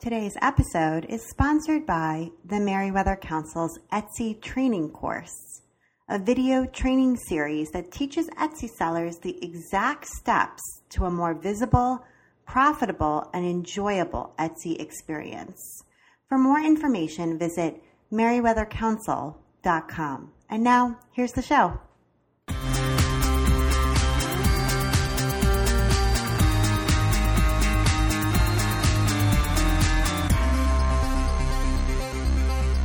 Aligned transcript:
Today's 0.00 0.36
episode 0.40 1.04
is 1.10 1.28
sponsored 1.28 1.84
by 1.84 2.30
the 2.46 2.58
Merriweather 2.58 3.16
Council's 3.16 3.78
Etsy 3.92 4.40
training 4.40 4.92
course, 4.92 5.60
a 6.08 6.18
video 6.18 6.64
training 6.64 7.18
series 7.18 7.70
that 7.72 7.92
teaches 7.92 8.30
Etsy 8.30 8.70
sellers 8.70 9.18
the 9.18 9.36
exact 9.44 10.06
steps 10.06 10.62
to 10.88 11.04
a 11.04 11.10
more 11.10 11.34
visible, 11.34 12.02
profitable, 12.46 13.28
and 13.34 13.44
enjoyable 13.44 14.34
Etsy 14.38 14.80
experience. 14.80 15.84
For 16.30 16.38
more 16.38 16.60
information, 16.60 17.38
visit 17.38 17.82
merriweathercouncil.com. 18.10 20.32
And 20.48 20.64
now, 20.64 20.98
here's 21.12 21.32
the 21.32 21.42
show. 21.42 21.78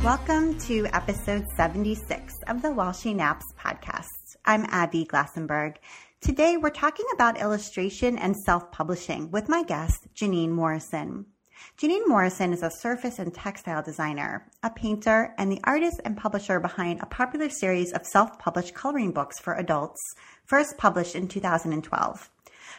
Welcome 0.06 0.56
to 0.60 0.86
episode 0.92 1.44
76 1.56 2.32
of 2.46 2.62
the 2.62 2.70
While 2.70 2.92
She 2.92 3.12
Naps 3.12 3.44
podcast. 3.58 4.36
I'm 4.44 4.64
Abby 4.68 5.04
Glassenberg. 5.04 5.78
Today 6.20 6.56
we're 6.56 6.70
talking 6.70 7.06
about 7.12 7.40
illustration 7.40 8.16
and 8.16 8.36
self 8.36 8.70
publishing 8.70 9.32
with 9.32 9.48
my 9.48 9.64
guest, 9.64 10.06
Jenean 10.14 10.50
Morrison. 10.50 11.26
Jenean 11.76 12.06
Morrison 12.06 12.52
is 12.52 12.62
a 12.62 12.70
surface 12.70 13.18
and 13.18 13.34
textile 13.34 13.82
designer, 13.82 14.46
a 14.62 14.70
painter, 14.70 15.34
and 15.38 15.50
the 15.50 15.60
artist 15.64 16.00
and 16.04 16.16
publisher 16.16 16.60
behind 16.60 17.00
a 17.00 17.06
popular 17.06 17.48
series 17.48 17.92
of 17.92 18.06
self 18.06 18.38
published 18.38 18.74
coloring 18.74 19.10
books 19.10 19.40
for 19.40 19.54
adults, 19.54 20.00
first 20.44 20.78
published 20.78 21.16
in 21.16 21.26
2012. 21.26 22.30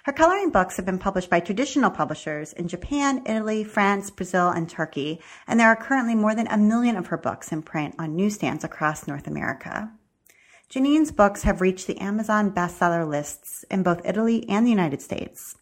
Her 0.03 0.13
coloring 0.13 0.51
books 0.51 0.77
have 0.77 0.85
been 0.85 0.99
published 0.99 1.29
by 1.29 1.39
traditional 1.39 1.89
publishers 1.89 2.53
in 2.53 2.67
Japan, 2.67 3.23
Italy, 3.25 3.63
France, 3.63 4.09
Brazil, 4.09 4.49
and 4.49 4.69
Turkey, 4.69 5.19
and 5.47 5.59
there 5.59 5.67
are 5.67 5.75
currently 5.75 6.15
more 6.15 6.33
than 6.33 6.47
a 6.47 6.57
million 6.57 6.95
of 6.95 7.07
her 7.07 7.17
books 7.17 7.51
in 7.51 7.61
print 7.61 7.95
on 7.99 8.15
newsstands 8.15 8.63
across 8.63 9.07
North 9.07 9.27
America. 9.27 9.91
Jenean's 10.69 11.11
books 11.11 11.43
have 11.43 11.61
reached 11.61 11.87
the 11.87 11.99
Amazon 11.99 12.51
bestseller 12.51 13.07
lists 13.07 13.63
in 13.71 13.83
both 13.83 14.05
Italy 14.05 14.47
and 14.49 14.65
the 14.65 14.71
United 14.71 15.01
States. 15.01 15.55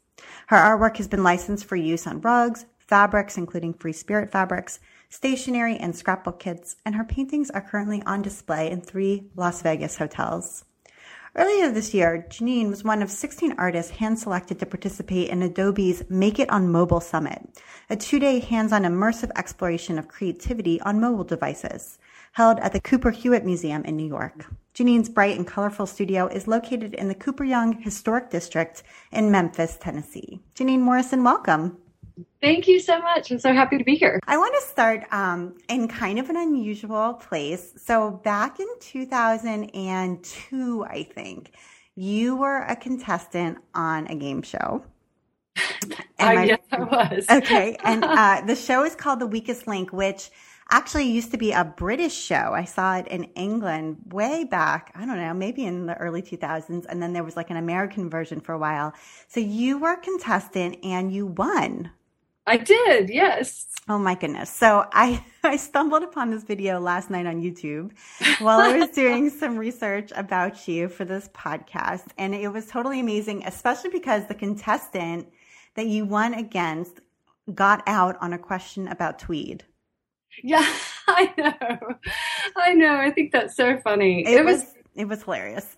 Her 0.47 0.57
artwork 0.57 0.97
has 0.97 1.07
been 1.07 1.23
licensed 1.23 1.65
for 1.65 1.75
use 1.75 2.07
on 2.07 2.21
rugs, 2.21 2.65
fabrics, 2.79 3.37
including 3.37 3.73
free 3.73 3.93
spirit 3.93 4.31
fabrics, 4.31 4.79
stationery, 5.09 5.77
and 5.77 5.95
scrapbook 5.95 6.39
kits, 6.39 6.75
and 6.85 6.95
her 6.95 7.03
paintings 7.03 7.49
are 7.51 7.61
currently 7.61 8.01
on 8.05 8.21
display 8.21 8.69
in 8.69 8.81
three 8.81 9.29
Las 9.35 9.61
Vegas 9.61 9.97
hotels. 9.97 10.65
Earlier 11.37 11.69
this 11.69 11.93
year, 11.93 12.25
Jenean 12.29 12.69
was 12.69 12.85
one 12.85 13.01
of 13.01 13.11
16 13.11 13.55
artists 13.57 13.91
hand 13.91 14.17
selected 14.17 14.57
to 14.59 14.65
participate 14.65 15.27
in 15.29 15.41
Adobe's 15.41 16.01
Make 16.09 16.39
It 16.39 16.49
on 16.49 16.71
Mobile 16.71 17.01
Summit, 17.01 17.61
a 17.89 17.97
two 17.97 18.19
day 18.19 18.39
hands 18.39 18.71
on 18.71 18.83
immersive 18.83 19.31
exploration 19.35 19.99
of 19.99 20.07
creativity 20.07 20.79
on 20.79 21.01
mobile 21.01 21.25
devices, 21.25 21.99
held 22.31 22.59
at 22.59 22.71
the 22.71 22.79
Cooper 22.79 23.11
Hewitt 23.11 23.43
Museum 23.43 23.83
in 23.83 23.97
New 23.97 24.07
York. 24.07 24.45
Jenean's 24.73 25.09
bright 25.09 25.35
and 25.35 25.45
colorful 25.45 25.85
studio 25.85 26.27
is 26.27 26.47
located 26.47 26.93
in 26.93 27.09
the 27.09 27.15
Cooper 27.15 27.43
Young 27.43 27.81
Historic 27.81 28.29
District 28.29 28.81
in 29.11 29.29
Memphis, 29.29 29.77
Tennessee. 29.77 30.39
Janine 30.55 30.79
Morrison, 30.79 31.25
welcome. 31.25 31.77
Thank 32.41 32.67
you 32.67 32.79
so 32.79 32.99
much. 32.99 33.31
I'm 33.31 33.39
so 33.39 33.53
happy 33.53 33.77
to 33.77 33.83
be 33.83 33.95
here. 33.95 34.19
I 34.27 34.37
want 34.37 34.53
to 34.55 34.61
start 34.61 35.03
um, 35.11 35.55
in 35.67 35.87
kind 35.87 36.19
of 36.19 36.29
an 36.29 36.37
unusual 36.37 37.13
place. 37.13 37.73
So, 37.77 38.11
back 38.23 38.59
in 38.59 38.67
2002, 38.79 40.85
I 40.85 41.03
think, 41.03 41.51
you 41.95 42.35
were 42.35 42.61
a 42.61 42.75
contestant 42.75 43.57
on 43.73 44.07
a 44.07 44.15
game 44.15 44.41
show. 44.41 44.83
I, 46.19 46.45
yes, 46.45 46.59
I 46.71 46.79
was. 46.79 47.25
okay. 47.29 47.77
And 47.83 48.03
uh, 48.05 48.41
the 48.45 48.55
show 48.55 48.83
is 48.83 48.95
called 48.95 49.19
The 49.19 49.27
Weakest 49.27 49.67
Link, 49.67 49.93
which 49.93 50.31
actually 50.71 51.05
used 51.05 51.31
to 51.31 51.37
be 51.37 51.51
a 51.51 51.63
British 51.63 52.13
show. 52.13 52.51
I 52.53 52.65
saw 52.65 52.97
it 52.97 53.07
in 53.07 53.25
England 53.35 53.97
way 54.07 54.43
back, 54.43 54.91
I 54.95 55.05
don't 55.05 55.17
know, 55.17 55.33
maybe 55.33 55.65
in 55.65 55.85
the 55.85 55.95
early 55.97 56.21
2000s. 56.21 56.85
And 56.89 57.01
then 57.01 57.13
there 57.13 57.23
was 57.23 57.35
like 57.35 57.49
an 57.49 57.57
American 57.57 58.09
version 58.09 58.39
for 58.39 58.53
a 58.53 58.57
while. 58.57 58.93
So 59.27 59.39
you 59.39 59.77
were 59.77 59.93
a 59.93 59.97
contestant 59.97 60.77
and 60.83 61.13
you 61.13 61.27
won. 61.27 61.91
I 62.47 62.57
did, 62.57 63.09
yes. 63.09 63.67
Oh 63.87 63.97
my 63.97 64.15
goodness. 64.15 64.49
So 64.49 64.85
I, 64.93 65.23
I 65.43 65.57
stumbled 65.57 66.03
upon 66.03 66.31
this 66.31 66.43
video 66.43 66.79
last 66.79 67.09
night 67.09 67.25
on 67.25 67.41
YouTube 67.41 67.91
while 68.39 68.59
I 68.59 68.77
was 68.77 68.89
doing 68.95 69.29
some 69.29 69.57
research 69.57 70.11
about 70.15 70.67
you 70.67 70.89
for 70.89 71.05
this 71.05 71.29
podcast. 71.29 72.07
And 72.17 72.33
it 72.33 72.49
was 72.49 72.67
totally 72.67 72.99
amazing, 72.99 73.43
especially 73.45 73.91
because 73.91 74.27
the 74.27 74.35
contestant 74.35 75.27
that 75.75 75.87
you 75.87 76.05
won 76.05 76.33
against 76.33 76.99
got 77.53 77.83
out 77.87 78.17
on 78.21 78.33
a 78.33 78.39
question 78.39 78.87
about 78.87 79.19
tweed. 79.19 79.63
Yeah, 80.43 80.67
I 81.07 81.33
know. 81.37 81.95
I 82.55 82.73
know. 82.73 82.95
I 82.95 83.11
think 83.11 83.31
that's 83.31 83.55
so 83.55 83.77
funny. 83.77 84.25
It, 84.25 84.39
it 84.39 84.45
was, 84.45 84.61
was 84.61 84.73
it 84.95 85.07
was 85.07 85.23
hilarious. 85.23 85.75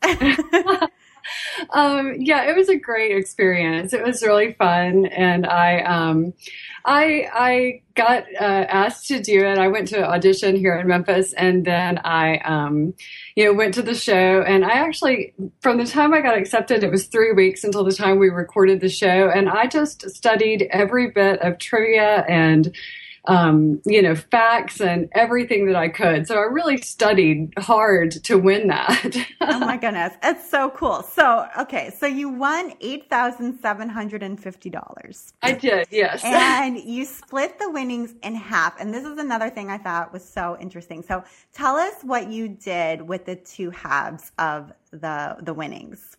Um, 1.71 2.15
yeah, 2.19 2.49
it 2.49 2.55
was 2.55 2.69
a 2.69 2.75
great 2.75 3.15
experience. 3.15 3.93
It 3.93 4.03
was 4.03 4.23
really 4.23 4.53
fun, 4.53 5.05
and 5.07 5.45
I, 5.45 5.79
um, 5.81 6.33
I, 6.85 7.27
I 7.33 7.81
got 7.95 8.23
uh, 8.39 8.43
asked 8.69 9.07
to 9.07 9.19
do 9.21 9.45
it. 9.45 9.57
I 9.57 9.67
went 9.67 9.89
to 9.89 10.07
audition 10.07 10.55
here 10.55 10.75
in 10.75 10.87
Memphis, 10.87 11.33
and 11.33 11.66
then 11.66 11.99
I, 11.99 12.37
um, 12.39 12.93
you 13.35 13.45
know, 13.45 13.53
went 13.53 13.73
to 13.75 13.81
the 13.81 13.95
show. 13.95 14.41
And 14.41 14.63
I 14.63 14.73
actually, 14.73 15.33
from 15.61 15.77
the 15.77 15.85
time 15.85 16.13
I 16.13 16.21
got 16.21 16.37
accepted, 16.37 16.83
it 16.83 16.91
was 16.91 17.07
three 17.07 17.33
weeks 17.33 17.63
until 17.63 17.83
the 17.83 17.93
time 17.93 18.19
we 18.19 18.29
recorded 18.29 18.79
the 18.79 18.89
show, 18.89 19.29
and 19.29 19.49
I 19.49 19.67
just 19.67 20.09
studied 20.11 20.67
every 20.71 21.09
bit 21.09 21.41
of 21.41 21.57
trivia 21.57 22.25
and 22.27 22.73
um, 23.27 23.79
you 23.85 24.01
know, 24.01 24.15
facts 24.15 24.81
and 24.81 25.09
everything 25.11 25.67
that 25.67 25.75
I 25.75 25.89
could. 25.89 26.25
So 26.27 26.38
I 26.38 26.43
really 26.43 26.77
studied 26.77 27.53
hard 27.57 28.11
to 28.23 28.38
win 28.38 28.67
that. 28.67 29.17
oh 29.41 29.59
my 29.59 29.75
goodness. 29.77 30.13
It's 30.23 30.49
so 30.49 30.69
cool. 30.71 31.03
So, 31.03 31.45
okay. 31.59 31.93
So 31.97 32.07
you 32.07 32.29
won 32.29 32.71
$8,750. 32.79 35.33
I 35.41 35.51
did, 35.51 35.87
yes. 35.91 36.23
And 36.57 36.79
you 36.79 37.03
split 37.05 37.59
the 37.59 37.69
winnings 37.69 38.16
in 38.23 38.35
half. 38.35 38.79
And 38.79 38.93
this 38.93 39.03
is 39.03 39.17
another 39.17 39.49
thing 39.49 39.69
I 39.69 39.77
thought 39.77 40.13
was 40.13 40.23
so 40.23 40.55
interesting. 40.59 41.03
So 41.03 41.25
tell 41.53 41.75
us 41.75 41.95
what 42.03 42.29
you 42.29 42.47
did 42.47 43.01
with 43.01 43.25
the 43.25 43.35
two 43.35 43.71
halves 43.71 44.31
of 44.39 44.71
the, 44.91 45.35
the 45.41 45.53
winnings. 45.53 46.16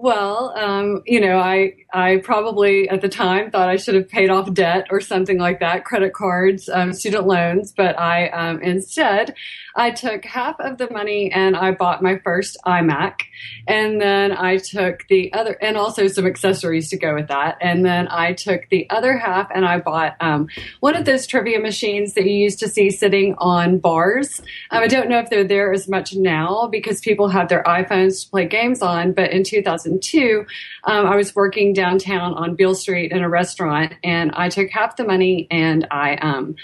Well, 0.00 0.52
um, 0.56 1.02
you 1.06 1.20
know, 1.20 1.38
I 1.38 1.74
I 1.92 2.18
probably 2.18 2.88
at 2.88 3.00
the 3.00 3.08
time 3.08 3.50
thought 3.50 3.68
I 3.68 3.74
should 3.74 3.96
have 3.96 4.08
paid 4.08 4.30
off 4.30 4.52
debt 4.54 4.86
or 4.90 5.00
something 5.00 5.38
like 5.38 5.58
that, 5.58 5.84
credit 5.84 6.12
cards, 6.12 6.68
um, 6.68 6.92
student 6.92 7.26
loans, 7.26 7.72
but 7.76 7.98
I 7.98 8.28
um, 8.28 8.62
instead 8.62 9.34
I 9.74 9.90
took 9.90 10.24
half 10.24 10.60
of 10.60 10.78
the 10.78 10.88
money 10.90 11.32
and 11.32 11.56
I 11.56 11.72
bought 11.72 12.00
my 12.00 12.18
first 12.18 12.56
iMac, 12.64 13.22
and 13.66 14.00
then 14.00 14.30
I 14.30 14.58
took 14.58 15.04
the 15.08 15.32
other 15.32 15.56
and 15.60 15.76
also 15.76 16.06
some 16.06 16.26
accessories 16.26 16.90
to 16.90 16.96
go 16.96 17.14
with 17.14 17.26
that, 17.26 17.58
and 17.60 17.84
then 17.84 18.06
I 18.08 18.34
took 18.34 18.68
the 18.68 18.88
other 18.90 19.16
half 19.16 19.50
and 19.52 19.64
I 19.64 19.80
bought 19.80 20.14
um, 20.20 20.46
one 20.78 20.94
of 20.94 21.06
those 21.06 21.26
trivia 21.26 21.58
machines 21.58 22.14
that 22.14 22.24
you 22.24 22.34
used 22.34 22.60
to 22.60 22.68
see 22.68 22.90
sitting 22.90 23.34
on 23.38 23.78
bars. 23.78 24.40
Um, 24.70 24.84
I 24.84 24.86
don't 24.86 25.08
know 25.08 25.18
if 25.18 25.28
they're 25.28 25.42
there 25.42 25.72
as 25.72 25.88
much 25.88 26.14
now 26.14 26.68
because 26.70 27.00
people 27.00 27.30
have 27.30 27.48
their 27.48 27.64
iPhones 27.64 28.22
to 28.22 28.30
play 28.30 28.46
games 28.46 28.80
on, 28.80 29.12
but 29.12 29.32
in 29.32 29.42
2000 29.42 29.87
2002, 29.88 30.46
um, 30.84 31.06
I 31.06 31.16
was 31.16 31.34
working 31.34 31.72
downtown 31.72 32.34
on 32.34 32.54
Beale 32.54 32.74
Street 32.74 33.12
in 33.12 33.22
a 33.22 33.28
restaurant, 33.28 33.94
and 34.04 34.32
I 34.32 34.48
took 34.48 34.70
half 34.70 34.96
the 34.96 35.04
money 35.04 35.46
and 35.50 35.86
I 35.90 36.16
um, 36.16 36.56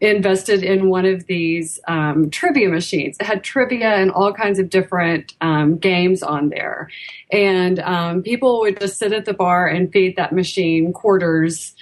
invested 0.00 0.62
in 0.62 0.90
one 0.90 1.06
of 1.06 1.26
these 1.26 1.80
um, 1.88 2.30
trivia 2.30 2.68
machines. 2.68 3.16
It 3.18 3.24
had 3.24 3.42
trivia 3.42 3.94
and 3.94 4.10
all 4.10 4.32
kinds 4.32 4.58
of 4.58 4.68
different 4.68 5.34
um, 5.40 5.78
games 5.78 6.22
on 6.22 6.50
there. 6.50 6.90
And 7.32 7.78
um, 7.80 8.22
people 8.22 8.60
would 8.60 8.78
just 8.78 8.98
sit 8.98 9.12
at 9.12 9.24
the 9.24 9.32
bar 9.32 9.66
and 9.66 9.90
feed 9.90 10.16
that 10.16 10.32
machine 10.32 10.92
quarters 10.92 11.74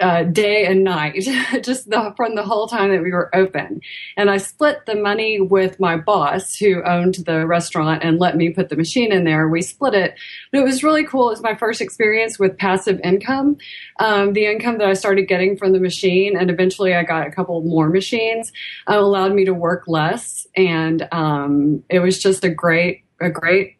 uh, 0.00 0.22
day 0.24 0.66
and 0.66 0.84
night, 0.84 1.14
just 1.62 1.88
the, 1.90 2.12
from 2.16 2.34
the 2.34 2.42
whole 2.42 2.66
time 2.66 2.90
that 2.90 3.02
we 3.02 3.12
were 3.12 3.34
open. 3.34 3.80
And 4.16 4.30
I 4.30 4.38
split 4.38 4.86
the 4.86 4.94
money 4.94 5.40
with 5.40 5.80
my 5.80 5.96
boss 5.96 6.56
who 6.56 6.82
owned 6.84 7.16
the 7.26 7.46
restaurant 7.46 8.02
and 8.02 8.18
let 8.18 8.36
me 8.36 8.50
put 8.50 8.68
the 8.68 8.76
machine 8.76 9.12
in 9.12 9.24
there. 9.24 9.48
We 9.48 9.62
split 9.62 9.94
it. 9.94 10.14
But 10.52 10.60
it 10.60 10.64
was 10.64 10.84
really 10.84 11.04
cool. 11.04 11.28
It 11.28 11.32
was 11.32 11.42
my 11.42 11.54
first 11.54 11.80
experience 11.80 12.38
with 12.38 12.58
passive 12.58 13.00
income. 13.02 13.56
Um, 13.98 14.32
the 14.32 14.46
income 14.46 14.78
that 14.78 14.88
I 14.88 14.94
started 14.94 15.28
getting 15.28 15.56
from 15.56 15.72
the 15.72 15.80
machine, 15.80 16.36
and 16.36 16.50
eventually 16.50 16.94
I 16.94 17.02
got 17.02 17.26
a 17.26 17.30
couple 17.30 17.60
more 17.62 17.88
machines, 17.88 18.52
uh, 18.88 18.98
allowed 18.98 19.34
me 19.34 19.44
to 19.44 19.54
work 19.54 19.84
less. 19.86 20.46
And 20.56 21.08
um, 21.12 21.82
it 21.88 22.00
was 22.00 22.18
just 22.18 22.44
a 22.44 22.50
great, 22.50 23.04
a 23.20 23.30
great 23.30 23.77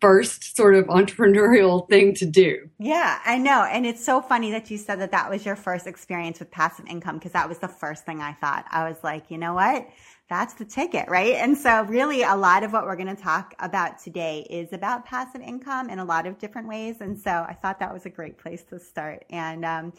first 0.00 0.56
sort 0.56 0.74
of 0.74 0.86
entrepreneurial 0.86 1.88
thing 1.88 2.14
to 2.14 2.26
do. 2.26 2.68
Yeah, 2.78 3.20
I 3.24 3.38
know. 3.38 3.64
And 3.64 3.84
it's 3.84 4.04
so 4.04 4.22
funny 4.22 4.50
that 4.50 4.70
you 4.70 4.78
said 4.78 5.00
that 5.00 5.10
that 5.10 5.28
was 5.28 5.44
your 5.44 5.56
first 5.56 5.86
experience 5.86 6.38
with 6.38 6.50
passive 6.50 6.86
income 6.86 7.18
because 7.18 7.32
that 7.32 7.48
was 7.48 7.58
the 7.58 7.68
first 7.68 8.06
thing 8.06 8.20
I 8.20 8.32
thought. 8.32 8.64
I 8.70 8.88
was 8.88 8.96
like, 9.02 9.30
you 9.30 9.38
know 9.38 9.54
what? 9.54 9.86
That's 10.28 10.54
the 10.54 10.64
ticket, 10.64 11.08
right? 11.08 11.34
And 11.34 11.58
so 11.58 11.82
really 11.82 12.22
a 12.22 12.36
lot 12.36 12.62
of 12.62 12.72
what 12.72 12.84
we're 12.84 12.96
going 12.96 13.14
to 13.14 13.20
talk 13.20 13.52
about 13.58 13.98
today 13.98 14.46
is 14.48 14.72
about 14.72 15.04
passive 15.04 15.40
income 15.40 15.90
in 15.90 15.98
a 15.98 16.04
lot 16.04 16.24
of 16.24 16.38
different 16.38 16.68
ways. 16.68 17.00
And 17.00 17.18
so 17.18 17.30
I 17.30 17.52
thought 17.60 17.80
that 17.80 17.92
was 17.92 18.06
a 18.06 18.10
great 18.10 18.38
place 18.38 18.62
to 18.70 18.78
start. 18.78 19.24
And, 19.28 19.64
um, 19.64 19.92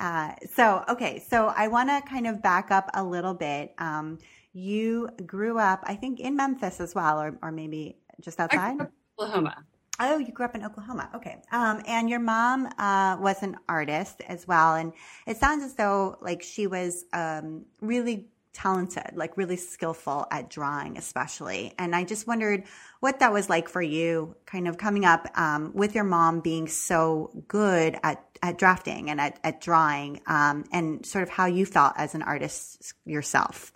uh, 0.00 0.32
so, 0.52 0.84
okay. 0.88 1.22
So 1.26 1.52
I 1.56 1.68
want 1.68 1.88
to 1.88 2.02
kind 2.06 2.26
of 2.26 2.42
back 2.42 2.70
up 2.70 2.90
a 2.94 3.02
little 3.02 3.32
bit. 3.32 3.74
Um, 3.78 4.18
you 4.52 5.08
grew 5.24 5.58
up, 5.58 5.84
I 5.84 5.94
think 5.94 6.18
in 6.18 6.34
Memphis 6.34 6.80
as 6.80 6.94
well, 6.94 7.20
or, 7.20 7.38
or 7.40 7.52
maybe 7.52 7.96
just 8.20 8.40
outside. 8.40 8.88
Oklahoma. 9.18 9.64
Oh, 9.98 10.18
you 10.18 10.30
grew 10.30 10.44
up 10.44 10.54
in 10.54 10.64
Oklahoma. 10.64 11.08
Okay. 11.14 11.38
Um, 11.50 11.82
and 11.86 12.10
your 12.10 12.20
mom 12.20 12.66
uh, 12.78 13.16
was 13.18 13.42
an 13.42 13.56
artist 13.68 14.20
as 14.28 14.46
well. 14.46 14.74
And 14.74 14.92
it 15.26 15.38
sounds 15.38 15.64
as 15.64 15.74
though 15.74 16.18
like 16.20 16.42
she 16.42 16.66
was 16.66 17.06
um, 17.14 17.64
really 17.80 18.26
talented, 18.52 19.10
like 19.14 19.36
really 19.36 19.56
skillful 19.56 20.26
at 20.30 20.50
drawing, 20.50 20.96
especially. 20.96 21.72
And 21.78 21.94
I 21.94 22.04
just 22.04 22.26
wondered 22.26 22.64
what 23.00 23.20
that 23.20 23.32
was 23.32 23.48
like 23.48 23.68
for 23.68 23.82
you, 23.82 24.34
kind 24.46 24.68
of 24.68 24.78
coming 24.78 25.04
up 25.04 25.28
um, 25.38 25.72
with 25.74 25.94
your 25.94 26.04
mom 26.04 26.40
being 26.40 26.66
so 26.68 27.30
good 27.48 27.98
at, 28.02 28.24
at 28.42 28.58
drafting 28.58 29.10
and 29.10 29.20
at, 29.20 29.38
at 29.44 29.60
drawing, 29.60 30.20
um, 30.26 30.64
and 30.72 31.04
sort 31.04 31.22
of 31.22 31.28
how 31.28 31.46
you 31.46 31.66
felt 31.66 31.92
as 31.96 32.14
an 32.14 32.22
artist 32.22 32.94
yourself. 33.04 33.72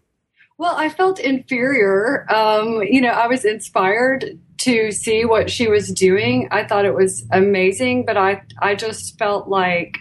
Well, 0.57 0.77
I 0.77 0.91
felt 0.91 1.19
inferior. 1.19 2.31
Um, 2.31 2.83
you 2.83 3.01
know, 3.01 3.11
I 3.11 3.27
was 3.27 3.45
inspired 3.45 4.39
to 4.61 4.93
see 4.93 5.25
what 5.25 5.51
she 5.51 5.69
was 5.69 5.89
doing. 5.89 6.49
I 6.51 6.65
thought 6.65 6.85
it 6.85 6.95
was 6.95 7.27
amazing, 7.33 8.05
but 8.05 8.17
I 8.17 8.43
I 8.61 8.75
just 8.75 9.19
felt 9.19 9.49
like 9.49 9.99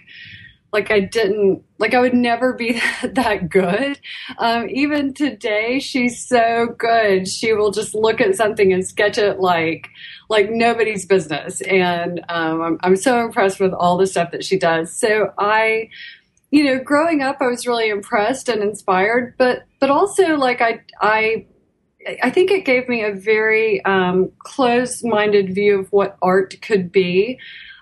like 0.71 0.91
I 0.91 0.99
didn't 0.99 1.63
like 1.77 1.93
I 1.93 1.99
would 1.99 2.13
never 2.13 2.53
be 2.53 2.73
that, 3.01 3.15
that 3.15 3.49
good. 3.49 3.99
Um, 4.37 4.69
even 4.69 5.13
today, 5.13 5.79
she's 5.79 6.25
so 6.25 6.75
good. 6.77 7.27
She 7.27 7.53
will 7.53 7.71
just 7.71 7.95
look 7.95 8.21
at 8.21 8.35
something 8.35 8.71
and 8.73 8.85
sketch 8.85 9.17
it 9.17 9.39
like 9.39 9.87
like 10.29 10.49
nobody's 10.49 11.05
business, 11.05 11.61
and 11.61 12.23
um, 12.29 12.61
I'm, 12.61 12.79
I'm 12.83 12.95
so 12.95 13.23
impressed 13.23 13.59
with 13.59 13.73
all 13.73 13.97
the 13.97 14.07
stuff 14.07 14.31
that 14.31 14.43
she 14.43 14.59
does. 14.59 14.95
So 14.95 15.33
I 15.37 15.89
you 16.51 16.63
know, 16.63 16.83
growing 16.83 17.21
up, 17.21 17.37
I 17.41 17.47
was 17.47 17.67
really 17.67 17.89
impressed 17.89 18.49
and 18.49 18.63
inspired, 18.63 19.35
but 19.37 19.63
but 19.79 19.89
also 19.89 20.35
like 20.35 20.61
I 20.61 20.81
I 20.99 21.45
I 22.23 22.29
think 22.29 22.51
it 22.51 22.65
gave 22.65 22.87
me 22.87 23.03
a 23.03 23.13
very 23.13 23.83
um, 23.85 24.31
closed-minded 24.39 25.53
view 25.53 25.79
of 25.79 25.91
what 25.91 26.17
art 26.21 26.55
could 26.61 26.91
be. 26.91 27.39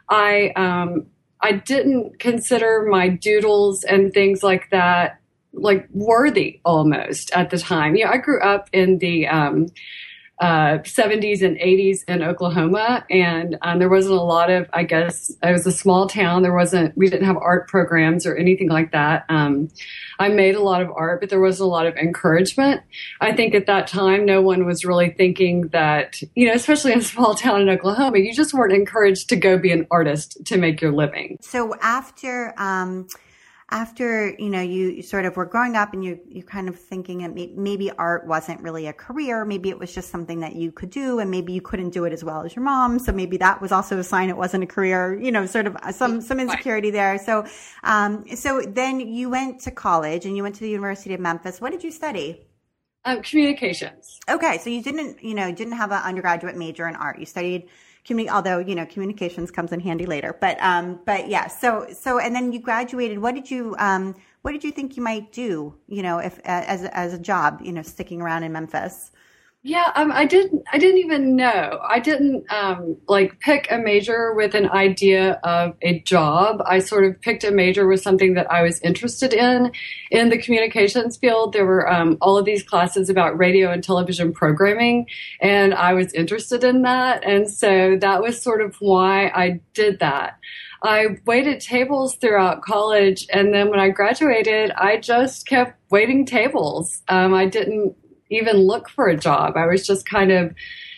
I 0.10 0.52
um, 0.56 1.08
I 1.42 1.54
didn't 1.54 2.20
consider 2.20 2.88
my 2.90 3.10
doodles 3.10 3.84
and 3.84 4.12
things 4.14 4.44
like 4.44 4.70
that 4.72 5.20
like 5.54 5.88
worthy 5.92 6.60
almost 6.64 7.32
at 7.32 7.50
the 7.50 7.58
time. 7.58 7.96
You 7.96 8.06
know, 8.06 8.12
I 8.12 8.18
grew 8.18 8.42
up 8.42 8.70
in 8.74 9.00
the 9.00 9.28
um, 9.28 9.68
uh, 10.40 10.78
70s 10.80 11.42
and 11.42 11.58
80s 11.58 12.04
in 12.08 12.22
Oklahoma, 12.22 13.04
and 13.10 13.58
um, 13.64 13.80
there 13.80 13.90
wasn't 13.90 14.16
a 14.16 14.22
lot 14.22 14.52
of, 14.52 14.70
I 14.72 14.84
guess, 14.84 15.32
it 15.42 15.52
was 15.52 15.66
a 15.66 15.72
small 15.72 16.08
town. 16.08 16.44
There 16.44 16.54
wasn't, 16.54 16.96
we 16.96 17.10
didn't 17.10 17.26
have 17.26 17.38
art 17.38 17.68
programs 17.68 18.26
or 18.26 18.36
anything 18.36 18.70
like 18.70 18.92
that. 18.92 19.26
Um, 19.30 19.70
I 20.20 20.30
made 20.30 20.56
a 20.56 20.62
lot 20.62 20.82
of 20.82 20.92
art, 20.92 21.22
but 21.22 21.30
there 21.30 21.40
wasn't 21.40 21.68
a 21.68 21.72
lot 21.72 21.88
of 21.88 21.96
encouragement. 21.96 22.82
I 23.20 23.34
think 23.34 23.56
at 23.56 23.66
that 23.66 23.88
time, 23.88 24.26
no 24.26 24.42
one 24.42 24.66
was 24.66 24.86
really 24.86 25.10
thinking 25.10 25.70
that, 25.70 26.22
you 26.36 26.48
know, 26.48 26.54
especially 26.54 26.94
in 26.94 27.00
a 27.00 27.04
small 27.04 27.34
town 27.34 27.62
in 27.62 27.70
Oklahoma, 27.70 28.20
you 28.20 28.34
just 28.34 28.54
weren't 28.54 28.74
encouraged 28.74 29.30
to 29.30 29.36
go 29.36 29.58
be 29.58 29.72
an 29.72 29.88
artist 29.90 30.38
to 30.46 30.58
make 30.58 30.82
your 30.82 30.92
living. 30.92 31.38
So 31.42 31.76
after, 31.82 32.54
um, 32.58 33.08
after 33.70 34.34
you 34.40 34.50
know 34.50 34.62
you, 34.62 34.90
you, 34.90 35.02
sort 35.02 35.26
of 35.26 35.36
were 35.36 35.46
growing 35.46 35.76
up 35.76 35.94
and 35.94 36.04
you 36.04 36.20
you 36.30 36.42
kind 36.42 36.70
of 36.70 36.80
thinking 36.80 37.20
that 37.20 37.34
maybe 37.58 37.92
art 37.92 38.26
wasn't 38.26 38.62
really 38.62 38.88
a 38.88 38.94
career. 38.94 39.44
Maybe 39.44 39.70
it 39.70 39.78
was 39.78 39.94
just 39.94 40.10
something 40.10 40.40
that 40.40 40.56
you 40.56 40.72
could 40.72 40.90
do 40.90 41.20
and 41.20 41.30
maybe 41.30 41.52
you 41.52 41.60
couldn't 41.62 41.90
do 41.90 42.06
it 42.06 42.14
as 42.14 42.24
well 42.24 42.44
as 42.44 42.56
your 42.56 42.64
mom. 42.64 42.98
So 42.98 43.12
maybe 43.12 43.36
that 43.38 43.62
was 43.62 43.74
also 43.74 44.00
a 44.00 44.04
sign 44.04 44.30
it 44.30 44.38
wasn't 44.38 44.64
a 44.64 44.68
career 44.68 45.20
you 45.20 45.32
know 45.32 45.46
sort 45.46 45.68
of 45.68 45.76
some 45.92 46.22
some 46.22 46.40
insecurity 46.40 46.92
there. 46.92 47.18
So 47.18 47.46
um 47.84 48.24
so 48.36 48.62
then 48.62 49.02
you 49.02 49.30
went 49.30 49.60
to 49.62 49.72
college 49.72 50.26
and 50.26 50.38
you 50.38 50.44
went 50.44 50.56
to 50.56 50.62
the 50.62 50.70
University 50.70 51.14
of 51.14 51.20
Memphis. 51.20 51.60
What 51.60 51.72
did 51.72 51.84
you 51.84 51.92
study? 51.92 52.48
Um, 53.04 53.22
communications. 53.22 54.20
Okay. 54.30 54.58
So 54.60 54.70
you 54.70 54.82
didn't 54.82 55.22
you 55.22 55.34
know 55.34 55.52
didn't 55.52 55.74
have 55.74 55.92
an 55.92 56.02
undergraduate 56.04 56.56
major 56.56 56.88
in 56.88 56.96
art. 56.96 57.20
You 57.20 57.26
studied 57.26 57.68
although 58.30 58.60
you 58.60 58.76
know 58.76 58.86
communications 58.86 59.52
comes 59.52 59.72
in 59.72 59.80
handy 59.80 60.06
later. 60.06 60.38
But 60.40 60.62
um 60.62 61.00
but 61.06 61.30
yeah 61.30 61.48
so 61.48 61.88
so 61.94 62.20
and 62.20 62.36
then 62.36 62.52
you 62.52 62.60
graduated. 62.60 63.20
What 63.20 63.36
did 63.36 63.50
you 63.50 63.76
um 63.80 64.16
what 64.42 64.52
did 64.52 64.64
you 64.64 64.72
think 64.72 64.98
you 64.98 65.04
might 65.04 65.32
do 65.32 65.76
you 65.88 66.02
know 66.02 66.20
if 66.20 66.40
as 66.46 66.84
as 66.84 67.14
a 67.14 67.20
job 67.20 67.62
you 67.64 67.72
know 67.72 67.82
sticking 67.82 68.22
around 68.22 68.44
in 68.44 68.52
Memphis 68.52 69.12
yeah, 69.64 69.92
um, 69.96 70.14
I 70.14 70.26
didn't. 70.26 70.64
I 70.72 70.78
didn't 70.78 71.00
even 71.00 71.36
know. 71.36 71.82
I 71.86 72.00
didn't 72.00 72.50
um, 72.54 72.96
like 73.10 73.40
pick 73.42 73.68
a 73.70 73.78
major 73.78 74.34
with 74.34 74.56
an 74.56 74.70
idea 74.70 75.34
of 75.44 75.76
a 75.82 76.00
job. 76.02 76.62
I 76.66 76.80
sort 76.80 77.04
of 77.04 77.20
picked 77.20 77.44
a 77.44 77.52
major 77.52 77.86
with 77.86 78.02
something 78.02 78.36
that 78.36 78.50
I 78.50 78.62
was 78.62 78.80
interested 78.82 79.34
in. 79.34 79.72
In 80.10 80.30
the 80.30 80.38
communications 80.38 81.18
field, 81.18 81.52
there 81.52 81.66
were 81.66 81.92
um, 81.92 82.18
all 82.22 82.38
of 82.38 82.46
these 82.46 82.64
classes 82.64 83.10
about 83.10 83.38
radio 83.38 83.70
and 83.70 83.84
television 83.84 84.32
programming, 84.32 85.08
and 85.42 85.74
I 85.74 85.94
was 85.94 86.14
interested 86.14 86.64
in 86.64 86.84
that. 86.84 87.26
And 87.26 87.50
so 87.50 87.98
that 88.00 88.22
was 88.22 88.42
sort 88.42 88.62
of 88.62 88.76
why 88.80 89.28
I 89.36 89.60
did 89.74 90.00
that. 90.00 90.38
I 90.84 91.18
waited 91.26 91.60
tables 91.60 92.16
throughout 92.16 92.62
college, 92.62 93.26
and 93.34 93.54
then 93.54 93.70
when 93.70 93.80
I 93.80 93.90
graduated, 93.90 94.72
I 94.72 94.98
just 94.98 95.46
kept 95.46 95.78
waiting 95.90 96.26
tables. 96.26 97.02
Um, 97.10 97.34
I 97.34 97.48
didn't 97.48 97.98
even 98.30 98.58
look 98.58 98.90
for 98.90 99.08
a 99.08 99.18
job. 99.18 99.56
I 99.56 99.66
was 99.66 99.86
just 99.86 100.08
kind 100.08 100.32
of 100.32 100.54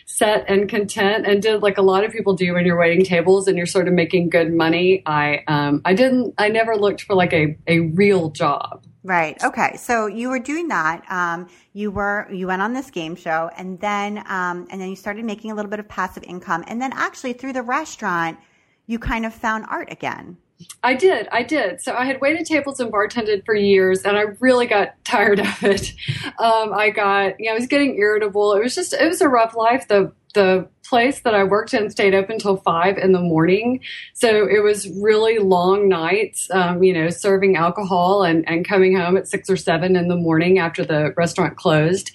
set 0.06 0.44
and 0.48 0.68
content 0.68 1.26
and 1.26 1.40
did 1.40 1.62
like 1.62 1.78
a 1.78 1.82
lot 1.82 2.04
of 2.04 2.10
people 2.10 2.34
do 2.34 2.54
when 2.54 2.66
you're 2.66 2.78
waiting 2.78 3.04
tables 3.04 3.46
and 3.46 3.56
you're 3.56 3.66
sort 3.66 3.86
of 3.86 3.94
making 3.94 4.28
good 4.28 4.52
money. 4.52 5.02
I 5.06 5.44
um 5.46 5.82
I 5.84 5.94
didn't 5.94 6.34
I 6.36 6.48
never 6.48 6.76
looked 6.76 7.02
for 7.02 7.14
like 7.14 7.32
a, 7.32 7.56
a 7.66 7.80
real 7.80 8.30
job. 8.30 8.84
Right. 9.02 9.42
Okay. 9.42 9.76
So 9.76 10.06
you 10.06 10.28
were 10.28 10.38
doing 10.38 10.68
that. 10.68 11.10
Um, 11.10 11.48
you 11.72 11.90
were 11.90 12.28
you 12.30 12.46
went 12.46 12.60
on 12.60 12.74
this 12.74 12.90
game 12.90 13.16
show, 13.16 13.50
and 13.56 13.80
then 13.80 14.18
um, 14.28 14.66
and 14.70 14.80
then 14.80 14.90
you 14.90 14.96
started 14.96 15.24
making 15.24 15.50
a 15.52 15.54
little 15.54 15.70
bit 15.70 15.80
of 15.80 15.88
passive 15.88 16.22
income, 16.24 16.64
and 16.66 16.82
then 16.82 16.92
actually 16.92 17.32
through 17.32 17.54
the 17.54 17.62
restaurant, 17.62 18.38
you 18.86 18.98
kind 18.98 19.24
of 19.24 19.32
found 19.32 19.64
art 19.70 19.90
again. 19.90 20.36
I 20.82 20.94
did. 20.94 21.28
I 21.30 21.42
did. 21.42 21.80
So 21.80 21.94
I 21.94 22.04
had 22.04 22.20
waited 22.20 22.46
tables 22.46 22.80
and 22.80 22.92
bartended 22.92 23.44
for 23.44 23.54
years, 23.54 24.02
and 24.02 24.16
I 24.16 24.22
really 24.40 24.66
got 24.66 24.94
tired 25.04 25.40
of 25.40 25.62
it. 25.62 25.92
Um, 26.38 26.72
I 26.72 26.90
got, 26.90 27.38
you 27.38 27.46
know, 27.46 27.52
I 27.52 27.54
was 27.54 27.66
getting 27.66 27.96
irritable. 27.96 28.52
It 28.54 28.62
was 28.62 28.74
just, 28.74 28.92
it 28.92 29.06
was 29.06 29.20
a 29.20 29.28
rough 29.28 29.54
life. 29.54 29.88
The 29.88 30.12
the 30.32 30.68
place 30.90 31.20
that 31.20 31.34
I 31.34 31.44
worked 31.44 31.72
in 31.72 31.88
stayed 31.88 32.14
open 32.14 32.32
until 32.32 32.56
five 32.56 32.98
in 32.98 33.12
the 33.12 33.20
morning. 33.20 33.80
So 34.12 34.46
it 34.46 34.62
was 34.62 34.90
really 35.00 35.38
long 35.38 35.88
nights, 35.88 36.48
um, 36.50 36.82
you 36.82 36.92
know, 36.92 37.08
serving 37.08 37.56
alcohol 37.56 38.24
and, 38.24 38.46
and 38.48 38.66
coming 38.66 38.96
home 38.96 39.16
at 39.16 39.28
six 39.28 39.48
or 39.48 39.56
seven 39.56 39.96
in 39.96 40.08
the 40.08 40.16
morning 40.16 40.58
after 40.58 40.84
the 40.84 41.14
restaurant 41.16 41.56
closed. 41.56 42.10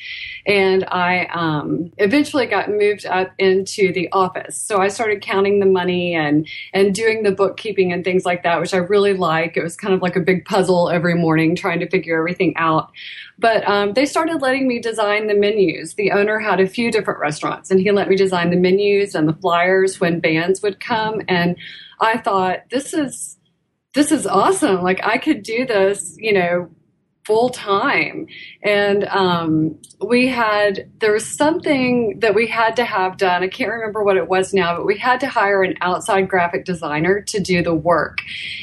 And 0.46 0.86
I 0.90 1.26
um, 1.34 1.92
eventually 1.98 2.46
got 2.46 2.70
moved 2.70 3.06
up 3.06 3.34
into 3.40 3.92
the 3.92 4.12
office. 4.12 4.58
So 4.58 4.78
I 4.80 4.90
started 4.90 5.22
counting 5.22 5.60
the 5.60 5.66
money 5.66 6.14
and, 6.14 6.48
and 6.74 6.94
doing 6.94 7.24
the 7.24 7.32
bookkeeping 7.32 7.92
and 7.92 8.04
things 8.04 8.26
like 8.26 8.44
that, 8.44 8.60
which 8.60 8.74
I 8.74 8.78
really 8.78 9.14
like. 9.14 9.58
It 9.58 9.64
was 9.64 9.76
kind 9.76 9.94
of 9.94 10.02
like 10.04 10.16
a 10.16 10.20
big 10.20 10.46
puzzle 10.46 10.90
every 10.90 11.16
morning 11.16 11.56
trying 11.56 11.80
to 11.80 11.90
figure 11.90 12.20
everything 12.20 12.56
out. 12.58 12.92
But 13.38 13.68
um, 13.68 13.94
they 13.94 14.06
started 14.06 14.42
letting 14.42 14.68
me 14.68 14.80
design 14.80 15.28
the 15.28 15.34
menus. 15.34 15.96
The 15.96 16.12
owner 16.12 16.40
had 16.40 16.60
a 16.60 16.68
few 16.68 16.92
different 16.92 17.20
restaurants, 17.20 17.70
and 17.70 17.80
he 17.80 17.92
let 17.92 18.08
me 18.08 18.16
design 18.16 18.50
the 18.50 18.56
menus 18.66 19.16
and 19.16 19.28
the 19.28 19.34
flyers 19.34 20.00
when 20.00 20.20
bands 20.20 20.62
would 20.62 20.80
come. 20.80 21.22
And 21.28 21.56
I 22.00 22.18
thought, 22.18 22.70
this 22.72 22.94
is 22.94 23.38
this 23.94 24.12
is 24.12 24.28
awesome. 24.28 24.82
Like 24.82 25.00
I 25.06 25.18
could 25.18 25.42
do 25.44 25.66
this, 25.66 26.16
you 26.20 26.34
know, 26.34 26.70
full 27.26 27.50
time. 27.50 28.28
And 28.62 29.06
um, 29.06 29.80
we 30.00 30.28
had, 30.28 30.90
there 31.00 31.12
was 31.12 31.26
something 31.26 32.20
that 32.20 32.36
we 32.36 32.46
had 32.46 32.76
to 32.76 32.86
have 32.86 33.18
done. 33.18 33.42
I 33.42 33.48
can't 33.48 33.72
remember 33.72 34.04
what 34.04 34.16
it 34.16 34.28
was 34.28 34.54
now, 34.54 34.78
but 34.78 34.86
we 34.86 34.98
had 34.98 35.20
to 35.22 35.28
hire 35.28 35.64
an 35.64 35.74
outside 35.82 36.30
graphic 36.30 36.66
designer 36.66 37.22
to 37.22 37.40
do 37.40 37.64
the 37.64 37.74
work. 37.74 38.20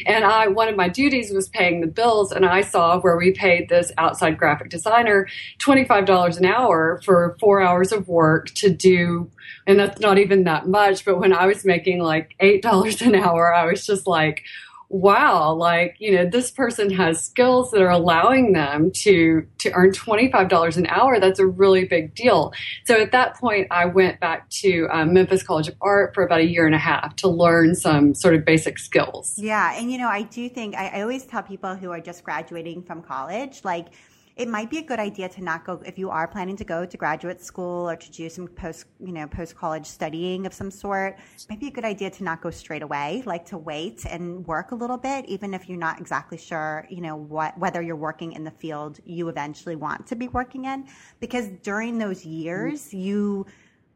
And 0.06 0.24
I, 0.24 0.46
one 0.46 0.68
of 0.68 0.76
my 0.76 0.88
duties 0.88 1.32
was 1.32 1.48
paying 1.48 1.80
the 1.80 1.88
bills, 1.88 2.30
and 2.30 2.46
I 2.46 2.60
saw 2.60 3.00
where 3.00 3.16
we 3.16 3.32
paid 3.32 3.68
this 3.68 3.90
outside 3.98 4.38
graphic 4.38 4.68
designer 4.68 5.26
$25 5.58 6.38
an 6.38 6.44
hour 6.44 7.00
for 7.04 7.36
four 7.40 7.60
hours 7.60 7.90
of 7.90 8.06
work 8.06 8.50
to 8.54 8.70
do. 8.70 9.28
And 9.66 9.78
that's 9.78 10.00
not 10.00 10.18
even 10.18 10.44
that 10.44 10.68
much. 10.68 11.04
But 11.04 11.18
when 11.18 11.32
I 11.32 11.46
was 11.46 11.64
making 11.64 12.00
like 12.00 12.34
$8 12.40 13.06
an 13.06 13.14
hour, 13.16 13.52
I 13.52 13.64
was 13.66 13.84
just 13.84 14.06
like, 14.06 14.44
wow, 14.92 15.54
like, 15.54 15.96
you 15.98 16.14
know, 16.14 16.28
this 16.28 16.50
person 16.50 16.90
has 16.90 17.24
skills 17.24 17.70
that 17.70 17.80
are 17.80 17.90
allowing 17.90 18.52
them 18.52 18.90
to, 18.90 19.46
to 19.58 19.72
earn 19.72 19.90
$25 19.90 20.76
an 20.76 20.86
hour. 20.86 21.18
That's 21.18 21.40
a 21.40 21.46
really 21.46 21.86
big 21.86 22.14
deal. 22.14 22.52
So 22.84 23.00
at 23.00 23.10
that 23.12 23.36
point, 23.38 23.68
I 23.70 23.86
went 23.86 24.20
back 24.20 24.50
to 24.50 24.86
um, 24.92 25.14
Memphis 25.14 25.42
College 25.42 25.68
of 25.68 25.76
Art 25.80 26.14
for 26.14 26.22
about 26.22 26.40
a 26.40 26.46
year 26.46 26.66
and 26.66 26.74
a 26.74 26.78
half 26.78 27.16
to 27.16 27.28
learn 27.28 27.74
some 27.74 28.14
sort 28.14 28.34
of 28.34 28.44
basic 28.44 28.78
skills. 28.78 29.34
Yeah. 29.38 29.74
And, 29.78 29.90
you 29.90 29.96
know, 29.96 30.08
I 30.08 30.22
do 30.22 30.46
think, 30.50 30.76
I, 30.76 30.88
I 30.88 31.00
always 31.00 31.24
tell 31.24 31.42
people 31.42 31.74
who 31.74 31.90
are 31.90 32.00
just 32.00 32.22
graduating 32.22 32.82
from 32.82 33.02
college, 33.02 33.64
like, 33.64 33.86
it 34.36 34.48
might 34.48 34.70
be 34.70 34.78
a 34.78 34.82
good 34.82 34.98
idea 34.98 35.28
to 35.28 35.42
not 35.42 35.64
go 35.64 35.80
if 35.84 35.98
you 35.98 36.10
are 36.10 36.26
planning 36.26 36.56
to 36.56 36.64
go 36.64 36.84
to 36.84 36.96
graduate 36.96 37.40
school 37.40 37.88
or 37.88 37.96
to 37.96 38.10
do 38.10 38.28
some 38.28 38.48
post 38.48 38.86
you 39.00 39.12
know 39.12 39.26
post 39.26 39.56
college 39.56 39.86
studying 39.86 40.46
of 40.46 40.54
some 40.54 40.70
sort 40.70 41.18
it 41.34 41.46
might 41.48 41.60
be 41.60 41.68
a 41.68 41.70
good 41.70 41.84
idea 41.84 42.10
to 42.10 42.24
not 42.24 42.40
go 42.40 42.50
straight 42.50 42.82
away 42.82 43.22
like 43.26 43.44
to 43.44 43.58
wait 43.58 44.04
and 44.06 44.46
work 44.46 44.72
a 44.72 44.74
little 44.74 44.96
bit 44.96 45.24
even 45.26 45.54
if 45.54 45.68
you're 45.68 45.78
not 45.78 46.00
exactly 46.00 46.38
sure 46.38 46.86
you 46.90 47.00
know 47.00 47.16
what 47.16 47.56
whether 47.58 47.82
you're 47.82 47.96
working 47.96 48.32
in 48.32 48.44
the 48.44 48.50
field 48.50 48.98
you 49.04 49.28
eventually 49.28 49.76
want 49.76 50.06
to 50.06 50.16
be 50.16 50.28
working 50.28 50.64
in. 50.64 50.86
Because 51.20 51.48
during 51.62 51.98
those 51.98 52.20
mm-hmm. 52.20 52.30
years 52.30 52.94
you 52.94 53.46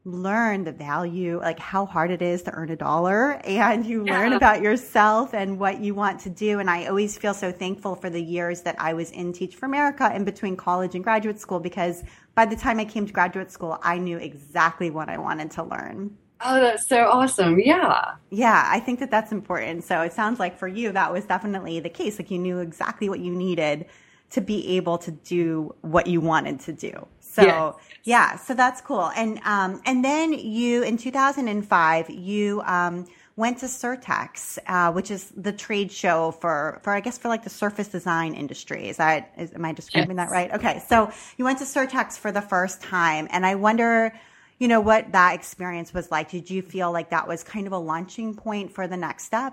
learn 0.07 0.63
the 0.63 0.73
value, 0.73 1.41
like 1.41 1.59
how 1.59 1.85
hard 1.85 2.13
it 2.13 2.23
is 2.23 2.45
to 2.45 2.53
earn 2.53 2.71
a 2.71 2.77
dollar 2.77 3.41
and 3.45 3.85
you 3.85 4.07
yeah. 4.07 4.13
learn 4.13 4.33
about 4.35 4.63
yourself 4.63 5.35
and 5.35 5.59
what 5.59 5.81
you 5.81 5.95
want 5.95 6.21
to 6.21 6.31
do. 6.31 6.61
And 6.61 6.71
I 6.71 6.87
always 6.87 7.19
feel 7.19 7.35
so 7.35 7.51
thankful 7.51 7.97
for 7.97 8.09
the 8.09 8.23
years 8.23 8.63
that 8.63 8.77
I 8.79 8.95
was 8.95 9.11
in 9.11 9.33
Teach 9.33 9.57
for 9.57 9.67
America 9.67 10.11
in 10.15 10.25
between 10.25 10.57
college 10.57 10.95
and 10.95 11.03
graduate 11.03 11.41
school 11.41 11.59
because 11.59 12.05
by 12.37 12.47
the 12.47 12.55
time 12.55 12.79
I 12.79 12.85
came 12.85 13.05
to 13.05 13.13
graduate 13.13 13.51
school, 13.51 13.79
I 13.83 13.99
knew 13.99 14.17
exactly 14.17 14.91
what 14.91 15.09
I 15.09 15.19
wanted 15.19 15.51
to 15.53 15.65
learn. 15.65 16.17
Oh, 16.41 16.61
that's 16.61 16.87
so 16.87 17.09
awesome. 17.09 17.59
Yeah. 17.59 18.13
Yeah, 18.31 18.65
I 18.71 18.79
think 18.79 19.01
that 19.01 19.11
that's 19.11 19.33
important. 19.33 19.83
So 19.83 20.03
it 20.03 20.13
sounds 20.13 20.39
like 20.39 20.57
for 20.57 20.69
you, 20.69 20.93
that 20.93 21.13
was 21.13 21.25
definitely 21.25 21.81
the 21.81 21.91
case. 21.91 22.19
Like 22.19 22.31
you 22.31 22.39
knew 22.39 22.61
exactly 22.61 23.09
what 23.09 23.19
you 23.19 23.35
needed 23.35 23.87
to 24.31 24.41
be 24.41 24.77
able 24.77 24.99
to 24.99 25.11
do 25.11 25.75
what 25.81 26.07
you 26.07 26.21
wanted 26.21 26.61
to 26.61 26.73
do. 26.73 27.07
So 27.37 27.43
yes. 27.43 27.75
yeah, 28.05 28.37
so 28.37 28.55
that's 28.55 28.81
cool. 28.81 29.11
And 29.15 29.39
um, 29.45 29.83
and 29.85 30.03
then 30.03 30.33
you 30.33 30.83
in 30.83 30.97
2005 30.97 32.09
you 32.11 32.63
um, 32.65 33.07
went 33.37 33.59
to 33.59 33.67
Surtex, 33.67 34.59
uh, 34.67 34.91
which 34.93 35.11
is 35.11 35.31
the 35.37 35.53
trade 35.53 35.93
show 35.93 36.31
for 36.31 36.81
for 36.83 36.95
I 36.95 37.01
guess 37.01 37.19
for 37.19 37.29
like 37.29 37.45
the 37.45 37.51
surface 37.51 37.89
design 37.89 38.33
industry. 38.33 38.89
Is 38.89 38.97
that 38.97 39.33
is 39.37 39.53
am 39.53 39.67
I 39.67 39.73
describing 39.73 40.17
yes. 40.17 40.31
that 40.31 40.33
right? 40.33 40.51
Okay, 40.55 40.83
so 40.89 41.13
you 41.37 41.45
went 41.45 41.59
to 41.59 41.65
Surtex 41.65 42.19
for 42.19 42.33
the 42.33 42.43
first 42.43 42.81
time, 42.83 43.29
and 43.31 43.45
I 43.45 43.55
wonder. 43.55 44.13
You 44.59 44.69
know 44.69 44.81
what 44.81 45.13
that 45.13 45.35
experience 45.35 45.93
was 45.93 46.11
like? 46.11 46.31
Did 46.31 46.49
you 46.49 46.63
feel 46.63 46.91
like 46.91 47.11
that 47.11 47.29
was 47.29 47.45
kind 47.45 47.67
of 47.67 47.75
a 47.75 47.79
launching 47.79 48.35
point 48.35 48.73
for 48.73 48.89
the 48.89 48.97
next 48.97 49.25
step? 49.25 49.53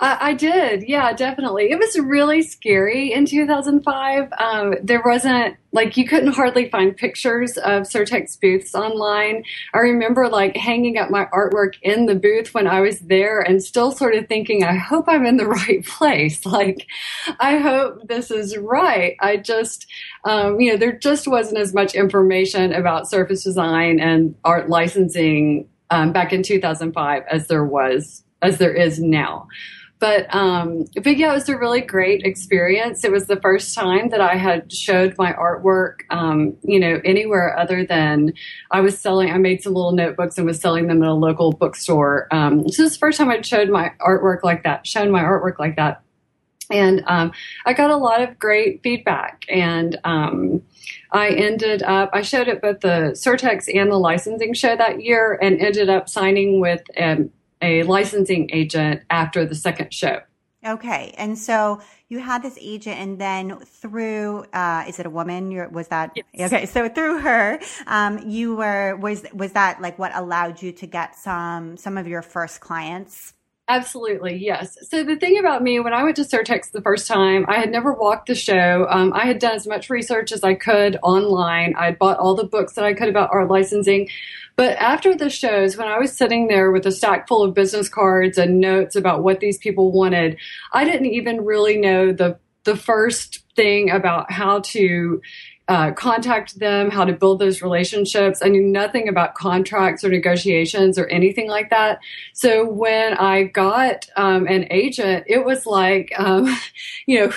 I, 0.00 0.30
I, 0.30 0.32
did. 0.32 0.88
Yeah, 0.88 1.12
definitely. 1.12 1.70
It 1.70 1.78
was 1.78 1.98
really 1.98 2.40
scary 2.40 3.12
in 3.12 3.26
2005. 3.26 4.32
Um, 4.38 4.74
there 4.82 5.02
wasn't, 5.04 5.56
like, 5.72 5.98
you 5.98 6.08
couldn't 6.08 6.32
hardly 6.32 6.70
find 6.70 6.96
pictures 6.96 7.58
of 7.58 7.82
Surtex 7.82 8.40
booths 8.40 8.74
online. 8.74 9.44
I 9.74 9.78
remember, 9.78 10.26
like, 10.28 10.56
hanging 10.56 10.96
up 10.96 11.10
my 11.10 11.26
artwork 11.26 11.74
in 11.82 12.06
the 12.06 12.14
booth 12.14 12.54
when 12.54 12.66
I 12.66 12.80
was 12.80 13.00
there 13.00 13.40
and 13.40 13.62
still 13.62 13.92
sort 13.92 14.14
of 14.14 14.26
thinking, 14.26 14.64
I 14.64 14.74
hope 14.74 15.04
I'm 15.06 15.26
in 15.26 15.36
the 15.36 15.46
right 15.68 15.84
place. 15.84 16.46
Like, 16.46 16.86
I 17.38 17.58
hope 17.58 18.08
this 18.08 18.30
is 18.30 18.56
right. 18.56 19.16
I 19.20 19.36
just, 19.36 19.86
um, 20.24 20.58
you 20.60 20.72
know, 20.72 20.78
there 20.78 20.96
just 20.96 21.28
wasn't 21.28 21.58
as 21.58 21.74
much 21.74 21.94
information 21.94 22.72
about 22.72 23.08
surface 23.10 23.44
design 23.44 24.00
and 24.00 24.34
art 24.44 24.70
licensing 24.70 25.68
um, 25.90 26.12
back 26.12 26.32
in 26.32 26.42
2005 26.42 27.24
as 27.30 27.48
there 27.48 27.66
was, 27.66 28.24
as 28.40 28.56
there 28.56 28.72
is 28.72 28.98
now 28.98 29.46
but 30.00 30.34
um, 30.34 30.86
but 30.94 31.18
yeah, 31.18 31.30
it 31.30 31.34
was 31.34 31.48
a 31.50 31.58
really 31.58 31.82
great 31.82 32.24
experience. 32.24 33.04
It 33.04 33.12
was 33.12 33.26
the 33.26 33.38
first 33.40 33.74
time 33.74 34.08
that 34.08 34.20
I 34.20 34.34
had 34.34 34.72
showed 34.72 35.16
my 35.18 35.34
artwork, 35.34 36.00
um, 36.08 36.56
you 36.62 36.80
know, 36.80 37.00
anywhere 37.04 37.56
other 37.58 37.84
than 37.84 38.32
I 38.70 38.80
was 38.80 38.98
selling. 38.98 39.30
I 39.30 39.36
made 39.36 39.62
some 39.62 39.74
little 39.74 39.92
notebooks 39.92 40.38
and 40.38 40.46
was 40.46 40.58
selling 40.58 40.86
them 40.86 41.02
at 41.02 41.08
a 41.08 41.12
local 41.12 41.52
bookstore. 41.52 42.28
Um, 42.30 42.66
so 42.70 42.88
the 42.88 42.90
first 42.90 43.18
time 43.18 43.28
I'd 43.28 43.44
showed 43.44 43.68
my 43.68 43.92
artwork 44.00 44.42
like 44.42 44.62
that, 44.64 44.86
shown 44.86 45.10
my 45.10 45.22
artwork 45.22 45.58
like 45.58 45.76
that, 45.76 46.02
and 46.70 47.04
um, 47.06 47.32
I 47.66 47.74
got 47.74 47.90
a 47.90 47.96
lot 47.96 48.22
of 48.22 48.38
great 48.38 48.82
feedback. 48.82 49.44
And 49.50 49.98
um, 50.04 50.62
I 51.12 51.28
ended 51.28 51.82
up 51.82 52.08
I 52.14 52.22
showed 52.22 52.48
at 52.48 52.62
both 52.62 52.80
the 52.80 53.12
Surtex 53.12 53.68
and 53.72 53.92
the 53.92 53.98
licensing 53.98 54.54
show 54.54 54.74
that 54.76 55.02
year, 55.02 55.38
and 55.42 55.60
ended 55.60 55.90
up 55.90 56.08
signing 56.08 56.58
with 56.58 56.80
um, 56.98 57.30
a 57.60 57.82
licensing 57.84 58.50
agent 58.52 59.02
after 59.10 59.44
the 59.44 59.54
second 59.54 59.92
show. 59.92 60.20
Okay, 60.66 61.14
and 61.16 61.38
so 61.38 61.80
you 62.08 62.18
had 62.18 62.42
this 62.42 62.58
agent, 62.60 62.98
and 62.98 63.18
then 63.18 63.60
through 63.60 64.44
uh, 64.52 64.84
is 64.86 64.98
it 64.98 65.06
a 65.06 65.10
woman? 65.10 65.50
You're, 65.50 65.70
was 65.70 65.88
that 65.88 66.14
yes. 66.34 66.52
okay? 66.52 66.66
So 66.66 66.86
through 66.90 67.20
her, 67.20 67.58
um, 67.86 68.18
you 68.28 68.56
were 68.56 68.96
was 68.96 69.24
was 69.32 69.52
that 69.52 69.80
like 69.80 69.98
what 69.98 70.14
allowed 70.14 70.60
you 70.60 70.72
to 70.72 70.86
get 70.86 71.16
some 71.16 71.78
some 71.78 71.96
of 71.96 72.06
your 72.06 72.20
first 72.20 72.60
clients? 72.60 73.32
Absolutely, 73.70 74.36
yes. 74.36 74.76
So 74.90 75.04
the 75.04 75.14
thing 75.14 75.38
about 75.38 75.62
me, 75.62 75.78
when 75.78 75.94
I 75.94 76.02
went 76.02 76.16
to 76.16 76.22
Surtex 76.22 76.72
the 76.72 76.80
first 76.80 77.06
time, 77.06 77.44
I 77.46 77.60
had 77.60 77.70
never 77.70 77.92
walked 77.92 78.26
the 78.26 78.34
show. 78.34 78.88
Um, 78.90 79.12
I 79.14 79.26
had 79.26 79.38
done 79.38 79.54
as 79.54 79.64
much 79.64 79.88
research 79.88 80.32
as 80.32 80.42
I 80.42 80.54
could 80.54 80.96
online. 81.04 81.76
I 81.76 81.84
had 81.84 81.98
bought 81.98 82.18
all 82.18 82.34
the 82.34 82.42
books 82.42 82.72
that 82.72 82.84
I 82.84 82.94
could 82.94 83.08
about 83.08 83.30
art 83.32 83.48
licensing. 83.48 84.08
But 84.56 84.76
after 84.78 85.14
the 85.14 85.30
shows, 85.30 85.76
when 85.76 85.86
I 85.86 86.00
was 86.00 86.10
sitting 86.10 86.48
there 86.48 86.72
with 86.72 86.84
a 86.84 86.90
stack 86.90 87.28
full 87.28 87.44
of 87.44 87.54
business 87.54 87.88
cards 87.88 88.38
and 88.38 88.58
notes 88.58 88.96
about 88.96 89.22
what 89.22 89.38
these 89.38 89.56
people 89.56 89.92
wanted, 89.92 90.36
I 90.72 90.84
didn't 90.84 91.06
even 91.06 91.44
really 91.44 91.76
know 91.76 92.12
the 92.12 92.40
the 92.64 92.76
first 92.76 93.44
thing 93.56 93.88
about 93.88 94.32
how 94.32 94.60
to 94.60 95.22
uh, 95.70 95.92
contact 95.92 96.58
them, 96.58 96.90
how 96.90 97.04
to 97.04 97.12
build 97.12 97.38
those 97.38 97.62
relationships. 97.62 98.42
I 98.42 98.48
knew 98.48 98.60
nothing 98.60 99.08
about 99.08 99.36
contracts 99.36 100.02
or 100.02 100.08
negotiations 100.08 100.98
or 100.98 101.06
anything 101.06 101.48
like 101.48 101.70
that. 101.70 102.00
So 102.32 102.68
when 102.68 103.14
I 103.14 103.44
got 103.44 104.08
um, 104.16 104.48
an 104.48 104.66
agent, 104.72 105.26
it 105.28 105.44
was 105.44 105.66
like, 105.66 106.12
um, 106.18 106.52
you 107.06 107.20
know, 107.20 107.32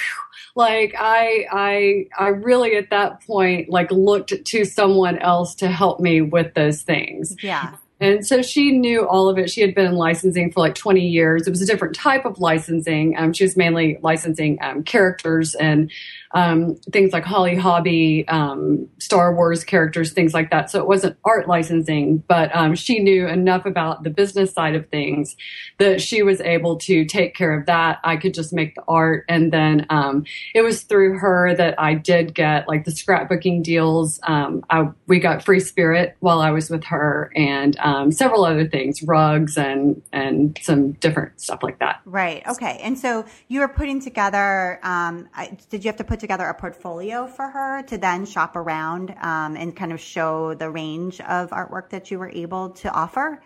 like 0.55 0.95
I 0.97 1.45
I 1.51 2.05
I 2.17 2.27
really 2.29 2.75
at 2.75 2.89
that 2.89 3.21
point 3.21 3.69
like 3.69 3.91
looked 3.91 4.33
to 4.43 4.65
someone 4.65 5.19
else 5.19 5.53
to 5.55 5.67
help 5.67 5.99
me 5.99 6.21
with 6.21 6.55
those 6.55 6.81
things. 6.81 7.35
Yeah. 7.43 7.75
And 8.03 8.27
so 8.27 8.41
she 8.41 8.71
knew 8.71 9.07
all 9.07 9.29
of 9.29 9.37
it. 9.37 9.49
She 9.49 9.61
had 9.61 9.73
been 9.73 9.85
in 9.85 9.95
licensing 9.95 10.51
for 10.51 10.59
like 10.59 10.75
20 10.75 10.99
years. 10.99 11.47
It 11.47 11.51
was 11.51 11.61
a 11.61 11.65
different 11.65 11.95
type 11.95 12.25
of 12.25 12.37
licensing. 12.37 13.15
Um, 13.17 13.31
she 13.31 13.45
was 13.45 13.55
mainly 13.55 13.97
licensing 14.01 14.57
um, 14.61 14.83
characters 14.83 15.55
and 15.55 15.89
um, 16.33 16.75
things 16.91 17.13
like 17.13 17.23
Holly 17.23 17.55
Hobbie, 17.55 18.27
um, 18.27 18.89
Star 18.97 19.33
Wars 19.33 19.63
characters, 19.63 20.11
things 20.11 20.33
like 20.33 20.49
that. 20.49 20.69
So 20.69 20.79
it 20.79 20.87
wasn't 20.87 21.15
art 21.23 21.47
licensing, 21.47 22.17
but 22.27 22.53
um, 22.55 22.75
she 22.75 22.99
knew 22.99 23.27
enough 23.27 23.65
about 23.65 24.03
the 24.03 24.09
business 24.09 24.51
side 24.51 24.75
of 24.75 24.89
things 24.89 25.37
that 25.77 26.01
she 26.01 26.23
was 26.23 26.41
able 26.41 26.77
to 26.79 27.05
take 27.05 27.35
care 27.35 27.57
of 27.57 27.67
that. 27.67 27.99
I 28.03 28.17
could 28.17 28.33
just 28.33 28.51
make 28.51 28.75
the 28.75 28.83
art. 28.87 29.25
And 29.29 29.53
then 29.53 29.85
um, 29.89 30.25
it 30.53 30.63
was 30.63 30.81
through 30.81 31.19
her 31.19 31.55
that 31.55 31.79
I 31.79 31.93
did 31.93 32.33
get 32.33 32.67
like 32.67 32.83
the 32.83 32.91
scrapbooking 32.91 33.63
deals. 33.63 34.19
I, 34.23 34.89
we 35.07 35.19
got 35.19 35.45
Free 35.45 35.59
Spirit 35.59 36.17
while 36.19 36.41
I 36.41 36.51
was 36.51 36.69
with 36.69 36.83
her 36.85 37.31
and 37.35 37.77
um, 37.93 38.11
several 38.11 38.43
other 38.45 38.67
things, 38.67 39.01
rugs 39.03 39.57
and, 39.57 40.01
and 40.11 40.57
some 40.61 40.93
different 40.93 41.39
stuff 41.39 41.61
like 41.61 41.79
that. 41.79 42.01
Right. 42.05 42.41
Okay. 42.47 42.79
And 42.83 42.97
so 42.97 43.25
you 43.47 43.59
were 43.59 43.67
putting 43.67 43.99
together, 44.01 44.79
um 44.83 45.29
did 45.69 45.83
you 45.83 45.89
have 45.89 45.97
to 45.97 46.03
put 46.03 46.19
together 46.19 46.45
a 46.45 46.53
portfolio 46.53 47.27
for 47.27 47.47
her 47.47 47.83
to 47.83 47.97
then 47.97 48.25
shop 48.25 48.55
around 48.55 49.15
um, 49.21 49.55
and 49.55 49.75
kind 49.75 49.91
of 49.91 49.99
show 49.99 50.53
the 50.53 50.69
range 50.69 51.19
of 51.21 51.49
artwork 51.51 51.89
that 51.89 52.11
you 52.11 52.19
were 52.19 52.29
able 52.29 52.69
to 52.69 52.87
offer? 52.91 53.41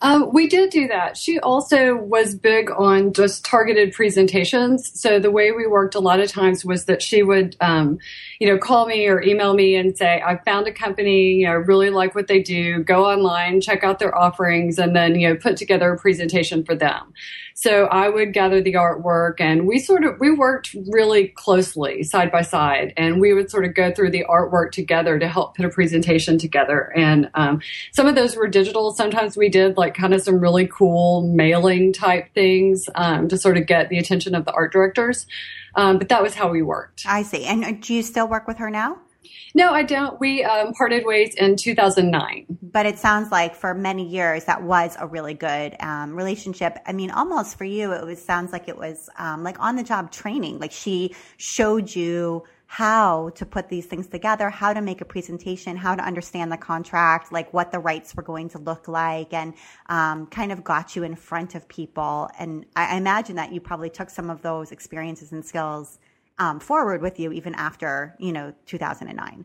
Um, 0.00 0.32
we 0.32 0.48
did 0.48 0.70
do 0.70 0.88
that. 0.88 1.16
She 1.16 1.38
also 1.38 1.94
was 1.94 2.34
big 2.34 2.70
on 2.70 3.12
just 3.12 3.44
targeted 3.44 3.92
presentations. 3.92 4.90
So 5.00 5.18
the 5.18 5.30
way 5.30 5.52
we 5.52 5.66
worked 5.66 5.94
a 5.94 6.00
lot 6.00 6.20
of 6.20 6.30
times 6.30 6.64
was 6.64 6.86
that 6.86 7.02
she 7.02 7.22
would, 7.22 7.56
um, 7.60 7.98
you 8.40 8.48
know, 8.48 8.58
call 8.58 8.86
me 8.86 9.06
or 9.06 9.22
email 9.22 9.54
me 9.54 9.76
and 9.76 9.96
say, 9.96 10.20
I 10.20 10.38
found 10.44 10.66
a 10.66 10.72
company, 10.72 11.34
you 11.34 11.46
know, 11.46 11.54
really 11.54 11.90
like 11.90 12.14
what 12.14 12.26
they 12.26 12.42
do. 12.42 12.82
Go 12.82 13.04
online, 13.04 13.60
check 13.60 13.84
out 13.84 13.98
their 13.98 14.16
offerings, 14.16 14.78
and 14.78 14.94
then, 14.96 15.18
you 15.18 15.28
know, 15.28 15.36
put 15.36 15.56
together 15.56 15.92
a 15.92 15.98
presentation 15.98 16.64
for 16.64 16.74
them. 16.74 17.12
So 17.54 17.86
I 17.86 18.08
would 18.08 18.32
gather 18.32 18.60
the 18.60 18.74
artwork 18.74 19.40
and 19.40 19.66
we 19.66 19.78
sort 19.78 20.04
of, 20.04 20.18
we 20.20 20.30
worked 20.30 20.74
really 20.88 21.28
closely 21.28 22.02
side 22.02 22.30
by 22.32 22.42
side 22.42 22.92
and 22.96 23.20
we 23.20 23.32
would 23.32 23.50
sort 23.50 23.64
of 23.64 23.74
go 23.74 23.92
through 23.92 24.10
the 24.10 24.24
artwork 24.28 24.72
together 24.72 25.18
to 25.18 25.28
help 25.28 25.56
put 25.56 25.64
a 25.64 25.68
presentation 25.68 26.38
together. 26.38 26.92
And, 26.96 27.30
um, 27.34 27.60
some 27.92 28.06
of 28.06 28.14
those 28.14 28.36
were 28.36 28.48
digital. 28.48 28.92
Sometimes 28.92 29.36
we 29.36 29.48
did 29.48 29.76
like 29.76 29.94
kind 29.94 30.14
of 30.14 30.22
some 30.22 30.40
really 30.40 30.66
cool 30.66 31.22
mailing 31.28 31.92
type 31.92 32.32
things 32.34 32.88
um, 32.94 33.28
to 33.28 33.36
sort 33.36 33.56
of 33.56 33.66
get 33.66 33.88
the 33.88 33.98
attention 33.98 34.34
of 34.34 34.44
the 34.44 34.52
art 34.52 34.72
directors. 34.72 35.26
Um, 35.74 35.98
but 35.98 36.08
that 36.10 36.22
was 36.22 36.34
how 36.34 36.50
we 36.50 36.62
worked. 36.62 37.04
I 37.06 37.22
see. 37.22 37.44
And 37.44 37.64
uh, 37.64 37.72
do 37.80 37.94
you 37.94 38.02
still 38.02 38.28
work 38.28 38.46
with 38.46 38.58
her 38.58 38.70
now? 38.70 38.98
No, 39.54 39.72
I 39.72 39.82
don't. 39.82 40.18
We 40.20 40.44
um, 40.44 40.72
parted 40.72 41.04
ways 41.04 41.34
in 41.34 41.56
2009. 41.56 42.58
But 42.62 42.86
it 42.86 42.98
sounds 42.98 43.30
like 43.30 43.54
for 43.54 43.74
many 43.74 44.06
years 44.06 44.44
that 44.44 44.62
was 44.62 44.96
a 44.98 45.06
really 45.06 45.34
good 45.34 45.76
um, 45.80 46.16
relationship. 46.16 46.78
I 46.86 46.92
mean, 46.92 47.10
almost 47.10 47.58
for 47.58 47.64
you, 47.64 47.92
it 47.92 48.04
was 48.04 48.22
sounds 48.22 48.52
like 48.52 48.68
it 48.68 48.76
was 48.76 49.08
um, 49.18 49.42
like 49.42 49.58
on 49.60 49.76
the 49.76 49.82
job 49.82 50.10
training. 50.10 50.58
Like 50.58 50.72
she 50.72 51.14
showed 51.36 51.94
you 51.94 52.44
how 52.72 53.28
to 53.34 53.44
put 53.44 53.68
these 53.68 53.84
things 53.84 54.06
together, 54.06 54.48
how 54.48 54.72
to 54.72 54.80
make 54.80 55.02
a 55.02 55.04
presentation, 55.04 55.76
how 55.76 55.94
to 55.94 56.02
understand 56.02 56.50
the 56.50 56.56
contract, 56.56 57.30
like 57.30 57.52
what 57.52 57.70
the 57.70 57.78
rights 57.78 58.14
were 58.14 58.22
going 58.22 58.48
to 58.48 58.56
look 58.56 58.88
like, 58.88 59.30
and 59.34 59.52
um, 59.90 60.26
kind 60.28 60.50
of 60.50 60.64
got 60.64 60.96
you 60.96 61.02
in 61.02 61.14
front 61.14 61.54
of 61.54 61.68
people. 61.68 62.30
And 62.38 62.64
I, 62.74 62.96
imagine 62.96 63.36
that 63.36 63.52
you 63.52 63.60
probably 63.60 63.90
took 63.90 64.08
some 64.08 64.30
of 64.30 64.40
those 64.40 64.72
experiences 64.72 65.32
and 65.32 65.44
skills 65.44 65.98
um, 66.38 66.60
forward 66.60 67.02
with 67.02 67.18
you 67.18 67.32
even 67.32 67.54
after 67.54 68.14
you 68.18 68.32
know 68.32 68.52
2009. 68.66 69.44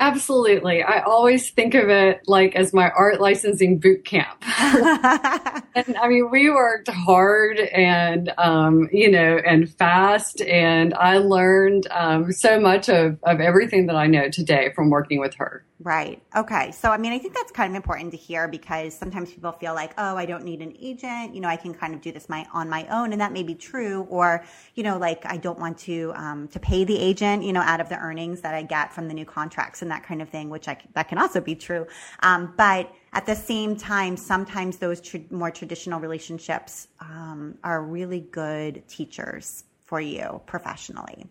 Absolutely. 0.00 0.80
I 0.82 1.00
always 1.00 1.50
think 1.50 1.74
of 1.74 1.88
it 1.88 2.20
like 2.28 2.54
as 2.54 2.72
my 2.72 2.88
art 2.90 3.20
licensing 3.20 3.78
boot 3.78 4.04
camp. 4.04 4.44
and 4.58 5.96
I 5.96 6.06
mean, 6.06 6.30
we 6.30 6.50
worked 6.50 6.88
hard 6.88 7.58
and, 7.58 8.32
um, 8.38 8.88
you 8.92 9.10
know, 9.10 9.38
and 9.44 9.68
fast. 9.68 10.40
And 10.42 10.94
I 10.94 11.18
learned 11.18 11.88
um, 11.90 12.30
so 12.30 12.60
much 12.60 12.88
of, 12.88 13.18
of 13.24 13.40
everything 13.40 13.86
that 13.86 13.96
I 13.96 14.06
know 14.06 14.28
today 14.28 14.70
from 14.72 14.88
working 14.88 15.18
with 15.18 15.34
her. 15.34 15.64
Right. 15.80 16.20
Okay. 16.34 16.72
So, 16.72 16.90
I 16.90 16.98
mean, 16.98 17.12
I 17.12 17.20
think 17.20 17.34
that's 17.34 17.52
kind 17.52 17.70
of 17.70 17.76
important 17.76 18.10
to 18.10 18.16
hear 18.16 18.48
because 18.48 18.94
sometimes 18.94 19.32
people 19.32 19.52
feel 19.52 19.74
like, 19.74 19.92
oh, 19.96 20.16
I 20.16 20.26
don't 20.26 20.42
need 20.42 20.60
an 20.60 20.76
agent. 20.80 21.36
You 21.36 21.40
know, 21.40 21.46
I 21.46 21.54
can 21.54 21.72
kind 21.72 21.94
of 21.94 22.00
do 22.00 22.10
this 22.10 22.28
my 22.28 22.44
on 22.52 22.68
my 22.68 22.84
own, 22.88 23.12
and 23.12 23.20
that 23.20 23.32
may 23.32 23.44
be 23.44 23.54
true. 23.54 24.04
Or, 24.10 24.44
you 24.74 24.82
know, 24.82 24.98
like 24.98 25.24
I 25.24 25.36
don't 25.36 25.58
want 25.58 25.78
to 25.78 26.12
um, 26.16 26.48
to 26.48 26.58
pay 26.58 26.82
the 26.82 26.98
agent, 26.98 27.44
you 27.44 27.52
know, 27.52 27.60
out 27.60 27.80
of 27.80 27.88
the 27.88 27.96
earnings 27.96 28.40
that 28.40 28.54
I 28.54 28.62
get 28.62 28.92
from 28.92 29.06
the 29.06 29.14
new 29.14 29.24
contracts 29.24 29.80
and 29.80 29.90
that 29.92 30.02
kind 30.02 30.20
of 30.20 30.28
thing, 30.28 30.50
which 30.50 30.66
I 30.66 30.76
that 30.94 31.06
can 31.08 31.18
also 31.18 31.40
be 31.40 31.54
true. 31.54 31.86
Um, 32.24 32.54
but 32.56 32.92
at 33.12 33.26
the 33.26 33.36
same 33.36 33.76
time, 33.76 34.16
sometimes 34.16 34.78
those 34.78 35.00
tr- 35.00 35.18
more 35.30 35.52
traditional 35.52 36.00
relationships 36.00 36.88
um, 36.98 37.56
are 37.62 37.84
really 37.84 38.20
good 38.32 38.82
teachers 38.88 39.62
for 39.84 40.00
you 40.00 40.40
professionally. 40.46 41.26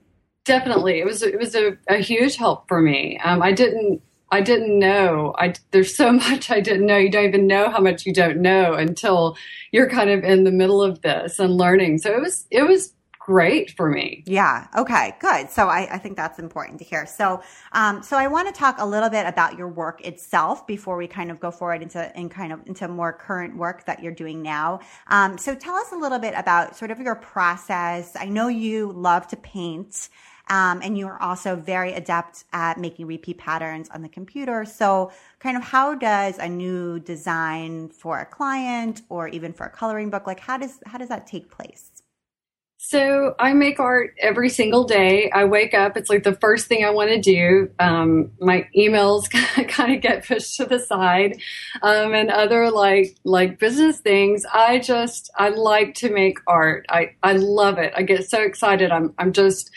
Definitely, 0.45 1.01
it 1.01 1.05
was 1.05 1.21
it 1.21 1.37
was 1.37 1.53
a, 1.53 1.77
a 1.89 1.97
huge 1.97 2.37
help 2.37 2.69
for 2.69 2.81
me. 2.81 3.19
Um, 3.21 3.43
I 3.43 3.51
didn't 3.51 4.01
I 4.31 4.41
didn't 4.41 4.77
know. 4.77 5.33
I 5.37 5.53
there's 5.71 5.95
so 5.95 6.11
much 6.29 6.51
I 6.51 6.59
didn't 6.59 6.85
know. 6.85 6.97
You 6.97 7.11
don't 7.11 7.25
even 7.25 7.47
know 7.47 7.69
how 7.69 7.79
much 7.79 8.05
you 8.05 8.13
don't 8.13 8.37
know 8.37 8.73
until 8.73 9.37
you're 9.71 9.89
kind 9.89 10.09
of 10.09 10.23
in 10.23 10.43
the 10.43 10.51
middle 10.51 10.81
of 10.81 11.01
this 11.01 11.39
and 11.39 11.55
learning. 11.55 11.99
So 11.99 12.13
it 12.13 12.21
was 12.21 12.45
it 12.51 12.63
was 12.63 12.93
great 13.27 13.71
for 13.71 13.89
me. 13.89 14.23
Yeah. 14.25 14.67
Okay. 14.77 15.13
Good. 15.19 15.49
So 15.49 15.67
I, 15.67 15.95
I 15.95 15.97
think 15.97 16.15
that's 16.15 16.39
important 16.39 16.79
to 16.79 16.85
hear. 16.85 17.05
So, 17.05 17.41
um, 17.73 18.01
so 18.01 18.15
I 18.15 18.25
want 18.27 18.47
to 18.47 18.53
talk 18.57 18.77
a 18.79 18.85
little 18.85 19.09
bit 19.09 19.27
about 19.27 19.57
your 19.57 19.67
work 19.67 20.05
itself 20.07 20.65
before 20.65 20.95
we 20.95 21.07
kind 21.07 21.29
of 21.29 21.37
go 21.37 21.51
forward 21.51 21.81
into 21.83 22.17
in 22.17 22.29
kind 22.29 22.53
of 22.53 22.65
into 22.67 22.87
more 22.87 23.11
current 23.11 23.57
work 23.57 23.83
that 23.83 24.01
you're 24.01 24.13
doing 24.13 24.41
now. 24.41 24.79
Um, 25.07 25.37
so 25.37 25.53
tell 25.53 25.75
us 25.75 25.91
a 25.91 25.97
little 25.97 26.19
bit 26.19 26.35
about 26.37 26.77
sort 26.77 26.89
of 26.89 27.01
your 27.01 27.15
process. 27.15 28.15
I 28.15 28.27
know 28.29 28.47
you 28.47 28.93
love 28.93 29.27
to 29.27 29.35
paint. 29.35 30.07
Um, 30.49 30.81
and 30.83 30.97
you 30.97 31.07
are 31.07 31.21
also 31.21 31.55
very 31.55 31.93
adept 31.93 32.45
at 32.53 32.79
making 32.79 33.07
repeat 33.07 33.37
patterns 33.37 33.89
on 33.89 34.01
the 34.01 34.09
computer. 34.09 34.65
So, 34.65 35.11
kind 35.39 35.57
of 35.57 35.63
how 35.63 35.95
does 35.95 36.37
a 36.37 36.47
new 36.47 36.99
design 36.99 37.89
for 37.89 38.19
a 38.19 38.25
client 38.25 39.01
or 39.09 39.27
even 39.27 39.53
for 39.53 39.65
a 39.65 39.69
coloring 39.69 40.09
book, 40.09 40.25
like 40.27 40.39
how 40.39 40.57
does 40.57 40.79
how 40.85 40.97
does 40.97 41.09
that 41.09 41.27
take 41.27 41.51
place? 41.51 41.91
So 42.79 43.33
I 43.39 43.53
make 43.53 43.79
art 43.79 44.13
every 44.21 44.49
single 44.49 44.83
day. 44.83 45.31
I 45.31 45.45
wake 45.45 45.73
up; 45.73 45.97
it's 45.97 46.09
like 46.09 46.23
the 46.23 46.35
first 46.35 46.67
thing 46.67 46.85
I 46.85 46.91
want 46.91 47.09
to 47.09 47.19
do. 47.19 47.71
Um, 47.79 48.31
my 48.39 48.67
emails 48.77 49.29
kind 49.67 49.95
of 49.95 50.01
get 50.01 50.25
pushed 50.25 50.55
to 50.57 50.65
the 50.65 50.79
side, 50.79 51.41
um, 51.81 52.13
and 52.13 52.29
other 52.29 52.69
like 52.69 53.17
like 53.23 53.57
business 53.59 53.99
things. 53.99 54.45
I 54.53 54.77
just 54.79 55.31
I 55.35 55.49
like 55.49 55.95
to 55.95 56.13
make 56.13 56.37
art. 56.47 56.85
I 56.87 57.15
I 57.23 57.33
love 57.33 57.79
it. 57.79 57.93
I 57.95 58.03
get 58.03 58.29
so 58.29 58.41
excited. 58.41 58.91
I'm 58.91 59.13
I'm 59.17 59.33
just 59.33 59.71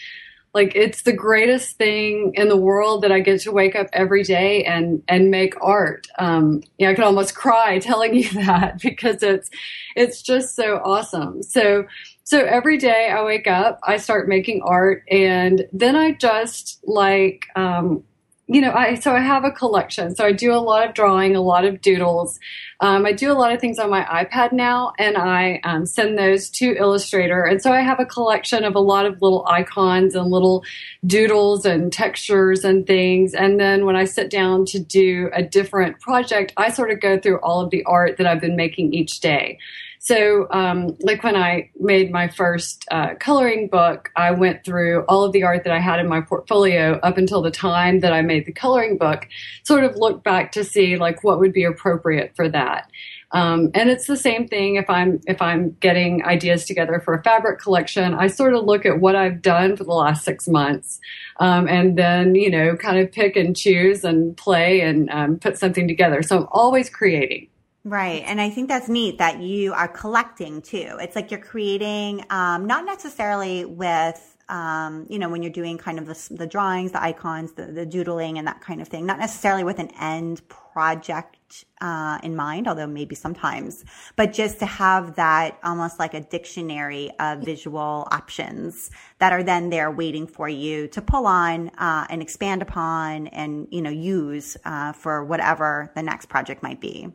like 0.53 0.75
it's 0.75 1.03
the 1.03 1.13
greatest 1.13 1.77
thing 1.77 2.33
in 2.35 2.49
the 2.49 2.57
world 2.57 3.03
that 3.03 3.13
I 3.13 3.21
get 3.21 3.41
to 3.43 3.53
wake 3.53 3.77
up 3.77 3.87
every 3.93 4.23
day 4.23 4.65
and 4.65 5.03
and 5.09 5.31
make 5.31 5.55
art. 5.61 6.09
Um, 6.19 6.63
know, 6.87 6.91
I 6.91 6.95
can 6.95 7.05
almost 7.05 7.35
cry 7.35 7.79
telling 7.81 8.15
you 8.15 8.29
that 8.31 8.81
because 8.81 9.23
it's 9.23 9.51
it's 9.97 10.23
just 10.23 10.57
so 10.57 10.81
awesome. 10.85 11.43
So 11.43 11.87
so 12.25 12.41
every 12.41 12.79
day 12.79 13.11
I 13.11 13.23
wake 13.25 13.47
up, 13.47 13.81
I 13.85 13.97
start 13.97 14.29
making 14.29 14.63
art, 14.63 15.05
and 15.11 15.67
then 15.73 15.97
I 15.97 16.13
just 16.13 16.81
like 16.85 17.47
um, 17.57 18.05
you 18.53 18.61
know, 18.61 18.73
I 18.73 18.97
so 18.97 19.15
I 19.15 19.21
have 19.21 19.45
a 19.45 19.53
collection. 19.53 20.17
So 20.17 20.25
I 20.25 20.33
do 20.33 20.53
a 20.53 20.59
lot 20.59 20.89
of 20.89 20.93
drawing, 20.93 21.37
a 21.37 21.41
lot 21.41 21.65
of 21.65 21.81
doodles. 21.81 22.41
Um, 22.81 23.07
I 23.07 23.13
do 23.13 23.31
a 23.31 23.35
lot 23.35 23.53
of 23.53 23.61
things 23.61 23.79
on 23.79 23.91
my 23.91 24.03
iPad 24.03 24.51
now, 24.53 24.93
and 24.99 25.17
I 25.17 25.61
um, 25.63 25.87
send 25.87 26.19
those 26.19 26.51
to 26.51 26.75
Illustrator. 26.77 27.45
And 27.45 27.63
so 27.63 27.73
I 27.73 27.83
have 27.83 28.01
a 28.01 28.05
collection 28.05 28.65
of 28.65 28.75
a 28.75 28.81
lot 28.81 29.07
of 29.07 29.23
little 29.23 29.47
icons 29.47 30.17
and 30.17 30.33
little 30.33 30.65
doodles 31.07 31.65
and 31.65 31.93
textures 31.93 32.65
and 32.65 32.87
things. 32.89 33.35
And 33.35 33.61
then 33.61 33.85
when 33.87 33.95
I 33.95 34.05
sit 34.05 34.31
down 34.31 34.65
to 34.67 34.81
do 34.81 35.31
a 35.33 35.45
different 35.45 36.01
project, 36.01 36.53
I 36.57 36.71
sort 36.71 36.91
of 36.91 37.01
go 37.01 37.21
through 37.21 37.39
all 37.41 37.61
of 37.61 37.71
the 37.71 37.85
art 37.85 38.17
that 38.17 38.27
I've 38.27 38.41
been 38.41 38.57
making 38.57 38.95
each 38.95 39.21
day. 39.21 39.59
So, 40.03 40.47
um, 40.51 40.97
like 41.01 41.23
when 41.23 41.37
I 41.37 41.71
made 41.79 42.11
my 42.11 42.29
first 42.29 42.87
uh, 42.91 43.17
coloring 43.21 43.69
book, 43.69 44.11
I 44.17 44.31
went 44.31 44.65
through 44.65 45.05
all 45.11 45.25
of 45.25 45.33
the 45.33 45.43
art 45.43 45.65
that 45.65 45.75
I 45.75 45.79
had 45.79 46.01
in 46.01 46.09
my 46.09 46.23
portfolio 46.23 46.99
up 47.03 47.19
until 47.19 47.43
the 47.43 47.51
time 47.51 48.01
that 48.01 48.11
I 48.11 48.23
made 48.23 48.47
the 48.47 48.53
coloring 48.53 48.97
book, 48.97 49.29
sort 49.63 49.85
of 49.85 49.97
looked 49.97 50.25
back 50.25 50.53
to 50.53 50.65
see 50.65 50.97
like 50.97 51.23
what 51.23 51.39
would 51.39 51.53
be 51.53 51.65
appropriate 51.65 52.35
for 52.35 52.49
that. 52.49 52.91
Um, 53.33 53.71
and 53.75 53.91
it's 53.91 54.07
the 54.07 54.17
same 54.17 54.49
thing 54.49 54.77
if 54.77 54.89
I'm 54.89 55.21
if 55.27 55.43
I'm 55.43 55.77
getting 55.81 56.25
ideas 56.25 56.65
together 56.65 56.99
for 57.05 57.13
a 57.13 57.23
fabric 57.23 57.61
collection. 57.61 58.15
I 58.15 58.29
sort 58.29 58.55
of 58.55 58.65
look 58.65 58.87
at 58.87 59.01
what 59.01 59.15
I've 59.15 59.43
done 59.43 59.77
for 59.77 59.85
the 59.85 59.93
last 59.93 60.25
six 60.25 60.49
months, 60.49 60.99
um, 61.41 61.69
and 61.69 61.99
then 61.99 62.35
you 62.35 62.51
know 62.51 62.75
kind 62.75 62.99
of 62.99 63.13
pick 63.13 63.37
and 63.37 63.55
choose 63.55 64.03
and 64.03 64.35
play 64.35 64.81
and 64.81 65.11
um, 65.11 65.39
put 65.39 65.59
something 65.59 65.87
together. 65.87 66.23
So 66.23 66.39
I'm 66.39 66.49
always 66.51 66.89
creating. 66.89 67.50
Right. 67.83 68.23
And 68.27 68.43
I 68.43 68.51
think 68.51 68.69
that's 68.69 68.91
neat 68.91 69.17
that 69.19 69.41
you 69.41 69.73
are 69.73 69.89
collecting 69.89 70.61
too. 70.61 70.99
It's 71.01 71.17
like 71.17 71.31
you're 71.31 71.41
creating, 71.41 72.27
um, 72.29 72.67
not 72.67 72.85
necessarily 72.85 73.65
with, 73.65 74.37
um, 74.51 75.07
you 75.09 75.19
know, 75.19 75.31
when 75.31 75.43
you're 75.43 75.53
doing 75.53 75.79
kind 75.79 75.99
of 75.99 76.05
the, 76.05 76.35
the 76.35 76.47
drawings, 76.47 76.93
the 76.93 77.03
icons, 77.03 77.53
the, 77.53 77.67
the, 77.67 77.87
doodling 77.87 78.37
and 78.37 78.47
that 78.47 78.61
kind 78.61 78.83
of 78.83 78.89
thing, 78.89 79.07
not 79.07 79.19
necessarily 79.19 79.65
with 79.65 79.79
an 79.79 79.89
end 79.99 80.47
project, 80.49 81.65
uh, 81.81 82.19
in 82.23 82.37
mind, 82.37 82.69
although 82.69 82.87
maybe 82.87 83.15
sometimes, 83.15 83.85
but 84.15 84.33
just 84.33 84.59
to 84.59 84.67
have 84.67 85.17
that 85.17 85.59
almost 85.65 85.99
like 85.99 86.13
a 86.13 86.21
dictionary 86.21 87.11
of 87.19 87.41
visual 87.41 88.07
options 88.11 88.91
that 89.21 89.33
are 89.33 89.43
then 89.43 89.71
there 89.71 89.91
waiting 89.91 90.27
for 90.27 90.49
you 90.49 90.87
to 90.89 91.01
pull 91.01 91.27
on, 91.27 91.71
uh, 91.79 92.07
and 92.11 92.21
expand 92.21 92.61
upon 92.61 93.29
and, 93.29 93.69
you 93.71 93.81
know, 93.81 93.91
use, 93.91 94.57
uh, 94.67 94.93
for 94.93 95.25
whatever 95.25 95.91
the 95.95 96.03
next 96.03 96.27
project 96.27 96.63
might 96.63 96.81
be. 96.81 97.11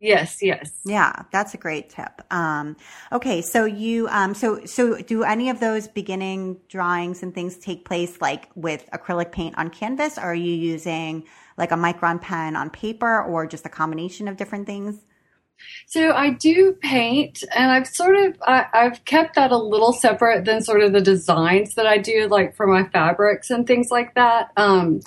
Yes, 0.00 0.38
yes. 0.40 0.72
Yeah, 0.86 1.12
that's 1.30 1.52
a 1.52 1.58
great 1.58 1.90
tip. 1.90 2.22
Um, 2.30 2.76
okay, 3.12 3.42
so 3.42 3.66
you, 3.66 4.08
um, 4.08 4.34
so 4.34 4.64
so 4.64 4.96
do 4.96 5.24
any 5.24 5.50
of 5.50 5.60
those 5.60 5.88
beginning 5.88 6.58
drawings 6.68 7.22
and 7.22 7.34
things 7.34 7.58
take 7.58 7.84
place 7.84 8.18
like 8.18 8.48
with 8.54 8.88
acrylic 8.94 9.30
paint 9.30 9.58
on 9.58 9.68
canvas, 9.68 10.16
or 10.16 10.22
are 10.22 10.34
you 10.34 10.54
using 10.54 11.24
like 11.58 11.70
a 11.70 11.74
micron 11.74 12.18
pen 12.20 12.56
on 12.56 12.70
paper, 12.70 13.22
or 13.22 13.46
just 13.46 13.66
a 13.66 13.68
combination 13.68 14.26
of 14.26 14.38
different 14.38 14.66
things? 14.66 14.96
So 15.86 16.12
I 16.12 16.30
do 16.30 16.72
paint, 16.80 17.44
and 17.54 17.70
I've 17.70 17.86
sort 17.86 18.16
of 18.16 18.36
I, 18.46 18.66
have 18.72 19.04
kept 19.04 19.34
that 19.34 19.52
a 19.52 19.58
little 19.58 19.92
separate 19.92 20.44
than 20.46 20.62
sort 20.62 20.82
of 20.82 20.92
the 20.92 21.00
designs 21.02 21.74
that 21.74 21.86
I 21.86 21.98
do, 21.98 22.26
like 22.28 22.56
for 22.56 22.66
my 22.66 22.84
fabrics 22.88 23.50
and 23.50 23.66
things 23.66 23.90
like 23.90 24.14
that. 24.14 24.50
Um, 24.56 25.00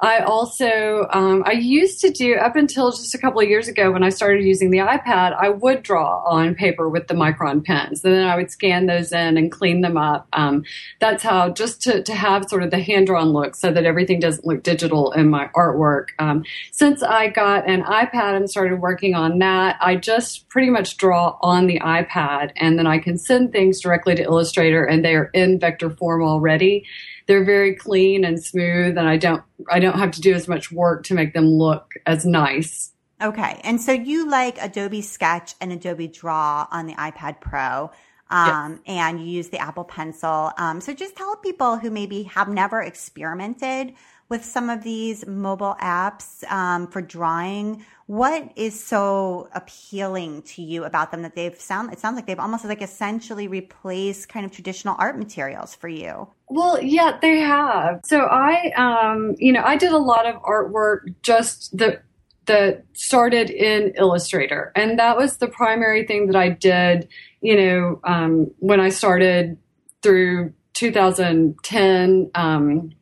I 0.00 0.18
also, 0.18 1.06
um, 1.10 1.42
I 1.46 1.52
used 1.52 2.00
to 2.02 2.10
do 2.10 2.34
up 2.34 2.54
until 2.54 2.90
just 2.90 3.14
a 3.14 3.18
couple 3.18 3.40
of 3.40 3.48
years 3.48 3.66
ago 3.66 3.90
when 3.90 4.02
I 4.02 4.10
started 4.10 4.44
using 4.44 4.70
the 4.70 4.78
iPad, 4.78 5.34
I 5.34 5.48
would 5.48 5.82
draw 5.82 6.22
on 6.24 6.54
paper 6.54 6.88
with 6.88 7.06
the 7.06 7.14
micron 7.14 7.64
pens. 7.64 8.04
And 8.04 8.12
then 8.12 8.26
I 8.26 8.36
would 8.36 8.50
scan 8.50 8.86
those 8.86 9.12
in 9.12 9.38
and 9.38 9.50
clean 9.50 9.80
them 9.80 9.96
up. 9.96 10.28
Um, 10.34 10.64
that's 11.00 11.22
how, 11.22 11.48
just 11.48 11.80
to, 11.82 12.02
to 12.02 12.14
have 12.14 12.44
sort 12.48 12.62
of 12.62 12.70
the 12.70 12.78
hand 12.78 13.06
drawn 13.06 13.30
look 13.30 13.56
so 13.56 13.72
that 13.72 13.86
everything 13.86 14.20
doesn't 14.20 14.46
look 14.46 14.62
digital 14.62 15.12
in 15.12 15.30
my 15.30 15.48
artwork. 15.56 16.08
Um, 16.18 16.44
since 16.72 17.02
I 17.02 17.28
got 17.28 17.68
an 17.68 17.82
iPad 17.82 18.36
and 18.36 18.50
started 18.50 18.80
working 18.80 19.14
on 19.14 19.38
that, 19.38 19.76
I 19.80 19.96
just 19.96 20.48
pretty 20.50 20.68
much 20.68 20.98
draw 20.98 21.38
on 21.40 21.66
the 21.66 21.80
iPad 21.80 22.52
and 22.56 22.78
then 22.78 22.86
I 22.86 22.98
can 22.98 23.16
send 23.16 23.52
things 23.52 23.80
directly 23.80 24.14
to 24.16 24.22
Illustrator 24.22 24.84
and 24.84 25.02
they 25.02 25.14
are 25.14 25.30
in 25.32 25.58
vector 25.58 25.88
form 25.88 26.22
already 26.22 26.84
they're 27.26 27.44
very 27.44 27.74
clean 27.74 28.24
and 28.24 28.42
smooth 28.42 28.96
and 28.96 29.08
I 29.08 29.16
don't 29.16 29.42
I 29.70 29.80
don't 29.80 29.98
have 29.98 30.12
to 30.12 30.20
do 30.20 30.32
as 30.34 30.48
much 30.48 30.70
work 30.70 31.04
to 31.04 31.14
make 31.14 31.34
them 31.34 31.46
look 31.46 31.94
as 32.06 32.24
nice. 32.24 32.92
Okay. 33.22 33.60
And 33.64 33.80
so 33.80 33.92
you 33.92 34.28
like 34.28 34.58
Adobe 34.60 35.02
Sketch 35.02 35.54
and 35.60 35.72
Adobe 35.72 36.08
Draw 36.08 36.66
on 36.70 36.86
the 36.86 36.94
iPad 36.94 37.40
Pro. 37.40 37.90
um, 38.28 38.80
yes. 38.84 38.96
and 38.96 39.20
you 39.20 39.26
use 39.26 39.48
the 39.48 39.58
Apple 39.58 39.84
Pencil. 39.84 40.50
Um, 40.58 40.80
so 40.80 40.92
just 40.92 41.16
tell 41.16 41.36
people 41.36 41.78
who 41.78 41.90
maybe 41.90 42.24
have 42.24 42.48
never 42.48 42.82
experimented 42.82 43.94
with 44.28 44.44
some 44.44 44.70
of 44.70 44.82
these 44.82 45.26
mobile 45.26 45.76
apps 45.80 46.44
um, 46.50 46.86
for 46.88 47.00
drawing. 47.00 47.84
What 48.06 48.52
is 48.56 48.82
so 48.82 49.48
appealing 49.52 50.42
to 50.42 50.62
you 50.62 50.84
about 50.84 51.10
them 51.10 51.22
that 51.22 51.34
they've 51.34 51.58
sound? 51.58 51.92
It 51.92 51.98
sounds 51.98 52.16
like 52.16 52.26
they've 52.26 52.38
almost 52.38 52.64
like 52.64 52.82
essentially 52.82 53.48
replaced 53.48 54.28
kind 54.28 54.46
of 54.46 54.52
traditional 54.52 54.96
art 54.98 55.18
materials 55.18 55.74
for 55.74 55.88
you. 55.88 56.28
Well, 56.48 56.80
yeah, 56.82 57.18
they 57.20 57.38
have. 57.38 58.00
So 58.04 58.20
I, 58.20 58.72
um, 58.76 59.34
you 59.38 59.52
know, 59.52 59.62
I 59.64 59.76
did 59.76 59.92
a 59.92 59.98
lot 59.98 60.26
of 60.26 60.40
artwork 60.42 61.14
just 61.22 61.76
that 61.78 62.02
that 62.46 62.84
started 62.92 63.50
in 63.50 63.92
Illustrator, 63.96 64.70
and 64.76 65.00
that 65.00 65.16
was 65.16 65.38
the 65.38 65.48
primary 65.48 66.06
thing 66.06 66.28
that 66.28 66.36
I 66.36 66.50
did. 66.50 67.08
You 67.40 67.56
know, 67.56 68.00
um, 68.04 68.52
when 68.60 68.78
I 68.78 68.90
started 68.90 69.58
through 70.02 70.52
2010. 70.74 72.30
Um, 72.34 72.92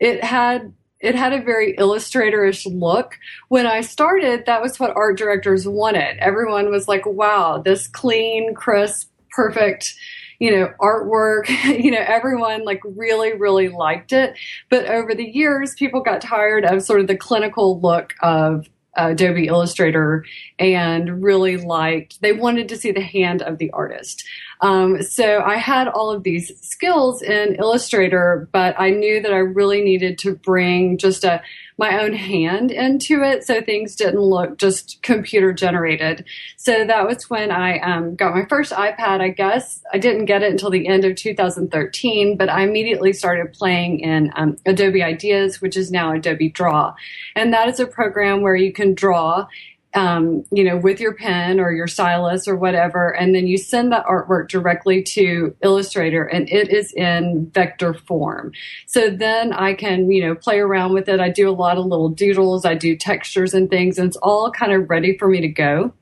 it 0.00 0.24
had 0.24 0.72
it 1.00 1.14
had 1.14 1.32
a 1.32 1.42
very 1.42 1.74
illustratorish 1.76 2.66
look. 2.66 3.18
When 3.48 3.66
I 3.66 3.80
started, 3.80 4.44
that 4.46 4.60
was 4.60 4.78
what 4.78 4.94
art 4.94 5.16
directors 5.16 5.66
wanted. 5.66 6.18
Everyone 6.18 6.70
was 6.70 6.88
like, 6.88 7.06
wow, 7.06 7.62
this 7.64 7.88
clean, 7.88 8.54
crisp, 8.54 9.10
perfect, 9.30 9.94
you 10.38 10.50
know, 10.50 10.72
artwork. 10.78 11.48
you 11.82 11.90
know, 11.90 12.04
everyone 12.06 12.64
like 12.64 12.82
really, 12.84 13.32
really 13.32 13.68
liked 13.68 14.12
it. 14.12 14.34
But 14.68 14.86
over 14.86 15.14
the 15.14 15.24
years, 15.24 15.74
people 15.74 16.02
got 16.02 16.20
tired 16.20 16.66
of 16.66 16.82
sort 16.82 17.00
of 17.00 17.06
the 17.06 17.16
clinical 17.16 17.80
look 17.80 18.14
of 18.20 18.68
Adobe 19.08 19.46
Illustrator 19.46 20.24
and 20.58 21.22
really 21.22 21.56
liked, 21.56 22.20
they 22.20 22.32
wanted 22.32 22.68
to 22.68 22.76
see 22.76 22.92
the 22.92 23.00
hand 23.00 23.42
of 23.42 23.58
the 23.58 23.70
artist. 23.70 24.24
Um, 24.60 25.02
so 25.02 25.40
I 25.40 25.56
had 25.56 25.88
all 25.88 26.10
of 26.10 26.22
these 26.22 26.52
skills 26.60 27.22
in 27.22 27.56
Illustrator, 27.56 28.48
but 28.52 28.74
I 28.78 28.90
knew 28.90 29.20
that 29.22 29.32
I 29.32 29.38
really 29.38 29.82
needed 29.82 30.18
to 30.18 30.34
bring 30.34 30.98
just 30.98 31.24
a 31.24 31.42
my 31.80 32.02
own 32.02 32.12
hand 32.12 32.70
into 32.70 33.22
it, 33.22 33.42
so 33.42 33.62
things 33.62 33.96
didn't 33.96 34.20
look 34.20 34.58
just 34.58 35.00
computer 35.02 35.50
generated. 35.50 36.26
So 36.58 36.84
that 36.84 37.06
was 37.06 37.30
when 37.30 37.50
I 37.50 37.78
um, 37.78 38.14
got 38.16 38.34
my 38.34 38.44
first 38.44 38.70
iPad. 38.70 39.22
I 39.22 39.30
guess 39.30 39.82
I 39.90 39.96
didn't 39.96 40.26
get 40.26 40.42
it 40.42 40.52
until 40.52 40.68
the 40.68 40.86
end 40.86 41.06
of 41.06 41.16
2013, 41.16 42.36
but 42.36 42.50
I 42.50 42.64
immediately 42.64 43.14
started 43.14 43.54
playing 43.54 44.00
in 44.00 44.30
um, 44.36 44.58
Adobe 44.66 45.02
Ideas, 45.02 45.62
which 45.62 45.74
is 45.74 45.90
now 45.90 46.12
Adobe 46.12 46.50
Draw, 46.50 46.94
and 47.34 47.50
that 47.54 47.70
is 47.70 47.80
a 47.80 47.86
program 47.86 48.42
where 48.42 48.56
you 48.56 48.74
can 48.74 48.92
draw 48.92 49.46
um, 49.94 50.44
you 50.52 50.62
know, 50.62 50.76
with 50.76 51.00
your 51.00 51.14
pen 51.14 51.58
or 51.58 51.72
your 51.72 51.88
stylus 51.88 52.46
or 52.46 52.56
whatever, 52.56 53.10
and 53.10 53.34
then 53.34 53.46
you 53.46 53.58
send 53.58 53.92
that 53.92 54.06
artwork 54.06 54.48
directly 54.48 55.02
to 55.02 55.54
Illustrator 55.62 56.24
and 56.24 56.48
it 56.48 56.70
is 56.70 56.92
in 56.92 57.50
vector 57.52 57.94
form. 57.94 58.52
So 58.86 59.10
then 59.10 59.52
I 59.52 59.74
can, 59.74 60.10
you 60.10 60.24
know, 60.24 60.34
play 60.34 60.58
around 60.58 60.94
with 60.94 61.08
it. 61.08 61.18
I 61.18 61.28
do 61.28 61.48
a 61.48 61.52
lot 61.52 61.76
of 61.76 61.86
little 61.86 62.08
doodles, 62.08 62.64
I 62.64 62.74
do 62.74 62.96
textures 62.96 63.52
and 63.52 63.68
things, 63.68 63.98
and 63.98 64.08
it's 64.08 64.16
all 64.18 64.50
kind 64.52 64.72
of 64.72 64.88
ready 64.88 65.18
for 65.18 65.28
me 65.28 65.40
to 65.40 65.48
go 65.48 65.92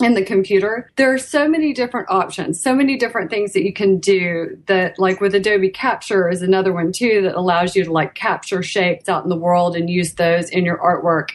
in 0.00 0.14
the 0.14 0.24
computer. 0.24 0.90
There 0.96 1.12
are 1.12 1.18
so 1.18 1.48
many 1.48 1.72
different 1.72 2.10
options, 2.10 2.60
so 2.62 2.74
many 2.74 2.96
different 2.98 3.30
things 3.30 3.52
that 3.52 3.64
you 3.64 3.72
can 3.72 3.98
do 3.98 4.58
that 4.66 4.98
like 4.98 5.20
with 5.20 5.34
Adobe 5.34 5.70
Capture 5.70 6.28
is 6.28 6.42
another 6.42 6.72
one 6.72 6.92
too 6.92 7.22
that 7.22 7.34
allows 7.34 7.76
you 7.76 7.84
to 7.84 7.92
like 7.92 8.14
capture 8.14 8.62
shapes 8.62 9.08
out 9.08 9.22
in 9.22 9.30
the 9.30 9.36
world 9.36 9.76
and 9.76 9.88
use 9.88 10.14
those 10.14 10.50
in 10.50 10.64
your 10.64 10.78
artwork. 10.78 11.30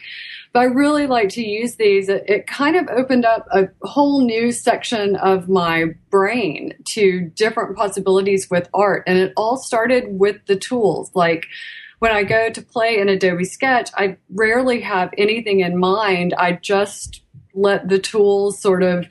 But 0.52 0.60
I 0.60 0.64
really 0.64 1.06
like 1.06 1.28
to 1.30 1.42
use 1.42 1.76
these. 1.76 2.08
It, 2.08 2.24
it 2.26 2.46
kind 2.46 2.76
of 2.76 2.88
opened 2.88 3.24
up 3.24 3.46
a 3.50 3.68
whole 3.82 4.24
new 4.24 4.50
section 4.52 5.16
of 5.16 5.48
my 5.48 5.94
brain 6.10 6.74
to 6.86 7.30
different 7.34 7.76
possibilities 7.76 8.48
with 8.50 8.68
art. 8.72 9.04
And 9.06 9.18
it 9.18 9.32
all 9.36 9.56
started 9.56 10.18
with 10.18 10.44
the 10.46 10.56
tools. 10.56 11.10
Like 11.14 11.46
when 11.98 12.12
I 12.12 12.22
go 12.22 12.50
to 12.50 12.62
play 12.62 12.98
in 12.98 13.08
Adobe 13.08 13.44
Sketch, 13.44 13.90
I 13.94 14.16
rarely 14.30 14.80
have 14.80 15.12
anything 15.18 15.60
in 15.60 15.78
mind. 15.78 16.34
I 16.38 16.52
just 16.52 17.22
let 17.54 17.88
the 17.88 17.98
tools 17.98 18.60
sort 18.60 18.82
of 18.82 19.06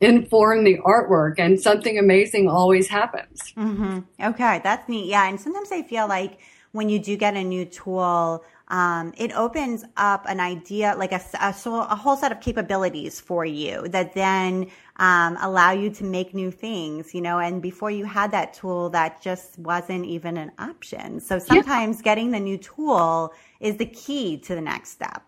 inform 0.00 0.62
the 0.62 0.78
artwork 0.78 1.34
and 1.38 1.60
something 1.60 1.98
amazing 1.98 2.48
always 2.48 2.88
happens. 2.88 3.52
Mm-hmm. 3.56 4.00
Okay, 4.22 4.60
that's 4.62 4.88
neat. 4.88 5.06
Yeah. 5.06 5.28
And 5.28 5.40
sometimes 5.40 5.72
I 5.72 5.82
feel 5.82 6.06
like 6.06 6.38
when 6.72 6.88
you 6.88 6.98
do 6.98 7.16
get 7.16 7.36
a 7.36 7.44
new 7.44 7.64
tool, 7.64 8.44
um, 8.68 9.14
it 9.16 9.32
opens 9.34 9.84
up 9.96 10.26
an 10.28 10.40
idea, 10.40 10.94
like 10.98 11.12
a, 11.12 11.20
a, 11.40 11.54
a, 11.64 11.96
whole 11.96 12.16
set 12.16 12.32
of 12.32 12.40
capabilities 12.40 13.18
for 13.18 13.44
you 13.44 13.88
that 13.88 14.14
then 14.14 14.70
um, 14.96 15.38
allow 15.40 15.72
you 15.72 15.88
to 15.90 16.04
make 16.04 16.34
new 16.34 16.50
things, 16.50 17.14
you 17.14 17.22
know, 17.22 17.38
and 17.38 17.62
before 17.62 17.90
you 17.90 18.04
had 18.04 18.30
that 18.32 18.52
tool, 18.52 18.90
that 18.90 19.22
just 19.22 19.58
wasn't 19.58 20.04
even 20.04 20.36
an 20.36 20.52
option. 20.58 21.18
So 21.20 21.38
sometimes 21.38 21.98
yeah. 21.98 22.02
getting 22.02 22.30
the 22.30 22.40
new 22.40 22.58
tool 22.58 23.32
is 23.60 23.78
the 23.78 23.86
key 23.86 24.36
to 24.38 24.54
the 24.54 24.60
next 24.60 24.90
step. 24.90 25.22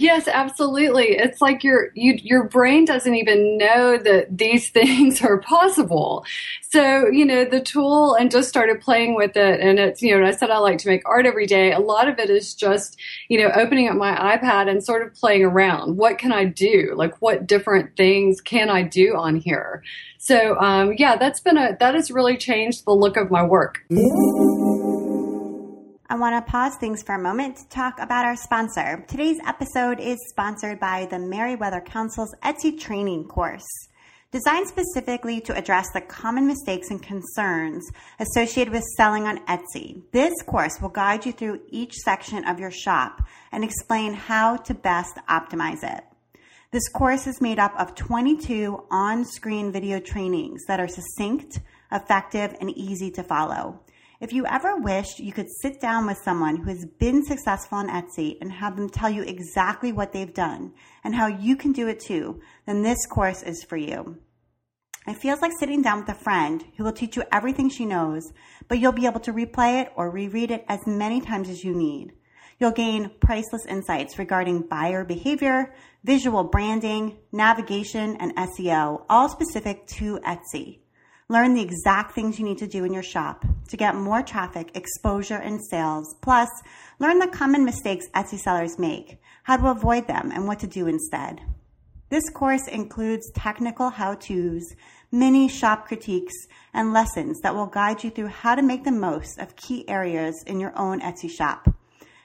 Yes, 0.00 0.28
absolutely. 0.28 1.16
It's 1.16 1.40
like 1.40 1.64
your 1.64 1.90
you, 1.94 2.14
your 2.22 2.44
brain 2.44 2.84
doesn't 2.84 3.16
even 3.16 3.58
know 3.58 3.98
that 3.98 4.38
these 4.38 4.70
things 4.78 5.20
are 5.22 5.38
possible. 5.38 6.24
So, 6.70 7.08
you 7.08 7.24
know, 7.24 7.44
the 7.44 7.60
tool 7.60 8.14
and 8.14 8.30
just 8.30 8.48
started 8.48 8.80
playing 8.80 9.16
with 9.16 9.36
it 9.36 9.60
and 9.60 9.80
it's, 9.80 10.00
you 10.00 10.16
know, 10.16 10.24
I 10.24 10.30
said 10.30 10.50
I 10.50 10.58
like 10.58 10.78
to 10.78 10.88
make 10.88 11.02
art 11.04 11.26
every 11.26 11.46
day. 11.46 11.72
A 11.72 11.80
lot 11.80 12.08
of 12.08 12.20
it 12.20 12.30
is 12.30 12.54
just, 12.54 12.96
you 13.28 13.40
know, 13.40 13.50
opening 13.56 13.88
up 13.88 13.96
my 13.96 14.14
iPad 14.36 14.70
and 14.70 14.84
sort 14.84 15.04
of 15.04 15.14
playing 15.14 15.44
around. 15.44 15.96
What 15.96 16.18
can 16.18 16.30
I 16.30 16.44
do? 16.44 16.94
Like 16.94 17.20
what 17.20 17.48
different 17.48 17.96
things 17.96 18.40
can 18.40 18.70
I 18.70 18.82
do 18.82 19.16
on 19.16 19.34
here? 19.34 19.82
So, 20.18 20.56
um, 20.60 20.94
yeah, 20.96 21.16
that's 21.16 21.40
been 21.40 21.58
a 21.58 21.76
that 21.80 21.94
has 21.94 22.12
really 22.12 22.36
changed 22.36 22.84
the 22.84 22.92
look 22.92 23.16
of 23.16 23.32
my 23.32 23.42
work. 23.42 23.82
I 26.10 26.14
want 26.14 26.34
to 26.34 26.50
pause 26.50 26.74
things 26.76 27.02
for 27.02 27.16
a 27.16 27.22
moment 27.22 27.58
to 27.58 27.68
talk 27.68 28.00
about 28.00 28.24
our 28.24 28.34
sponsor. 28.34 29.04
Today's 29.08 29.38
episode 29.46 30.00
is 30.00 30.16
sponsored 30.30 30.80
by 30.80 31.04
the 31.04 31.18
Merriweather 31.18 31.82
Council's 31.82 32.34
Etsy 32.42 32.80
training 32.80 33.24
course. 33.28 33.66
Designed 34.32 34.68
specifically 34.68 35.42
to 35.42 35.54
address 35.54 35.90
the 35.92 36.00
common 36.00 36.46
mistakes 36.46 36.88
and 36.90 37.02
concerns 37.02 37.86
associated 38.18 38.72
with 38.72 38.84
selling 38.96 39.24
on 39.24 39.44
Etsy, 39.44 40.00
this 40.12 40.32
course 40.46 40.80
will 40.80 40.88
guide 40.88 41.26
you 41.26 41.32
through 41.32 41.60
each 41.68 41.92
section 41.96 42.42
of 42.46 42.58
your 42.58 42.70
shop 42.70 43.20
and 43.52 43.62
explain 43.62 44.14
how 44.14 44.56
to 44.56 44.72
best 44.72 45.16
optimize 45.28 45.84
it. 45.84 46.04
This 46.70 46.88
course 46.88 47.26
is 47.26 47.42
made 47.42 47.58
up 47.58 47.78
of 47.78 47.94
22 47.94 48.82
on 48.90 49.26
screen 49.26 49.72
video 49.72 50.00
trainings 50.00 50.64
that 50.68 50.80
are 50.80 50.88
succinct, 50.88 51.60
effective, 51.92 52.56
and 52.62 52.70
easy 52.70 53.10
to 53.10 53.22
follow. 53.22 53.80
If 54.20 54.32
you 54.32 54.46
ever 54.46 54.76
wished 54.76 55.20
you 55.20 55.32
could 55.32 55.46
sit 55.62 55.80
down 55.80 56.04
with 56.04 56.18
someone 56.24 56.56
who 56.56 56.70
has 56.70 56.84
been 56.98 57.24
successful 57.24 57.78
on 57.78 57.88
Etsy 57.88 58.36
and 58.40 58.50
have 58.50 58.74
them 58.74 58.90
tell 58.90 59.08
you 59.08 59.22
exactly 59.22 59.92
what 59.92 60.12
they've 60.12 60.34
done 60.34 60.72
and 61.04 61.14
how 61.14 61.28
you 61.28 61.54
can 61.54 61.70
do 61.70 61.86
it 61.86 62.00
too, 62.00 62.40
then 62.66 62.82
this 62.82 63.06
course 63.06 63.44
is 63.44 63.62
for 63.62 63.76
you. 63.76 64.18
It 65.06 65.18
feels 65.18 65.40
like 65.40 65.52
sitting 65.60 65.82
down 65.82 66.00
with 66.00 66.08
a 66.08 66.14
friend 66.14 66.64
who 66.76 66.82
will 66.82 66.92
teach 66.92 67.14
you 67.14 67.22
everything 67.30 67.70
she 67.70 67.86
knows, 67.86 68.32
but 68.66 68.80
you'll 68.80 68.90
be 68.90 69.06
able 69.06 69.20
to 69.20 69.32
replay 69.32 69.82
it 69.82 69.92
or 69.94 70.10
reread 70.10 70.50
it 70.50 70.64
as 70.68 70.80
many 70.84 71.20
times 71.20 71.48
as 71.48 71.62
you 71.62 71.72
need. 71.72 72.12
You'll 72.58 72.72
gain 72.72 73.12
priceless 73.20 73.66
insights 73.66 74.18
regarding 74.18 74.62
buyer 74.62 75.04
behavior, 75.04 75.72
visual 76.02 76.42
branding, 76.42 77.18
navigation, 77.30 78.16
and 78.16 78.34
SEO, 78.34 79.04
all 79.08 79.28
specific 79.28 79.86
to 79.86 80.18
Etsy. 80.18 80.80
Learn 81.30 81.52
the 81.52 81.60
exact 81.60 82.14
things 82.14 82.38
you 82.38 82.44
need 82.46 82.56
to 82.56 82.66
do 82.66 82.84
in 82.84 82.94
your 82.94 83.02
shop 83.02 83.44
to 83.68 83.76
get 83.76 83.94
more 83.94 84.22
traffic, 84.22 84.70
exposure, 84.74 85.36
and 85.36 85.60
sales. 85.62 86.16
Plus, 86.22 86.48
learn 87.00 87.18
the 87.18 87.26
common 87.26 87.66
mistakes 87.66 88.06
Etsy 88.14 88.38
sellers 88.38 88.78
make, 88.78 89.20
how 89.42 89.58
to 89.58 89.68
avoid 89.68 90.06
them, 90.06 90.32
and 90.32 90.46
what 90.46 90.58
to 90.60 90.66
do 90.66 90.86
instead. 90.86 91.42
This 92.08 92.30
course 92.30 92.66
includes 92.66 93.30
technical 93.34 93.90
how 93.90 94.14
to's, 94.14 94.74
mini 95.12 95.48
shop 95.48 95.86
critiques, 95.86 96.32
and 96.72 96.94
lessons 96.94 97.40
that 97.42 97.54
will 97.54 97.66
guide 97.66 98.02
you 98.02 98.08
through 98.08 98.28
how 98.28 98.54
to 98.54 98.62
make 98.62 98.84
the 98.84 98.90
most 98.90 99.38
of 99.38 99.54
key 99.54 99.86
areas 99.86 100.42
in 100.46 100.58
your 100.58 100.72
own 100.78 101.02
Etsy 101.02 101.30
shop. 101.30 101.68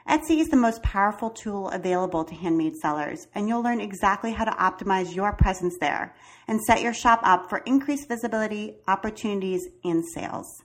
Etsy 0.07 0.39
is 0.39 0.49
the 0.49 0.57
most 0.57 0.83
powerful 0.83 1.29
tool 1.29 1.69
available 1.69 2.25
to 2.25 2.35
handmade 2.35 2.75
sellers, 2.75 3.27
and 3.33 3.47
you'll 3.47 3.63
learn 3.63 3.79
exactly 3.79 4.33
how 4.33 4.43
to 4.43 4.51
optimize 4.51 5.15
your 5.15 5.31
presence 5.33 5.77
there 5.79 6.13
and 6.47 6.61
set 6.61 6.81
your 6.81 6.93
shop 6.93 7.21
up 7.23 7.49
for 7.49 7.59
increased 7.59 8.09
visibility, 8.09 8.75
opportunities, 8.87 9.65
and 9.85 10.03
sales. 10.13 10.61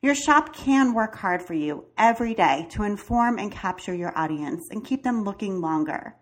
Your 0.00 0.14
shop 0.14 0.54
can 0.54 0.94
work 0.94 1.16
hard 1.16 1.42
for 1.42 1.52
you 1.52 1.84
every 1.98 2.32
day 2.32 2.68
to 2.70 2.84
inform 2.84 3.38
and 3.38 3.52
capture 3.52 3.92
your 3.92 4.18
audience 4.18 4.66
and 4.70 4.82
keep 4.82 5.02
them 5.02 5.24
looking 5.24 5.60
longer. 5.60 6.14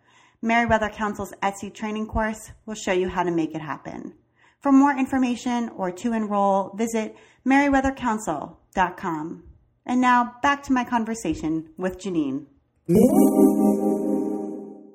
Merriweather 0.43 0.89
Council's 0.89 1.33
Etsy 1.43 1.73
training 1.73 2.09
course 2.09 2.51
will 2.67 2.75
show 2.75 2.93
you 2.93 3.09
how 3.09 3.23
to 3.23 3.31
make 3.31 3.55
it 3.55 3.61
happen. 3.61 4.15
For 4.61 4.73
more 4.73 4.99
information 4.99 5.69
or 5.69 5.93
to 5.93 6.13
enroll, 6.13 6.75
visit 6.77 7.15
merriweathercouncil.com. 7.47 9.48
And 9.89 10.03
now 10.03 10.35
back 10.43 10.63
to 10.65 10.73
my 10.75 10.85
conversation 10.85 11.71
with 11.79 11.99
Jenean. 11.99 12.45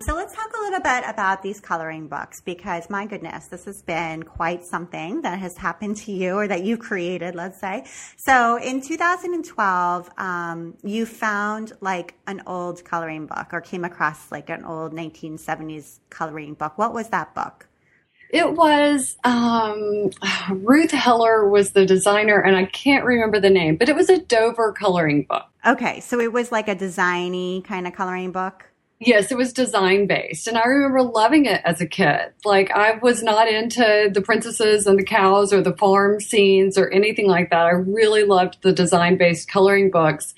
So 0.01 0.13
let's 0.15 0.35
talk 0.35 0.51
a 0.55 0.61
little 0.61 0.81
bit 0.81 1.03
about 1.07 1.41
these 1.41 1.59
coloring 1.59 2.07
books 2.07 2.41
because 2.41 2.89
my 2.91 3.07
goodness, 3.07 3.47
this 3.47 3.65
has 3.65 3.81
been 3.81 4.21
quite 4.21 4.63
something 4.63 5.21
that 5.21 5.39
has 5.39 5.57
happened 5.57 5.97
to 5.97 6.11
you 6.11 6.33
or 6.33 6.47
that 6.47 6.63
you 6.63 6.77
created, 6.77 7.33
let's 7.33 7.59
say. 7.59 7.85
So 8.17 8.57
in 8.57 8.81
2012, 8.81 10.09
um, 10.17 10.77
you 10.83 11.07
found 11.07 11.73
like 11.81 12.13
an 12.27 12.43
old 12.45 12.85
coloring 12.85 13.25
book 13.25 13.47
or 13.51 13.61
came 13.61 13.85
across 13.85 14.31
like 14.31 14.51
an 14.51 14.63
old 14.63 14.93
1970s 14.93 16.01
coloring 16.11 16.53
book. 16.53 16.77
What 16.77 16.93
was 16.93 17.09
that 17.09 17.33
book? 17.33 17.67
It 18.33 18.53
was 18.53 19.15
um, 19.23 20.09
Ruth 20.49 20.89
Heller 20.89 21.47
was 21.47 21.73
the 21.73 21.85
designer, 21.85 22.39
and 22.39 22.55
I 22.55 22.65
can't 22.65 23.05
remember 23.05 23.39
the 23.39 23.51
name, 23.51 23.75
but 23.75 23.89
it 23.89 23.95
was 23.95 24.09
a 24.09 24.17
Dover 24.17 24.73
coloring 24.73 25.27
book. 25.29 25.45
Okay, 25.63 25.99
so 25.99 26.19
it 26.19 26.33
was 26.33 26.51
like 26.51 26.67
a 26.67 26.75
designy 26.75 27.63
kind 27.63 27.85
of 27.85 27.93
coloring 27.93 28.31
book. 28.31 28.65
Yes, 28.99 29.31
it 29.31 29.37
was 29.37 29.53
design 29.53 30.07
based. 30.07 30.47
And 30.47 30.57
I 30.57 30.65
remember 30.65 31.03
loving 31.03 31.45
it 31.45 31.61
as 31.63 31.79
a 31.79 31.85
kid. 31.85 32.33
Like, 32.43 32.71
I 32.71 32.97
was 33.03 33.21
not 33.21 33.47
into 33.47 34.09
the 34.11 34.21
princesses 34.21 34.87
and 34.87 34.97
the 34.97 35.03
cows 35.03 35.53
or 35.53 35.61
the 35.61 35.77
farm 35.77 36.19
scenes 36.19 36.75
or 36.75 36.89
anything 36.89 37.27
like 37.27 37.51
that. 37.51 37.67
I 37.67 37.71
really 37.71 38.23
loved 38.23 38.63
the 38.63 38.73
design 38.73 39.17
based 39.17 39.47
coloring 39.47 39.91
books. 39.91 40.33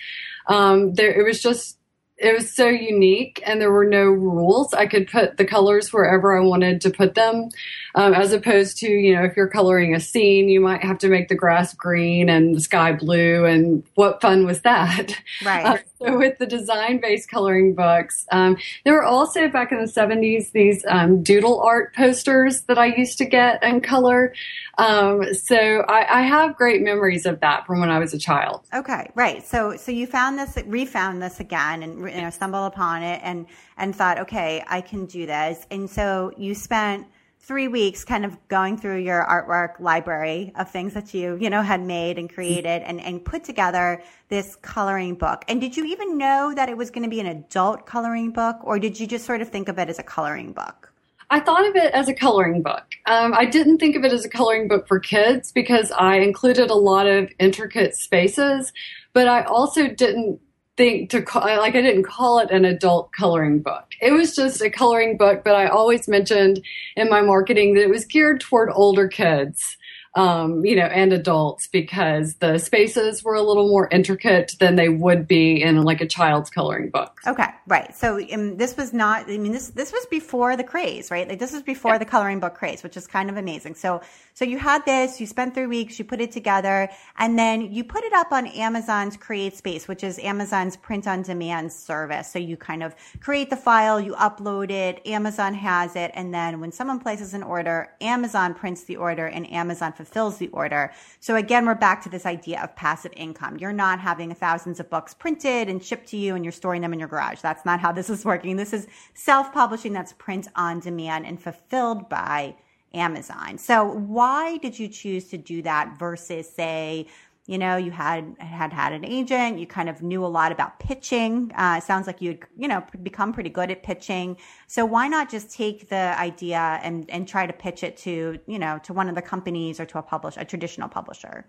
Um, 0.47 0.95
there, 0.95 1.17
it 1.17 1.23
was 1.23 1.41
just 1.41 1.77
it 2.17 2.33
was 2.33 2.53
so 2.53 2.67
unique 2.67 3.41
and 3.45 3.59
there 3.59 3.71
were 3.71 3.85
no 3.85 4.03
rules. 4.03 4.73
I 4.73 4.87
could 4.87 5.09
put 5.09 5.37
the 5.37 5.45
colors 5.45 5.91
wherever 5.91 6.37
I 6.37 6.41
wanted 6.41 6.81
to 6.81 6.89
put 6.89 7.15
them, 7.15 7.49
um, 7.95 8.13
as 8.13 8.33
opposed 8.33 8.77
to, 8.77 8.89
you 8.89 9.15
know, 9.15 9.23
if 9.23 9.37
you're 9.37 9.47
coloring 9.47 9.95
a 9.95 9.99
scene, 10.01 10.49
you 10.49 10.59
might 10.59 10.83
have 10.83 10.97
to 10.99 11.07
make 11.07 11.29
the 11.29 11.35
grass 11.35 11.73
green 11.73 12.29
and 12.29 12.53
the 12.53 12.59
sky 12.59 12.91
blue. 12.91 13.45
And 13.45 13.83
what 13.95 14.21
fun 14.21 14.45
was 14.45 14.61
that? 14.61 15.17
Right. 15.43 15.65
Uh, 15.65 15.77
so 15.99 16.17
with 16.17 16.37
the 16.37 16.45
design 16.45 16.99
based 16.99 17.29
coloring 17.29 17.73
books, 17.73 18.25
um, 18.31 18.57
there 18.83 18.93
were 18.93 19.03
also 19.03 19.47
back 19.47 19.71
in 19.71 19.77
the 19.77 19.91
70s 19.91 20.51
these 20.51 20.83
um, 20.87 21.23
doodle 21.23 21.61
art 21.61 21.95
posters 21.95 22.61
that 22.63 22.77
I 22.77 22.87
used 22.87 23.17
to 23.19 23.25
get 23.25 23.63
and 23.63 23.83
color. 23.83 24.33
Um, 24.77 25.33
so 25.33 25.55
I, 25.87 26.19
I, 26.19 26.21
have 26.23 26.57
great 26.57 26.81
memories 26.81 27.25
of 27.25 27.39
that 27.39 27.65
from 27.65 27.79
when 27.79 27.89
I 27.89 27.99
was 27.99 28.13
a 28.13 28.17
child. 28.17 28.65
Okay, 28.73 29.09
right. 29.15 29.45
So 29.45 29.77
so 29.77 29.91
you 29.91 30.05
found 30.05 30.37
this, 30.37 30.57
refound 30.65 31.21
this 31.21 31.39
again, 31.39 31.81
and 31.81 31.99
you 31.99 32.21
know 32.21 32.29
stumbled 32.29 32.73
upon 32.73 33.01
it, 33.01 33.21
and 33.23 33.45
and 33.77 33.95
thought, 33.95 34.19
okay, 34.19 34.63
I 34.67 34.81
can 34.81 35.05
do 35.05 35.25
this. 35.25 35.65
And 35.71 35.89
so 35.89 36.33
you 36.37 36.53
spent 36.53 37.07
three 37.45 37.67
weeks 37.67 38.03
kind 38.03 38.25
of 38.25 38.35
going 38.47 38.75
through 38.75 38.97
your 38.97 39.23
artwork 39.23 39.79
library 39.79 40.51
of 40.55 40.69
things 40.71 40.95
that 40.95 41.13
you, 41.13 41.37
you 41.39 41.47
know, 41.47 41.61
had 41.61 41.79
made 41.79 42.17
and 42.17 42.33
created 42.33 42.81
and, 42.81 42.99
and 42.99 43.23
put 43.23 43.43
together 43.43 44.01
this 44.29 44.55
coloring 44.63 45.13
book. 45.13 45.45
And 45.47 45.61
did 45.61 45.77
you 45.77 45.85
even 45.85 46.17
know 46.17 46.53
that 46.55 46.69
it 46.69 46.77
was 46.77 46.89
going 46.89 47.03
to 47.03 47.09
be 47.09 47.19
an 47.19 47.27
adult 47.27 47.85
coloring 47.85 48.31
book 48.31 48.57
or 48.63 48.79
did 48.79 48.99
you 48.99 49.05
just 49.05 49.25
sort 49.25 49.41
of 49.41 49.49
think 49.49 49.69
of 49.69 49.77
it 49.77 49.89
as 49.89 49.99
a 49.99 50.03
coloring 50.03 50.53
book? 50.53 50.91
I 51.29 51.39
thought 51.39 51.67
of 51.67 51.75
it 51.75 51.93
as 51.93 52.07
a 52.07 52.13
coloring 52.15 52.63
book. 52.63 52.83
Um, 53.05 53.33
I 53.35 53.45
didn't 53.45 53.77
think 53.77 53.95
of 53.95 54.03
it 54.03 54.11
as 54.11 54.25
a 54.25 54.29
coloring 54.29 54.67
book 54.67 54.87
for 54.87 54.99
kids 54.99 55.51
because 55.51 55.91
I 55.91 56.17
included 56.17 56.71
a 56.71 56.75
lot 56.75 57.05
of 57.05 57.31
intricate 57.39 57.95
spaces, 57.95 58.73
but 59.13 59.27
I 59.27 59.43
also 59.43 59.87
didn't 59.87 60.39
think 60.77 61.09
to 61.11 61.21
call, 61.21 61.43
like 61.43 61.75
I 61.75 61.81
didn't 61.81 62.03
call 62.03 62.39
it 62.39 62.51
an 62.51 62.65
adult 62.65 63.11
coloring 63.13 63.59
book. 63.61 63.85
It 64.01 64.11
was 64.11 64.35
just 64.35 64.61
a 64.61 64.69
coloring 64.69 65.17
book, 65.17 65.43
but 65.43 65.55
I 65.55 65.67
always 65.67 66.07
mentioned 66.07 66.61
in 66.95 67.09
my 67.09 67.21
marketing 67.21 67.73
that 67.75 67.83
it 67.83 67.89
was 67.89 68.05
geared 68.05 68.41
toward 68.41 68.69
older 68.73 69.07
kids 69.07 69.77
um, 70.15 70.65
you 70.65 70.75
know, 70.75 70.85
and 70.85 71.11
adults 71.11 71.67
because 71.67 72.35
the 72.35 72.57
spaces 72.57 73.23
were 73.23 73.35
a 73.35 73.41
little 73.41 73.67
more 73.67 73.89
intricate 73.91 74.55
than 74.59 74.77
they 74.77 74.87
would 74.87 75.27
be 75.27 75.61
in 75.61 75.83
like 75.83 75.99
a 75.99 76.07
child's 76.07 76.49
coloring 76.49 76.89
book. 76.89 77.19
Okay, 77.27 77.47
right. 77.67 77.93
So 77.93 78.19
um, 78.31 78.55
this 78.57 78.77
was 78.77 78.93
not. 78.93 79.29
I 79.29 79.37
mean, 79.37 79.51
this 79.51 79.69
this 79.69 79.91
was 79.91 80.05
before 80.05 80.55
the 80.55 80.63
craze, 80.63 81.11
right? 81.11 81.27
Like 81.27 81.39
this 81.39 81.51
was 81.51 81.63
before 81.63 81.93
yeah. 81.93 81.97
the 81.97 82.05
coloring 82.05 82.39
book 82.39 82.55
craze, 82.55 82.81
which 82.81 82.95
is 82.95 83.07
kind 83.07 83.29
of 83.29 83.35
amazing. 83.35 83.75
So 83.75 84.01
so 84.33 84.45
you 84.45 84.57
had 84.57 84.85
this. 84.85 85.19
You 85.19 85.27
spent 85.27 85.53
three 85.53 85.67
weeks. 85.67 85.99
You 85.99 86.05
put 86.05 86.21
it 86.21 86.31
together, 86.31 86.89
and 87.17 87.37
then 87.37 87.73
you 87.73 87.83
put 87.83 88.03
it 88.03 88.13
up 88.13 88.31
on 88.31 88.47
Amazon's 88.47 89.17
CreateSpace, 89.17 89.87
which 89.87 90.03
is 90.03 90.17
Amazon's 90.19 90.77
print 90.77 91.07
on 91.07 91.23
demand 91.23 91.73
service. 91.73 92.31
So 92.31 92.39
you 92.39 92.55
kind 92.55 92.83
of 92.83 92.95
create 93.19 93.49
the 93.49 93.57
file, 93.57 93.99
you 93.99 94.13
upload 94.13 94.71
it, 94.71 95.05
Amazon 95.05 95.53
has 95.55 95.95
it, 95.95 96.11
and 96.13 96.33
then 96.33 96.59
when 96.59 96.71
someone 96.71 96.99
places 96.99 97.33
an 97.33 97.43
order, 97.43 97.89
Amazon 98.01 98.53
prints 98.53 98.83
the 98.83 98.95
order, 98.95 99.27
and 99.27 99.51
Amazon 99.51 99.93
fulfills 100.05 100.37
the 100.37 100.47
order. 100.49 100.93
So 101.19 101.35
again, 101.35 101.65
we're 101.65 101.75
back 101.75 102.03
to 102.03 102.09
this 102.09 102.25
idea 102.25 102.61
of 102.61 102.75
passive 102.75 103.11
income. 103.15 103.57
You're 103.57 103.73
not 103.73 103.99
having 103.99 104.33
thousands 104.35 104.79
of 104.79 104.89
books 104.89 105.13
printed 105.13 105.67
and 105.67 105.83
shipped 105.83 106.07
to 106.09 106.17
you 106.17 106.35
and 106.35 106.45
you're 106.45 106.51
storing 106.51 106.81
them 106.81 106.93
in 106.93 106.99
your 106.99 107.07
garage. 107.07 107.41
That's 107.41 107.65
not 107.65 107.79
how 107.79 107.91
this 107.91 108.09
is 108.09 108.23
working. 108.23 108.55
This 108.55 108.73
is 108.73 108.87
self-publishing 109.15 109.93
that's 109.93 110.13
print 110.13 110.47
on 110.55 110.79
demand 110.79 111.25
and 111.25 111.41
fulfilled 111.41 112.07
by 112.07 112.55
Amazon. 112.93 113.57
So 113.57 113.83
why 113.83 114.57
did 114.57 114.77
you 114.77 114.87
choose 114.87 115.25
to 115.29 115.37
do 115.37 115.61
that 115.63 115.97
versus 115.97 116.47
say 116.49 117.07
you 117.47 117.57
know 117.57 117.77
you 117.77 117.91
had 117.91 118.35
had 118.39 118.73
had 118.73 118.91
an 118.91 119.05
agent 119.05 119.59
you 119.59 119.67
kind 119.67 119.87
of 119.87 120.01
knew 120.01 120.25
a 120.25 120.27
lot 120.27 120.51
about 120.51 120.79
pitching. 120.79 121.51
Uh, 121.55 121.79
sounds 121.79 122.07
like 122.07 122.21
you'd 122.21 122.39
you 122.57 122.67
know 122.67 122.83
become 123.03 123.33
pretty 123.33 123.49
good 123.49 123.69
at 123.71 123.83
pitching. 123.83 124.37
So 124.67 124.85
why 124.85 125.07
not 125.07 125.29
just 125.29 125.51
take 125.51 125.89
the 125.89 126.19
idea 126.19 126.79
and 126.83 127.09
and 127.09 127.27
try 127.27 127.45
to 127.45 127.53
pitch 127.53 127.83
it 127.83 127.97
to 127.97 128.39
you 128.47 128.59
know 128.59 128.79
to 128.83 128.93
one 128.93 129.09
of 129.09 129.15
the 129.15 129.21
companies 129.21 129.79
or 129.79 129.85
to 129.85 129.99
a 129.99 130.01
publish 130.01 130.35
a 130.37 130.45
traditional 130.45 130.89
publisher 130.89 131.45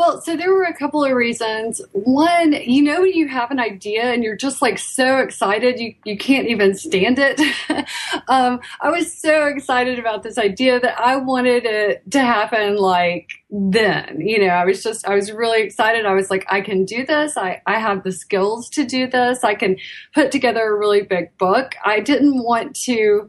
well, 0.00 0.22
so 0.22 0.34
there 0.34 0.50
were 0.50 0.64
a 0.64 0.72
couple 0.72 1.04
of 1.04 1.12
reasons. 1.12 1.82
One, 1.92 2.54
you 2.54 2.82
know, 2.82 3.04
you 3.04 3.28
have 3.28 3.50
an 3.50 3.60
idea 3.60 4.04
and 4.04 4.24
you're 4.24 4.34
just 4.34 4.62
like 4.62 4.78
so 4.78 5.18
excited, 5.18 5.78
you, 5.78 5.94
you 6.06 6.16
can't 6.16 6.48
even 6.48 6.74
stand 6.74 7.18
it. 7.18 7.38
um, 8.28 8.60
I 8.80 8.88
was 8.88 9.12
so 9.12 9.44
excited 9.44 9.98
about 9.98 10.22
this 10.22 10.38
idea 10.38 10.80
that 10.80 10.98
I 10.98 11.16
wanted 11.16 11.66
it 11.66 12.10
to 12.12 12.20
happen 12.20 12.76
like 12.76 13.28
then. 13.50 14.22
You 14.22 14.46
know, 14.46 14.54
I 14.54 14.64
was 14.64 14.82
just, 14.82 15.06
I 15.06 15.14
was 15.14 15.32
really 15.32 15.60
excited. 15.60 16.06
I 16.06 16.14
was 16.14 16.30
like, 16.30 16.46
I 16.48 16.62
can 16.62 16.86
do 16.86 17.04
this. 17.04 17.36
I, 17.36 17.60
I 17.66 17.78
have 17.78 18.02
the 18.02 18.12
skills 18.12 18.70
to 18.70 18.86
do 18.86 19.06
this. 19.06 19.44
I 19.44 19.54
can 19.54 19.76
put 20.14 20.32
together 20.32 20.62
a 20.62 20.78
really 20.78 21.02
big 21.02 21.36
book. 21.36 21.74
I 21.84 22.00
didn't 22.00 22.42
want 22.42 22.74
to 22.84 23.28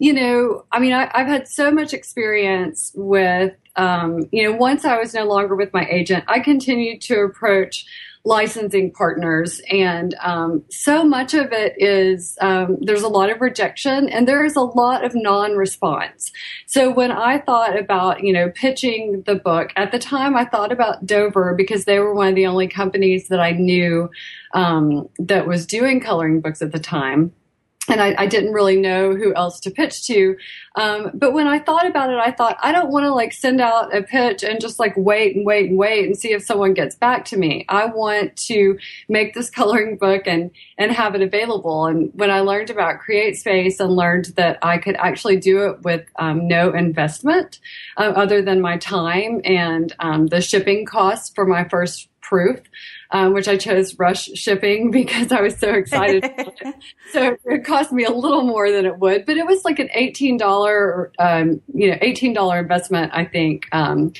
you 0.00 0.12
know, 0.12 0.64
I 0.70 0.78
mean, 0.78 0.92
I, 0.92 1.10
have 1.12 1.26
had 1.26 1.48
so 1.48 1.72
much 1.72 1.92
experience 1.92 2.92
with, 2.94 3.52
um, 3.78 4.24
you 4.32 4.42
know, 4.42 4.56
once 4.56 4.84
I 4.84 4.98
was 4.98 5.14
no 5.14 5.24
longer 5.24 5.54
with 5.56 5.72
my 5.72 5.86
agent, 5.88 6.24
I 6.26 6.40
continued 6.40 7.00
to 7.02 7.20
approach 7.20 7.86
licensing 8.24 8.92
partners. 8.92 9.60
And 9.70 10.14
um, 10.20 10.64
so 10.70 11.04
much 11.04 11.32
of 11.32 11.52
it 11.52 11.74
is 11.78 12.36
um, 12.40 12.76
there's 12.80 13.02
a 13.02 13.08
lot 13.08 13.30
of 13.30 13.40
rejection 13.40 14.08
and 14.08 14.28
there 14.28 14.44
is 14.44 14.56
a 14.56 14.60
lot 14.60 15.04
of 15.04 15.14
non 15.14 15.56
response. 15.56 16.32
So 16.66 16.92
when 16.92 17.12
I 17.12 17.38
thought 17.38 17.78
about, 17.78 18.24
you 18.24 18.32
know, 18.32 18.50
pitching 18.50 19.22
the 19.26 19.36
book, 19.36 19.70
at 19.76 19.92
the 19.92 19.98
time 19.98 20.36
I 20.36 20.44
thought 20.44 20.72
about 20.72 21.06
Dover 21.06 21.54
because 21.54 21.84
they 21.84 22.00
were 22.00 22.14
one 22.14 22.28
of 22.28 22.34
the 22.34 22.46
only 22.46 22.66
companies 22.66 23.28
that 23.28 23.40
I 23.40 23.52
knew 23.52 24.10
um, 24.52 25.08
that 25.18 25.46
was 25.46 25.66
doing 25.66 26.00
coloring 26.00 26.40
books 26.40 26.60
at 26.60 26.72
the 26.72 26.80
time 26.80 27.32
and 27.88 28.00
I, 28.00 28.14
I, 28.18 28.26
didn't 28.26 28.52
really 28.52 28.76
know 28.76 29.14
who 29.14 29.34
else 29.34 29.60
to 29.60 29.70
pitch 29.70 30.06
to. 30.06 30.36
Um, 30.76 31.10
but 31.14 31.32
when 31.32 31.46
I 31.46 31.58
thought 31.58 31.86
about 31.86 32.10
it, 32.10 32.18
I 32.18 32.30
thought 32.30 32.58
I 32.62 32.70
don't 32.70 32.90
want 32.90 33.04
to 33.04 33.12
like 33.12 33.32
send 33.32 33.60
out 33.60 33.94
a 33.96 34.02
pitch 34.02 34.42
and 34.42 34.60
just 34.60 34.78
like 34.78 34.94
wait 34.96 35.34
and 35.34 35.44
wait 35.44 35.70
and 35.70 35.78
wait 35.78 36.04
and 36.04 36.16
see 36.16 36.32
if 36.32 36.44
someone 36.44 36.74
gets 36.74 36.94
back 36.94 37.24
to 37.26 37.36
me. 37.36 37.64
I 37.68 37.86
want 37.86 38.36
to 38.46 38.78
make 39.08 39.34
this 39.34 39.50
coloring 39.58 39.96
book 39.96 40.22
and 40.26 40.50
and 40.76 40.92
have 40.92 41.14
it 41.14 41.22
available. 41.22 41.86
And 41.86 42.10
when 42.14 42.30
I 42.30 42.40
learned 42.40 42.70
about 42.70 43.00
CreateSpace 43.00 43.80
and 43.80 43.96
learned 43.96 44.26
that 44.36 44.58
I 44.62 44.78
could 44.78 44.96
actually 44.96 45.36
do 45.36 45.70
it 45.70 45.82
with 45.82 46.06
um, 46.18 46.46
no 46.46 46.70
investment 46.70 47.58
uh, 47.96 48.12
other 48.14 48.42
than 48.42 48.60
my 48.60 48.76
time 48.76 49.40
and 49.44 49.94
um, 50.00 50.26
the 50.26 50.40
shipping 50.40 50.84
costs 50.84 51.30
for 51.34 51.46
my 51.46 51.66
first 51.68 52.08
proof 52.20 52.60
um, 53.10 53.32
which 53.32 53.48
I 53.48 53.56
chose 53.56 53.98
rush 53.98 54.24
shipping 54.34 54.90
because 54.92 55.32
I 55.32 55.40
was 55.40 55.58
so 55.58 55.72
excited. 55.72 56.24
so 57.12 57.36
it 57.44 57.64
cost 57.64 57.92
me 57.92 58.04
a 58.04 58.10
little 58.10 58.42
more 58.42 58.70
than 58.70 58.86
it 58.86 58.98
would, 58.98 59.26
but 59.26 59.36
it 59.36 59.46
was 59.46 59.64
like 59.64 59.78
an 59.78 59.88
$18, 59.96 61.10
um, 61.18 61.60
you 61.74 61.90
know, 61.90 61.96
$18 61.96 62.58
investment, 62.58 63.12
I 63.14 63.24
think, 63.24 63.66
um, 63.72 64.12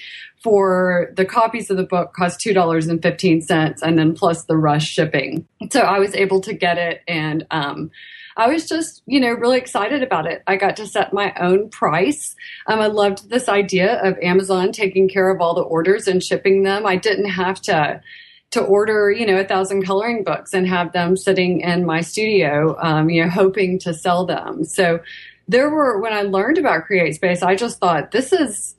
for 0.42 1.12
the 1.16 1.24
copies 1.24 1.68
of 1.68 1.76
the 1.76 1.82
book 1.82 2.12
cost 2.14 2.40
$2.15 2.40 3.82
and 3.82 3.98
then 3.98 4.14
plus 4.14 4.44
the 4.44 4.56
rush 4.56 4.88
shipping. 4.88 5.46
So 5.70 5.80
I 5.80 5.98
was 5.98 6.14
able 6.14 6.40
to 6.42 6.54
get 6.54 6.78
it 6.78 7.02
and, 7.08 7.46
um, 7.50 7.90
I 8.36 8.46
was 8.46 8.68
just, 8.68 9.02
you 9.04 9.18
know, 9.18 9.32
really 9.32 9.58
excited 9.58 10.00
about 10.00 10.26
it. 10.26 10.44
I 10.46 10.54
got 10.54 10.76
to 10.76 10.86
set 10.86 11.12
my 11.12 11.34
own 11.40 11.70
price. 11.70 12.36
Um, 12.68 12.78
I 12.78 12.86
loved 12.86 13.28
this 13.28 13.48
idea 13.48 14.00
of 14.00 14.16
Amazon 14.22 14.70
taking 14.70 15.08
care 15.08 15.28
of 15.28 15.40
all 15.40 15.54
the 15.54 15.62
orders 15.62 16.06
and 16.06 16.22
shipping 16.22 16.62
them. 16.62 16.86
I 16.86 16.94
didn't 16.94 17.30
have 17.30 17.60
to 17.62 18.00
to 18.50 18.62
order, 18.62 19.10
you 19.10 19.26
know, 19.26 19.38
a 19.38 19.44
thousand 19.44 19.84
coloring 19.84 20.24
books 20.24 20.54
and 20.54 20.66
have 20.66 20.92
them 20.92 21.16
sitting 21.16 21.60
in 21.60 21.84
my 21.84 22.00
studio, 22.00 22.76
um, 22.80 23.10
you 23.10 23.22
know, 23.22 23.30
hoping 23.30 23.78
to 23.80 23.92
sell 23.92 24.24
them. 24.24 24.64
So 24.64 25.00
there 25.48 25.68
were, 25.70 25.98
when 26.00 26.12
I 26.12 26.22
learned 26.22 26.58
about 26.58 26.86
CreateSpace, 26.86 27.42
I 27.42 27.56
just 27.56 27.78
thought 27.78 28.10
this 28.10 28.32
is, 28.32 28.74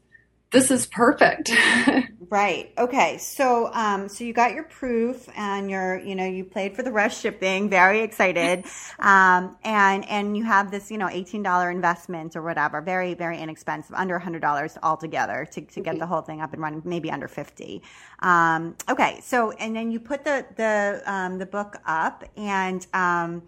this 0.51 0.71
is 0.71 0.87
perfect. 0.87 1.51
Right. 2.29 2.71
Okay. 2.77 3.17
So, 3.17 3.73
um, 3.73 4.07
so 4.07 4.23
you 4.23 4.33
got 4.33 4.53
your 4.53 4.65
proof, 4.65 5.27
and 5.35 5.67
you're, 5.67 5.97
you 5.97 6.13
know, 6.13 6.25
you 6.25 6.43
played 6.43 6.75
for 6.75 6.83
the 6.83 6.91
rest 6.91 7.21
shipping. 7.21 7.69
Very 7.69 8.01
excited, 8.01 8.65
um, 8.99 9.57
and 9.63 10.07
and 10.07 10.37
you 10.37 10.43
have 10.43 10.69
this, 10.69 10.91
you 10.91 10.99
know, 10.99 11.09
eighteen 11.09 11.41
dollar 11.41 11.71
investment 11.71 12.35
or 12.35 12.43
whatever. 12.43 12.81
Very, 12.81 13.15
very 13.15 13.39
inexpensive, 13.39 13.95
under 13.95 14.17
a 14.17 14.19
hundred 14.19 14.43
dollars 14.43 14.77
altogether 14.83 15.47
to 15.53 15.61
to 15.61 15.79
get 15.79 15.97
the 15.97 16.05
whole 16.05 16.21
thing 16.21 16.39
up 16.39 16.53
and 16.53 16.61
running. 16.61 16.83
Maybe 16.85 17.09
under 17.09 17.27
fifty. 17.27 17.81
Um, 18.19 18.75
okay. 18.87 19.21
So, 19.23 19.51
and 19.53 19.75
then 19.75 19.89
you 19.89 19.99
put 19.99 20.23
the 20.23 20.45
the 20.55 21.01
um, 21.07 21.39
the 21.39 21.47
book 21.47 21.77
up, 21.87 22.23
and 22.37 22.85
um, 22.93 23.41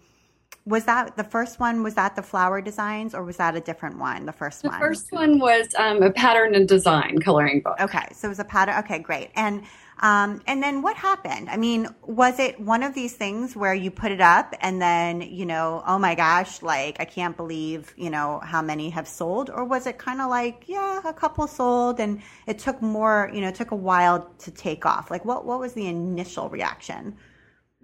was 0.65 0.86
that 0.86 1.17
the 1.17 1.24
first 1.24 1.60
one? 1.60 1.82
Was 1.82 1.95
that 1.95 2.15
the 2.15 2.21
flower 2.21 2.62
designs, 2.62 3.15
or 3.15 3.24
was 3.24 3.38
that 3.38 3.56
a 3.56 3.60
different 3.60 3.97
one? 3.97 4.26
The 4.26 4.32
first 4.32 4.62
the 4.62 4.69
one. 4.69 4.80
The 4.80 4.86
first 4.86 5.12
one 5.12 5.39
was 5.39 5.74
um, 5.78 6.04
a 6.04 6.12
pattern 6.12 6.54
and 6.54 6.67
design 6.67 7.19
coloring 7.19 7.62
book. 7.62 7.78
Okay, 7.80 8.08
so 8.13 8.28
it 8.28 8.30
was 8.30 8.39
a 8.39 8.45
pattern. 8.45 8.76
Okay, 8.80 9.00
great. 9.00 9.32
And 9.36 9.63
um, 10.02 10.41
and 10.47 10.62
then 10.62 10.82
what 10.82 10.95
happened? 10.97 11.50
I 11.50 11.58
mean, 11.58 11.88
was 12.04 12.39
it 12.39 12.60
one 12.60 12.84
of 12.84 12.93
these 12.93 13.13
things 13.13 13.56
where 13.56 13.74
you 13.74 13.91
put 13.91 14.12
it 14.12 14.21
up 14.21 14.56
and 14.62 14.82
then 14.82 15.21
you 15.21 15.45
know, 15.45 15.84
oh 15.86 15.97
my 15.97 16.13
gosh, 16.13 16.62
like 16.62 16.97
I 17.00 17.06
can't 17.06 17.36
believe 17.36 17.93
you 17.97 18.12
know 18.12 18.39
how 18.43 18.62
many 18.62 18.91
have 18.91 19.08
sold, 19.08 19.50
or 19.50 19.65
was 19.65 19.88
it 19.88 19.97
kind 19.97 20.21
of 20.21 20.30
like 20.30 20.65
yeah, 20.67 21.02
a 21.06 21.13
couple 21.13 21.47
sold, 21.47 22.00
and 22.00 22.21
it 22.45 22.60
took 22.60 22.82
more, 22.84 23.32
you 23.34 23.41
know, 23.41 23.47
it 23.47 23.56
took 23.56 23.71
a 23.71 23.76
while 23.76 24.30
to 24.39 24.52
take 24.52 24.86
off. 24.86 25.10
Like 25.10 25.26
what 25.26 25.43
what 25.43 25.60
was 25.60 25.74
the 25.74 25.88
initial 25.88 26.50
reaction? 26.50 27.17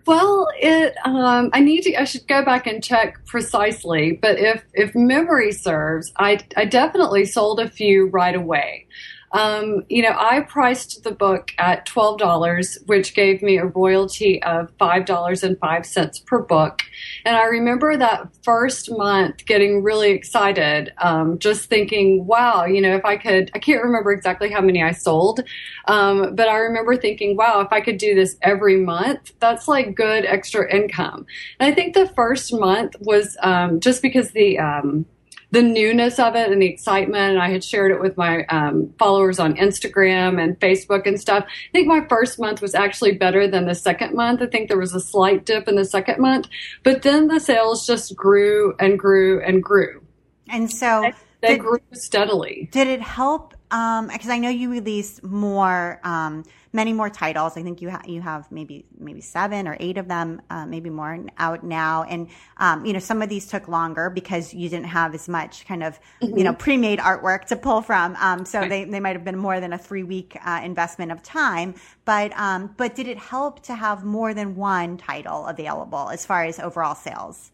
Well, 0.08 0.48
it. 0.58 0.96
Um, 1.06 1.50
I 1.54 1.60
need 1.60 1.82
to. 1.84 1.96
I 1.96 2.06
should 2.06 2.28
go 2.28 2.43
back 2.43 2.65
and 2.65 2.84
check 2.84 3.26
precisely. 3.26 4.13
But 4.13 4.39
if 4.39 4.63
if 4.74 4.96
memory 4.96 5.52
serves, 5.52 6.13
I 6.17 6.39
I 6.56 6.65
definitely 6.65 7.26
sold 7.26 7.60
a 7.60 7.70
few 7.70 8.08
right 8.08 8.36
away. 8.36 8.88
Um, 9.32 9.84
you 9.90 10.02
know, 10.02 10.16
I 10.18 10.42
priced 10.42 11.04
the 11.04 11.12
book 11.12 11.52
at 11.58 11.86
$12, 11.86 12.88
which 12.88 13.13
gave 13.13 13.42
me 13.42 13.58
a 13.58 13.66
royalty 13.66 14.42
of 14.44 14.76
$5.05 14.78 16.26
per 16.26 16.40
book. 16.40 16.82
And 17.26 17.36
I 17.36 17.44
remember 17.44 17.98
that 17.98 18.30
first 18.44 18.90
month 18.90 19.46
getting 19.46 19.84
really 19.84 20.12
excited, 20.12 20.94
um, 21.00 21.40
just 21.40 21.70
thinking, 21.70 22.26
wow, 22.26 22.66
you 22.66 22.82
know, 22.82 22.96
if 22.96 23.04
I 23.04 23.18
could, 23.18 23.52
I 23.54 23.60
can't 23.60 23.84
remember 23.84 24.12
exactly 24.12 24.50
how 24.50 24.62
many 24.62 24.82
I 24.82 24.92
sold, 24.92 25.42
um, 25.88 26.36
but 26.36 26.48
I 26.48 26.58
remember 26.58 26.96
thinking, 26.96 27.36
wow, 27.36 27.60
if 27.62 27.72
I 27.72 27.82
could 27.82 27.98
do 27.98 28.16
this 28.16 28.38
every 28.42 28.78
month, 28.78 29.34
that's 29.40 29.68
like 29.68 29.96
good 29.96 30.26
extra 30.26 30.74
income. 30.74 31.26
And 31.60 31.72
I 31.72 31.76
think 31.76 31.94
the 31.94 32.08
first 32.10 32.54
month 32.54 32.96
was 33.02 33.36
um, 33.42 33.80
just 33.80 34.02
because 34.02 34.32
the, 34.32 34.58
um, 34.60 35.06
the 35.52 35.62
newness 35.62 36.20
of 36.20 36.36
it 36.36 36.52
and 36.52 36.62
the 36.62 36.68
excitement. 36.68 37.32
And 37.32 37.42
I 37.42 37.50
had 37.50 37.64
shared 37.64 37.92
it 37.92 38.02
with 38.02 38.18
my 38.18 38.46
um, 38.46 38.94
followers 39.00 39.40
on 39.40 39.56
Instagram 39.56 40.42
and 40.42 40.60
Facebook 40.60 41.08
and 41.08 41.20
stuff. 41.20 41.46
I 41.48 41.72
think 41.72 41.88
my 41.88 42.06
first 42.08 42.40
month 42.40 42.62
was 42.62 42.76
actually 42.76 43.14
better 43.14 43.48
than 43.48 43.66
the 43.66 43.76
second 43.76 44.14
month. 44.14 44.42
I 44.42 44.48
think 44.48 44.68
there 44.68 44.78
was 44.78 44.94
a 44.94 45.00
slight 45.00 45.46
dip 45.46 45.68
in 45.68 45.76
the 45.76 45.86
second 45.86 46.20
month, 46.20 46.48
but 46.84 47.02
then 47.02 47.28
the 47.28 47.40
sales 47.40 47.88
just 47.88 48.16
grew 48.16 48.76
and 48.80 49.00
grew 49.00 49.42
and 49.42 49.64
grew. 49.64 50.04
And 50.50 50.72
so 50.72 51.12
they, 51.42 51.50
did, 51.50 51.60
grew 51.60 51.80
steadily. 51.94 52.70
Did 52.72 52.88
it 52.88 53.02
help? 53.02 53.54
Because 53.69 54.25
um, 54.25 54.32
I 54.32 54.39
know 54.39 54.49
you 54.49 54.71
released 54.71 55.23
more. 55.23 55.99
Um, 56.03 56.43
many 56.77 56.93
more 56.93 57.10
titles. 57.10 57.58
I 57.58 57.63
think 57.63 57.82
you 57.82 57.89
ha- 57.89 58.03
you 58.06 58.21
have 58.21 58.51
maybe 58.51 58.86
maybe 58.97 59.19
seven 59.19 59.67
or 59.67 59.75
eight 59.80 59.97
of 59.97 60.08
them, 60.08 60.41
uh, 60.49 60.65
maybe 60.65 60.89
more 60.89 61.25
out 61.38 61.63
now. 61.63 62.03
And 62.03 62.30
um, 62.58 62.86
you 62.86 62.93
know, 62.93 62.99
some 62.99 63.21
of 63.21 63.30
these 63.30 63.47
took 63.47 63.67
longer 63.67 64.10
because 64.10 64.53
you 64.53 64.69
didn't 64.69 64.86
have 64.86 65.13
as 65.13 65.27
much 65.27 65.65
kind 65.65 65.84
of 65.84 65.99
mm-hmm. 66.21 66.38
you 66.38 66.43
know 66.43 66.53
pre-made 66.53 66.99
artwork 66.99 67.45
to 67.45 67.56
pull 67.56 67.82
from. 67.82 68.15
Um, 68.17 68.45
so 68.45 68.60
right. 68.60 68.69
they 68.69 68.84
they 68.86 68.99
might 68.99 69.15
have 69.15 69.25
been 69.25 69.38
more 69.38 69.60
than 69.60 69.73
a 69.73 69.77
three 69.77 70.03
week 70.03 70.38
uh, 70.45 70.62
investment 70.63 71.12
of 71.12 71.23
time. 71.23 71.75
But 72.06 72.32
um, 72.38 72.73
but 72.77 72.95
did 72.95 73.08
it 73.08 73.17
help 73.17 73.63
to 73.63 73.75
have 73.75 74.03
more 74.03 74.34
than 74.34 74.56
one 74.56 74.97
title 74.97 75.47
available 75.47 76.10
as 76.10 76.25
far 76.25 76.45
as 76.45 76.60
overall 76.60 76.95
sales? 76.95 77.51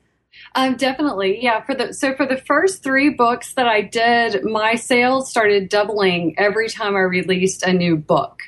Um, 0.55 0.75
definitely, 0.75 1.41
yeah. 1.41 1.61
For 1.63 1.75
the 1.75 1.93
so 1.93 2.15
for 2.15 2.25
the 2.25 2.37
first 2.37 2.83
three 2.83 3.09
books 3.09 3.53
that 3.53 3.67
I 3.67 3.81
did, 3.81 4.43
my 4.43 4.75
sales 4.75 5.29
started 5.29 5.69
doubling 5.69 6.35
every 6.37 6.69
time 6.69 6.95
I 6.95 7.01
released 7.01 7.63
a 7.63 7.73
new 7.73 7.97
book 7.97 8.41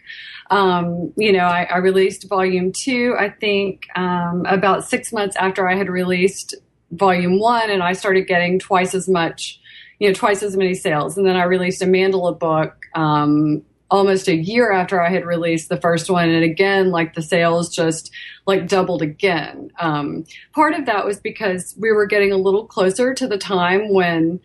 um, 0.49 1.13
you 1.17 1.31
know, 1.31 1.45
I, 1.45 1.63
I, 1.63 1.77
released 1.77 2.29
volume 2.29 2.71
two, 2.71 3.15
I 3.17 3.29
think, 3.29 3.87
um, 3.95 4.45
about 4.45 4.85
six 4.85 5.11
months 5.11 5.35
after 5.35 5.67
I 5.67 5.75
had 5.75 5.89
released 5.89 6.55
volume 6.91 7.39
one, 7.39 7.71
and 7.71 7.81
I 7.81 7.93
started 7.93 8.27
getting 8.27 8.59
twice 8.59 8.93
as 8.93 9.09
much, 9.09 9.59
you 9.99 10.07
know, 10.07 10.13
twice 10.13 10.43
as 10.43 10.55
many 10.55 10.75
sales. 10.75 11.17
And 11.17 11.25
then 11.25 11.35
I 11.35 11.45
released 11.45 11.81
a 11.81 11.85
Mandala 11.85 12.37
book 12.37 12.75
um, 12.93 13.63
almost 13.95 14.27
a 14.27 14.35
year 14.35 14.71
after 14.71 15.01
I 15.01 15.09
had 15.09 15.25
released 15.25 15.69
the 15.69 15.79
first 15.79 16.09
one, 16.09 16.29
and 16.29 16.43
again, 16.43 16.91
like 16.91 17.13
the 17.13 17.21
sales 17.21 17.73
just 17.73 18.11
like 18.45 18.67
doubled 18.67 19.01
again. 19.01 19.71
Um, 19.79 20.25
part 20.53 20.73
of 20.73 20.85
that 20.85 21.05
was 21.05 21.19
because 21.19 21.73
we 21.79 21.91
were 21.91 22.05
getting 22.05 22.31
a 22.31 22.37
little 22.37 22.65
closer 22.65 23.13
to 23.13 23.27
the 23.27 23.37
time 23.37 23.93
when 23.93 24.39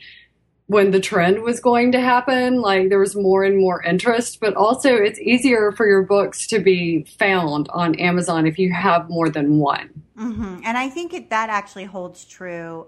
when 0.67 0.93
the 0.93 1.01
trend 1.01 1.43
was 1.43 1.59
going 1.59 1.91
to 1.91 2.01
happen. 2.01 2.61
Like 2.61 2.91
there 2.91 3.01
was 3.01 3.17
more 3.17 3.43
and 3.43 3.59
more 3.59 3.83
interest, 3.83 4.39
but 4.41 4.55
also 4.55 4.95
it's 4.95 5.19
easier 5.19 5.73
for 5.73 5.85
your 5.85 6.05
books 6.05 6.47
to 6.47 6.61
be 6.61 7.05
found 7.19 7.69
on 7.71 7.97
Amazon 7.97 8.47
if 8.47 8.57
you 8.57 8.73
have 8.73 9.11
more 9.11 9.29
than 9.29 9.59
one. 9.59 9.91
Mm-hmm. 10.17 10.61
And 10.65 10.79
I 10.79 10.89
think 10.89 11.13
it, 11.13 11.31
that 11.31 11.51
actually 11.51 11.87
holds 11.87 12.25
true 12.25 12.87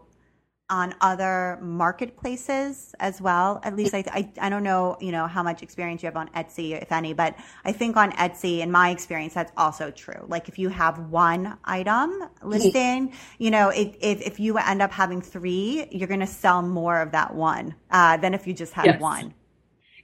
on 0.72 0.94
other 1.02 1.58
marketplaces 1.60 2.94
as 2.98 3.20
well. 3.20 3.60
At 3.62 3.76
least 3.76 3.92
I, 3.92 4.02
I, 4.06 4.32
I, 4.40 4.48
don't 4.48 4.62
know, 4.62 4.96
you 5.02 5.12
know, 5.12 5.26
how 5.26 5.42
much 5.42 5.62
experience 5.62 6.02
you 6.02 6.06
have 6.06 6.16
on 6.16 6.30
Etsy, 6.30 6.80
if 6.80 6.90
any, 6.90 7.12
but 7.12 7.36
I 7.66 7.72
think 7.72 7.98
on 7.98 8.10
Etsy, 8.12 8.60
in 8.60 8.72
my 8.72 8.88
experience, 8.88 9.34
that's 9.34 9.52
also 9.58 9.90
true. 9.90 10.24
Like 10.28 10.48
if 10.48 10.58
you 10.58 10.70
have 10.70 10.98
one 11.10 11.58
item 11.66 12.26
listing, 12.42 13.12
you 13.38 13.50
know, 13.50 13.68
if, 13.68 13.94
if, 14.00 14.22
if 14.22 14.40
you 14.40 14.56
end 14.56 14.80
up 14.80 14.92
having 14.92 15.20
three, 15.20 15.86
you're 15.90 16.08
going 16.08 16.20
to 16.20 16.26
sell 16.26 16.62
more 16.62 17.02
of 17.02 17.12
that 17.12 17.34
one 17.34 17.74
uh, 17.90 18.16
than 18.16 18.32
if 18.32 18.46
you 18.46 18.54
just 18.54 18.72
had 18.72 18.86
yes. 18.86 19.00
one. 19.00 19.34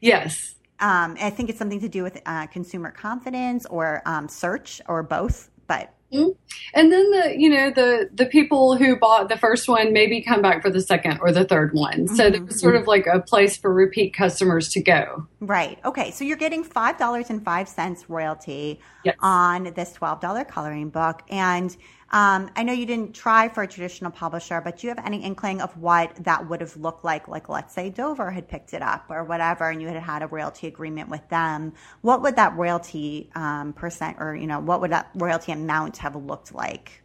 Yes. 0.03 0.55
Um, 0.81 1.17
I 1.19 1.31
think 1.31 1.49
it's 1.49 1.59
something 1.59 1.81
to 1.81 1.89
do 1.89 2.03
with 2.03 2.21
uh, 2.27 2.47
consumer 2.49 2.91
confidence 2.91 3.65
or 3.71 4.03
um, 4.05 4.29
search 4.29 4.83
or 4.87 5.03
both, 5.03 5.49
but 5.67 5.95
Mm-hmm. 6.13 6.31
And 6.75 6.93
then 6.93 7.11
the 7.11 7.35
you 7.39 7.51
know 7.51 7.71
the 7.71 8.09
the 8.13 8.27
people 8.27 8.77
who 8.77 8.97
bought 8.97 9.29
the 9.29 9.37
first 9.37 9.69
one 9.69 9.93
maybe 9.93 10.23
come 10.23 10.41
back 10.41 10.63
for 10.63 10.71
the 10.71 10.81
second 10.81 11.19
or 11.21 11.33
the 11.33 11.45
third 11.45 11.75
one. 11.75 12.07
Mm-hmm. 12.07 12.15
So 12.15 12.31
there's 12.31 12.61
sort 12.61 12.77
of 12.77 12.87
like 12.87 13.07
a 13.07 13.21
place 13.21 13.57
for 13.57 13.73
repeat 13.73 14.15
customers 14.15 14.71
to 14.71 14.83
go. 14.83 15.27
Right. 15.41 15.79
Okay. 15.85 16.11
So 16.11 16.25
you're 16.25 16.39
getting 16.39 16.65
five 16.65 16.97
dollars 16.97 17.29
and 17.29 17.45
five 17.45 17.69
cents 17.69 18.09
royalty 18.09 18.81
yes. 19.05 19.17
on 19.21 19.73
this 19.75 19.93
twelve 19.93 20.21
dollar 20.21 20.45
coloring 20.45 20.89
book, 20.89 21.23
and 21.29 21.77
um, 22.11 22.51
I 22.57 22.63
know 22.63 22.73
you 22.73 22.87
didn't 22.87 23.15
try 23.15 23.51
for 23.51 23.63
a 23.63 23.69
traditional 23.69 24.11
publisher, 24.11 24.63
but 24.63 24.79
do 24.79 24.87
you 24.87 24.95
have 24.95 25.05
any 25.05 25.23
inkling 25.23 25.61
of 25.61 25.77
what 25.77 26.15
that 26.25 26.49
would 26.49 26.63
have 26.63 26.75
looked 26.77 27.05
like? 27.05 27.29
Like, 27.29 27.51
let's 27.51 27.75
say 27.75 27.91
Dover 27.91 28.31
had 28.31 28.49
picked 28.49 28.73
it 28.73 28.81
up 28.81 29.07
or 29.11 29.25
whatever, 29.25 29.69
and 29.69 29.83
you 29.83 29.89
had 29.89 30.03
had 30.03 30.23
a 30.23 30.27
royalty 30.27 30.69
agreement 30.69 31.11
with 31.11 31.29
them. 31.29 31.75
What 32.01 32.23
would 32.23 32.37
that 32.37 32.57
royalty 32.57 33.31
um, 33.35 33.75
percent, 33.75 34.17
or 34.21 34.35
you 34.35 34.47
know, 34.47 34.59
what 34.59 34.81
would 34.81 34.93
that 34.93 35.11
royalty 35.15 35.53
amount 35.53 35.99
have 35.99 36.17
looked 36.17 36.55
like? 36.55 37.03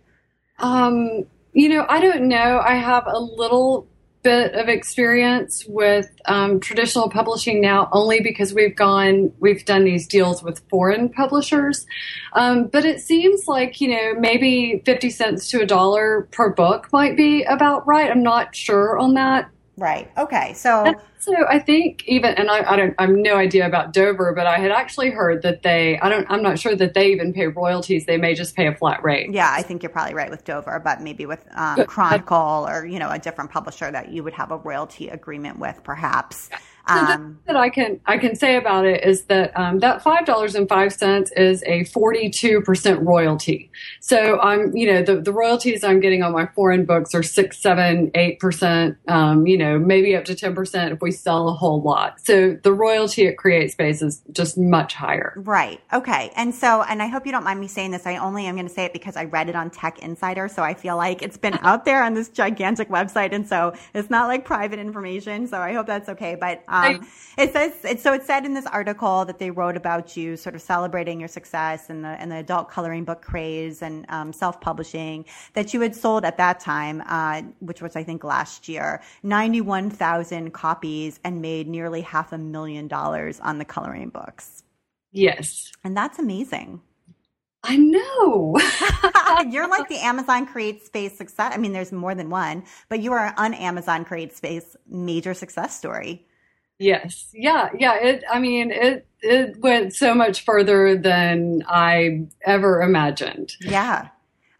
Um, 0.60 1.26
you 1.52 1.68
know, 1.68 1.86
I 1.89 2.00
don't 2.00 2.30
know. 2.30 2.62
I 2.63 2.76
have 2.76 3.06
a 3.06 3.20
little 3.20 3.88
bit 4.23 4.53
of 4.53 4.69
experience 4.69 5.65
with 5.67 6.09
um, 6.25 6.59
traditional 6.59 7.09
publishing 7.09 7.62
now 7.62 7.89
only 7.91 8.21
because 8.21 8.53
we've 8.53 8.75
gone 8.75 9.31
we've 9.39 9.65
done 9.65 9.83
these 9.83 10.07
deals 10.07 10.41
with 10.41 10.62
foreign 10.69 11.09
publishers. 11.09 11.86
Um, 12.33 12.67
but 12.67 12.86
it 12.86 13.01
seems 13.01 13.47
like 13.47 13.81
you 13.81 13.89
know 13.89 14.19
maybe 14.19 14.81
50 14.86 15.09
cents 15.09 15.49
to 15.49 15.62
a 15.62 15.65
dollar 15.65 16.27
per 16.31 16.49
book 16.49 16.89
might 16.91 17.15
be 17.15 17.43
about 17.43 17.86
right. 17.86 18.09
I'm 18.09 18.23
not 18.23 18.55
sure 18.55 18.97
on 18.97 19.13
that 19.15 19.49
Right. 19.75 20.12
Okay. 20.17 20.53
So, 20.53 20.86
and 20.86 20.97
so 21.17 21.33
I 21.49 21.57
think 21.57 22.03
even, 22.07 22.36
and 22.36 22.51
I, 22.51 22.71
I 22.71 22.75
don't, 22.75 22.93
I 22.99 23.07
have 23.07 23.15
no 23.15 23.38
idea 23.38 23.65
about 23.65 23.91
Dover, 23.91 24.31
but 24.33 24.45
I 24.45 24.59
had 24.59 24.69
actually 24.69 25.09
heard 25.09 25.41
that 25.41 25.63
they, 25.63 25.97
I 25.99 26.09
don't, 26.09 26.27
I'm 26.29 26.43
not 26.43 26.59
sure 26.59 26.75
that 26.75 26.93
they 26.93 27.12
even 27.12 27.33
pay 27.33 27.47
royalties. 27.47 28.05
They 28.05 28.17
may 28.17 28.36
just 28.36 28.55
pay 28.55 28.67
a 28.67 28.75
flat 28.75 29.03
rate. 29.03 29.31
Yeah, 29.31 29.49
I 29.51 29.63
think 29.63 29.81
you're 29.81 29.89
probably 29.89 30.13
right 30.13 30.29
with 30.29 30.43
Dover, 30.43 30.79
but 30.79 31.01
maybe 31.01 31.25
with 31.25 31.43
um, 31.55 31.86
Chronicle 31.86 32.67
or 32.67 32.86
you 32.86 32.99
know 32.99 33.09
a 33.09 33.17
different 33.17 33.49
publisher 33.49 33.89
that 33.89 34.12
you 34.12 34.23
would 34.23 34.33
have 34.33 34.51
a 34.51 34.57
royalty 34.57 35.09
agreement 35.09 35.57
with, 35.57 35.81
perhaps. 35.83 36.49
So 36.88 36.96
um, 36.96 37.39
that 37.46 37.56
I 37.56 37.69
can 37.69 38.00
I 38.06 38.17
can 38.17 38.36
say 38.36 38.58
about 38.58 38.86
it 38.86 39.04
is 39.04 39.26
that 39.26 39.58
um, 39.58 39.80
that 39.80 40.02
five 40.02 40.26
dollars 40.26 40.56
and 40.56 40.67
five 40.67 40.91
cents 40.93 41.32
is 41.32 41.63
a 41.65 41.86
forty 41.86 42.30
two 42.30 42.62
percent 42.62 43.02
royalty. 43.02 43.72
So 44.02 44.39
I'm 44.39 44.76
you 44.76 44.91
know 44.91 45.02
the 45.02 45.22
the 45.22 45.32
royalties 45.32 45.84
I'm 45.84 46.00
getting 46.00 46.24
on 46.24 46.34
my 46.34 46.48
foreign 46.48 46.86
books 46.86 47.15
are 47.15 47.24
six 47.24 47.58
seven 47.60 48.12
eight 48.15 48.39
percent. 48.39 48.98
Um, 49.08 49.48
you 49.48 49.58
know 49.58 49.80
maybe 49.80 50.15
up 50.15 50.26
to 50.26 50.36
ten 50.36 50.56
percent 50.56 50.93
if 50.93 51.02
we 51.02 51.12
sell 51.12 51.48
a 51.50 51.54
whole 51.54 51.82
lot. 51.82 52.19
So 52.19 52.58
the 52.62 52.74
royalty 52.74 53.28
at 53.28 53.38
CreateSpace 53.38 54.02
is 54.04 54.22
just 54.32 54.58
much 54.58 54.93
higher. 54.93 55.34
Right. 55.38 55.82
Okay. 55.91 56.32
And 56.36 56.54
so, 56.54 56.84
and 56.84 57.02
I 57.02 57.08
hope 57.08 57.26
you 57.26 57.32
don't 57.32 57.43
mind 57.43 57.60
me 57.60 57.67
saying 57.67 57.91
this. 57.91 58.06
I 58.06 58.17
only 58.17 58.46
am 58.46 58.56
going 58.56 58.67
to 58.67 58.74
say 58.74 58.86
it 58.86 58.93
because 58.93 59.15
I 59.15 59.26
read 59.26 59.50
it 59.50 59.56
on 59.56 59.69
Tech 59.69 60.00
Insider. 60.00 60.48
So 60.48 60.63
I 60.63 60.74
feel 60.74 60.98
like 60.98 61.22
it's 61.22 61.38
been 61.38 61.54
out 61.62 61.86
there 61.86 62.04
on 62.04 62.13
this 62.13 62.30
gigantic 62.30 62.89
website. 62.89 63.34
And 63.34 63.48
so 63.48 63.74
it's 63.93 64.10
not 64.10 64.28
like 64.28 64.46
private 64.46 64.80
information. 64.80 65.48
So 65.48 65.60
I 65.60 65.74
hope 65.74 65.88
that's 65.88 66.10
okay. 66.10 66.36
But, 66.36 66.63
um, 66.73 67.07
it 67.38 67.53
says, 67.53 67.73
it, 67.83 67.99
so 67.99 68.13
it 68.13 68.23
said 68.23 68.45
in 68.45 68.53
this 68.53 68.65
article 68.65 69.25
that 69.25 69.39
they 69.39 69.51
wrote 69.51 69.77
about 69.77 70.17
you 70.17 70.36
sort 70.36 70.55
of 70.55 70.62
celebrating 70.62 71.19
your 71.19 71.29
success 71.29 71.89
and 71.89 72.03
the, 72.03 72.09
and 72.09 72.31
the 72.31 72.38
adult 72.38 72.69
coloring 72.69 73.03
book 73.03 73.21
craze 73.21 73.81
and, 73.81 74.05
um, 74.09 74.33
self-publishing 74.33 75.25
that 75.53 75.73
you 75.73 75.81
had 75.81 75.95
sold 75.95 76.25
at 76.25 76.38
that 76.38 76.59
time, 76.59 77.01
uh, 77.07 77.41
which 77.59 77.81
was, 77.81 77.95
I 77.95 78.03
think 78.03 78.23
last 78.23 78.67
year, 78.67 79.01
91,000 79.23 80.51
copies 80.51 81.19
and 81.23 81.41
made 81.41 81.67
nearly 81.67 82.01
half 82.01 82.33
a 82.33 82.38
million 82.38 82.88
dollars 82.88 83.39
on 83.39 83.57
the 83.57 83.65
coloring 83.65 84.09
books. 84.09 84.63
Yes. 85.11 85.71
And 85.84 85.95
that's 85.95 86.19
amazing. 86.19 86.82
I 87.63 87.78
know. 87.78 88.57
You're 89.49 89.67
like 89.67 89.88
the 89.88 89.97
Amazon 89.97 90.47
CreateSpace 90.47 91.15
success. 91.15 91.53
I 91.53 91.57
mean, 91.57 91.74
there's 91.74 91.91
more 91.91 92.15
than 92.15 92.30
one, 92.30 92.63
but 92.89 92.99
you 92.99 93.13
are 93.13 93.34
an 93.38 93.53
Amazon 93.53 94.05
CreateSpace 94.05 94.76
major 94.88 95.34
success 95.34 95.78
story. 95.78 96.26
Yes. 96.80 97.30
Yeah. 97.34 97.69
Yeah. 97.78 97.95
It, 97.95 98.24
I 98.32 98.39
mean, 98.39 98.71
it, 98.71 99.07
it 99.21 99.57
went 99.59 99.95
so 99.95 100.13
much 100.13 100.43
further 100.43 100.97
than 100.97 101.63
I 101.67 102.28
ever 102.45 102.82
imagined. 102.82 103.53
Yeah. 103.61 104.09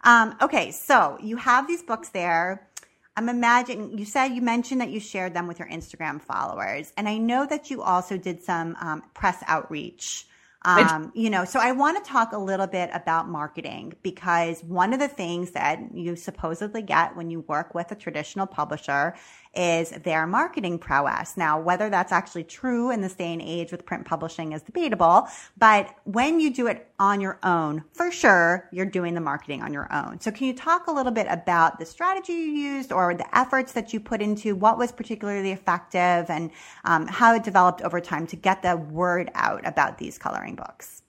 Um, 0.02 0.36
okay. 0.40 0.70
So 0.70 1.18
you 1.22 1.36
have 1.36 1.66
these 1.66 1.82
books 1.82 2.10
there. 2.10 2.68
I'm 3.16 3.28
imagining 3.28 3.96
you 3.96 4.04
said 4.04 4.28
you 4.28 4.42
mentioned 4.42 4.80
that 4.80 4.90
you 4.90 4.98
shared 4.98 5.34
them 5.34 5.46
with 5.46 5.58
your 5.60 5.68
Instagram 5.68 6.20
followers, 6.20 6.92
and 6.96 7.08
I 7.08 7.16
know 7.16 7.46
that 7.46 7.70
you 7.70 7.80
also 7.80 8.16
did 8.16 8.42
some 8.42 8.76
um, 8.80 9.02
press 9.14 9.42
outreach. 9.46 10.26
Um, 10.66 11.12
you 11.14 11.28
know, 11.28 11.44
so 11.44 11.60
I 11.60 11.72
want 11.72 12.02
to 12.02 12.10
talk 12.10 12.32
a 12.32 12.38
little 12.38 12.66
bit 12.66 12.88
about 12.94 13.28
marketing 13.28 13.92
because 14.02 14.64
one 14.64 14.94
of 14.94 14.98
the 14.98 15.08
things 15.08 15.50
that 15.50 15.78
you 15.92 16.16
supposedly 16.16 16.80
get 16.80 17.14
when 17.14 17.28
you 17.28 17.40
work 17.40 17.74
with 17.74 17.92
a 17.92 17.94
traditional 17.94 18.46
publisher 18.46 19.14
is 19.56 19.90
their 19.90 20.26
marketing 20.26 20.78
prowess. 20.78 21.36
Now, 21.36 21.60
whether 21.60 21.88
that's 21.90 22.12
actually 22.12 22.44
true 22.44 22.90
in 22.90 23.00
this 23.00 23.14
day 23.14 23.32
and 23.32 23.40
age 23.40 23.70
with 23.70 23.86
print 23.86 24.04
publishing 24.04 24.52
is 24.52 24.62
debatable, 24.62 25.28
but 25.56 25.94
when 26.04 26.40
you 26.40 26.52
do 26.52 26.66
it 26.66 26.88
on 26.98 27.20
your 27.20 27.38
own, 27.42 27.84
for 27.92 28.10
sure, 28.10 28.68
you're 28.72 28.86
doing 28.86 29.14
the 29.14 29.20
marketing 29.20 29.62
on 29.62 29.72
your 29.72 29.92
own. 29.92 30.20
So 30.20 30.30
can 30.30 30.46
you 30.46 30.54
talk 30.54 30.86
a 30.86 30.92
little 30.92 31.12
bit 31.12 31.26
about 31.30 31.78
the 31.78 31.86
strategy 31.86 32.32
you 32.32 32.50
used 32.50 32.92
or 32.92 33.14
the 33.14 33.36
efforts 33.36 33.72
that 33.72 33.92
you 33.92 34.00
put 34.00 34.20
into 34.20 34.54
what 34.56 34.78
was 34.78 34.92
particularly 34.92 35.52
effective 35.52 36.28
and 36.28 36.50
um, 36.84 37.06
how 37.06 37.34
it 37.34 37.44
developed 37.44 37.82
over 37.82 38.00
time 38.00 38.26
to 38.28 38.36
get 38.36 38.62
the 38.62 38.76
word 38.76 39.30
out 39.34 39.66
about 39.66 39.98
these 39.98 40.18
coloring 40.18 40.56
books? 40.56 41.03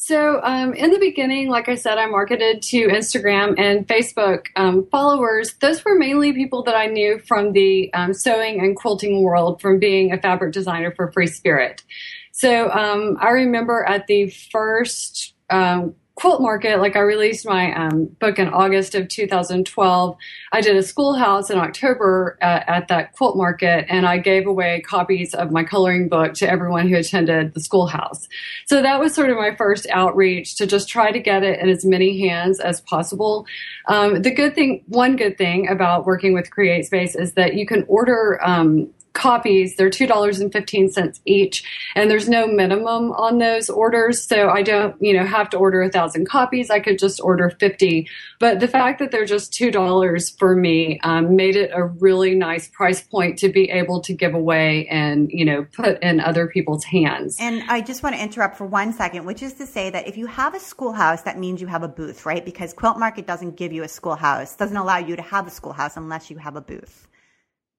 So, 0.00 0.40
um, 0.44 0.74
in 0.74 0.92
the 0.92 0.98
beginning, 1.00 1.48
like 1.48 1.68
I 1.68 1.74
said, 1.74 1.98
I 1.98 2.06
marketed 2.06 2.62
to 2.62 2.86
Instagram 2.86 3.58
and 3.58 3.84
Facebook 3.84 4.46
um, 4.54 4.86
followers. 4.92 5.54
Those 5.54 5.84
were 5.84 5.96
mainly 5.96 6.32
people 6.32 6.62
that 6.62 6.76
I 6.76 6.86
knew 6.86 7.18
from 7.18 7.50
the 7.52 7.92
um, 7.94 8.14
sewing 8.14 8.60
and 8.60 8.76
quilting 8.76 9.24
world 9.24 9.60
from 9.60 9.80
being 9.80 10.12
a 10.12 10.20
fabric 10.20 10.52
designer 10.52 10.92
for 10.94 11.10
Free 11.10 11.26
Spirit. 11.26 11.82
So, 12.30 12.70
um, 12.70 13.16
I 13.20 13.30
remember 13.30 13.84
at 13.88 14.06
the 14.06 14.30
first 14.30 15.34
um, 15.50 15.96
quilt 16.18 16.42
market, 16.42 16.80
like 16.80 16.96
I 16.96 17.00
released 17.00 17.46
my 17.46 17.72
um, 17.74 18.06
book 18.18 18.40
in 18.40 18.48
August 18.48 18.96
of 18.96 19.06
2012. 19.06 20.16
I 20.50 20.60
did 20.60 20.76
a 20.76 20.82
schoolhouse 20.82 21.48
in 21.48 21.58
October 21.58 22.36
at, 22.40 22.68
at, 22.68 22.88
that 22.88 23.12
quilt 23.12 23.36
market, 23.36 23.86
and 23.88 24.04
I 24.04 24.18
gave 24.18 24.48
away 24.48 24.80
copies 24.80 25.32
of 25.32 25.52
my 25.52 25.62
coloring 25.62 26.08
book 26.08 26.34
to 26.34 26.50
everyone 26.50 26.88
who 26.88 26.96
attended 26.96 27.54
the 27.54 27.60
schoolhouse. 27.60 28.28
So 28.66 28.82
that 28.82 28.98
was 28.98 29.14
sort 29.14 29.30
of 29.30 29.36
my 29.36 29.54
first 29.54 29.86
outreach 29.90 30.56
to 30.56 30.66
just 30.66 30.88
try 30.88 31.12
to 31.12 31.20
get 31.20 31.44
it 31.44 31.60
in 31.60 31.68
as 31.68 31.84
many 31.84 32.18
hands 32.26 32.58
as 32.58 32.80
possible. 32.80 33.46
Um, 33.86 34.22
the 34.22 34.32
good 34.32 34.56
thing, 34.56 34.82
one 34.88 35.14
good 35.14 35.38
thing 35.38 35.68
about 35.68 36.04
working 36.04 36.32
with 36.34 36.50
CreateSpace 36.50 37.16
is 37.16 37.34
that 37.34 37.54
you 37.54 37.64
can 37.64 37.84
order 37.86 38.40
um, 38.42 38.92
copies. 39.18 39.76
They're 39.76 39.90
$2.15 39.90 41.20
each 41.26 41.64
and 41.94 42.10
there's 42.10 42.28
no 42.28 42.46
minimum 42.46 43.12
on 43.12 43.38
those 43.38 43.68
orders. 43.68 44.22
So 44.22 44.48
I 44.48 44.62
don't, 44.62 44.96
you 45.02 45.12
know, 45.12 45.26
have 45.26 45.50
to 45.50 45.56
order 45.56 45.82
a 45.82 45.90
thousand 45.90 46.28
copies. 46.28 46.70
I 46.70 46.80
could 46.80 46.98
just 46.98 47.20
order 47.20 47.50
50. 47.50 48.08
But 48.38 48.60
the 48.60 48.68
fact 48.68 49.00
that 49.00 49.10
they're 49.10 49.26
just 49.26 49.52
$2 49.52 50.38
for 50.38 50.54
me 50.54 51.00
um, 51.02 51.34
made 51.34 51.56
it 51.56 51.70
a 51.74 51.84
really 51.84 52.36
nice 52.36 52.68
price 52.68 53.00
point 53.02 53.38
to 53.40 53.48
be 53.48 53.70
able 53.70 54.00
to 54.02 54.12
give 54.12 54.34
away 54.34 54.86
and, 54.86 55.28
you 55.32 55.44
know, 55.44 55.66
put 55.72 56.00
in 56.02 56.20
other 56.20 56.46
people's 56.46 56.84
hands. 56.84 57.36
And 57.40 57.64
I 57.68 57.80
just 57.80 58.04
want 58.04 58.14
to 58.14 58.22
interrupt 58.22 58.56
for 58.56 58.66
one 58.66 58.92
second, 58.92 59.24
which 59.24 59.42
is 59.42 59.54
to 59.54 59.66
say 59.66 59.90
that 59.90 60.06
if 60.06 60.16
you 60.16 60.26
have 60.26 60.54
a 60.54 60.60
schoolhouse, 60.60 61.22
that 61.22 61.38
means 61.38 61.60
you 61.60 61.66
have 61.66 61.82
a 61.82 61.88
booth, 61.88 62.24
right? 62.24 62.44
Because 62.44 62.72
Quilt 62.72 62.98
Market 62.98 63.26
doesn't 63.26 63.56
give 63.56 63.72
you 63.72 63.82
a 63.82 63.88
schoolhouse, 63.88 64.54
doesn't 64.54 64.76
allow 64.76 64.98
you 64.98 65.16
to 65.16 65.22
have 65.22 65.48
a 65.48 65.50
schoolhouse 65.50 65.96
unless 65.96 66.30
you 66.30 66.36
have 66.36 66.54
a 66.54 66.60
booth. 66.60 67.07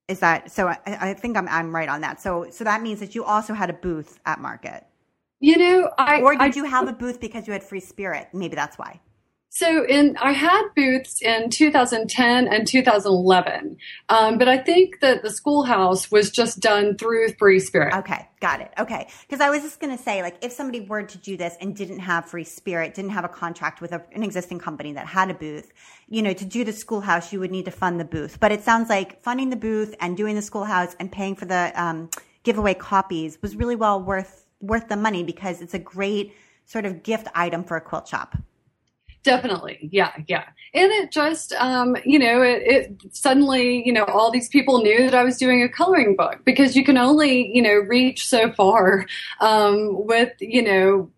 Is 0.10 0.20
that 0.22 0.52
so? 0.52 0.70
I, 0.70 0.80
I 0.88 1.16
think 1.16 1.38
I'm 1.38 1.48
I'm 1.50 1.74
right 1.76 1.90
on 1.90 2.02
that. 2.02 2.22
So 2.22 2.48
so 2.52 2.66
that 2.66 2.82
means 2.82 3.00
that 3.00 3.16
you 3.16 3.24
also 3.24 3.54
had 3.54 3.70
a 3.72 3.74
booth 3.74 4.20
at 4.26 4.42
Market. 4.42 4.86
You 5.40 5.58
know, 5.58 5.92
I 6.00 6.22
or 6.22 6.36
did 6.36 6.58
I, 6.58 6.60
you 6.60 6.66
have 6.66 6.90
a 6.90 6.94
booth 6.94 7.22
because 7.22 7.48
you 7.48 7.54
had 7.54 7.64
Free 7.64 7.80
Spirit? 7.82 8.30
Maybe 8.34 8.56
that's 8.56 8.78
why. 8.78 9.02
So 9.52 9.84
in 9.84 10.16
I 10.22 10.32
had 10.32 10.62
booths 10.76 11.24
in 11.24 11.50
2010 11.50 12.48
and 12.48 12.68
2011, 12.68 13.78
um, 14.08 14.38
but 14.38 14.48
I 14.48 14.60
think 14.60 15.00
that 15.00 15.24
the 15.24 15.32
schoolhouse 15.32 16.12
was 16.12 16.30
just 16.30 16.60
done 16.60 16.96
through 16.98 17.34
Free 17.34 17.60
Spirit. 17.60 17.96
Okay, 17.96 18.28
got 18.42 18.62
it. 18.62 18.72
Okay, 18.78 19.10
because 19.28 19.42
I 19.42 19.50
was 19.50 19.64
just 19.64 19.80
going 19.80 19.96
to 19.96 20.02
say, 20.02 20.22
like, 20.22 20.38
if 20.44 20.52
somebody 20.52 20.82
were 20.82 21.02
to 21.02 21.18
do 21.18 21.36
this 21.36 21.56
and 21.60 21.76
didn't 21.76 22.00
have 22.00 22.30
Free 22.30 22.44
Spirit, 22.44 22.94
didn't 22.94 23.12
have 23.12 23.26
a 23.26 23.30
contract 23.30 23.82
with 23.82 23.92
a, 23.92 24.04
an 24.14 24.22
existing 24.22 24.60
company 24.60 24.94
that 24.94 25.08
had 25.08 25.32
a 25.32 25.34
booth, 25.34 25.74
you 26.08 26.22
know, 26.22 26.34
to 26.34 26.46
do 26.46 26.64
the 26.64 26.72
schoolhouse, 26.72 27.34
you 27.34 27.40
would 27.40 27.52
need 27.52 27.66
to 27.66 27.72
fund 27.72 28.00
the 28.00 28.06
booth. 28.06 28.40
But 28.40 28.52
it 28.52 28.64
sounds 28.64 28.88
like 28.88 29.24
funding 29.24 29.50
the 29.50 29.56
booth 29.56 29.96
and 30.00 30.16
doing 30.16 30.36
the 30.36 30.44
schoolhouse 30.44 30.96
and 31.00 31.12
paying 31.12 31.36
for 31.36 31.46
the 31.46 31.72
um, 31.76 32.12
giveaway 32.44 32.76
copies 32.76 33.42
was 33.42 33.56
really 33.56 33.76
well 33.76 34.02
worth 34.02 34.46
worth 34.62 34.90
the 34.90 34.98
money 34.98 35.24
because 35.24 35.62
it's 35.62 35.74
a 35.74 35.80
great 35.80 36.36
sort 36.66 36.86
of 36.86 37.02
gift 37.02 37.28
item 37.34 37.64
for 37.64 37.78
a 37.78 37.82
quilt 37.82 38.08
shop. 38.08 38.38
Definitely. 39.24 39.90
Yeah. 39.92 40.12
Yeah. 40.28 40.46
And 40.74 40.92
it 40.92 41.12
just, 41.12 41.52
um, 41.54 41.98
you 42.06 42.20
know, 42.20 42.42
it, 42.42 42.62
it, 42.64 43.16
suddenly, 43.16 43.86
you 43.86 43.92
know, 43.92 44.06
all 44.06 44.32
these 44.32 44.48
people 44.48 44.82
knew 44.82 45.04
that 45.04 45.16
I 45.16 45.24
was 45.24 45.38
doing 45.38 45.62
a 45.62 45.70
coloring 45.70 46.16
book 46.16 46.42
because 46.46 46.76
you 46.76 46.86
can 46.86 46.98
only, 46.98 47.52
you 47.54 47.62
know, 47.62 47.74
reach 47.74 48.26
so 48.26 48.52
far, 48.54 49.06
um, 49.42 50.06
with, 50.06 50.32
you 50.40 50.62
know, 50.62 51.12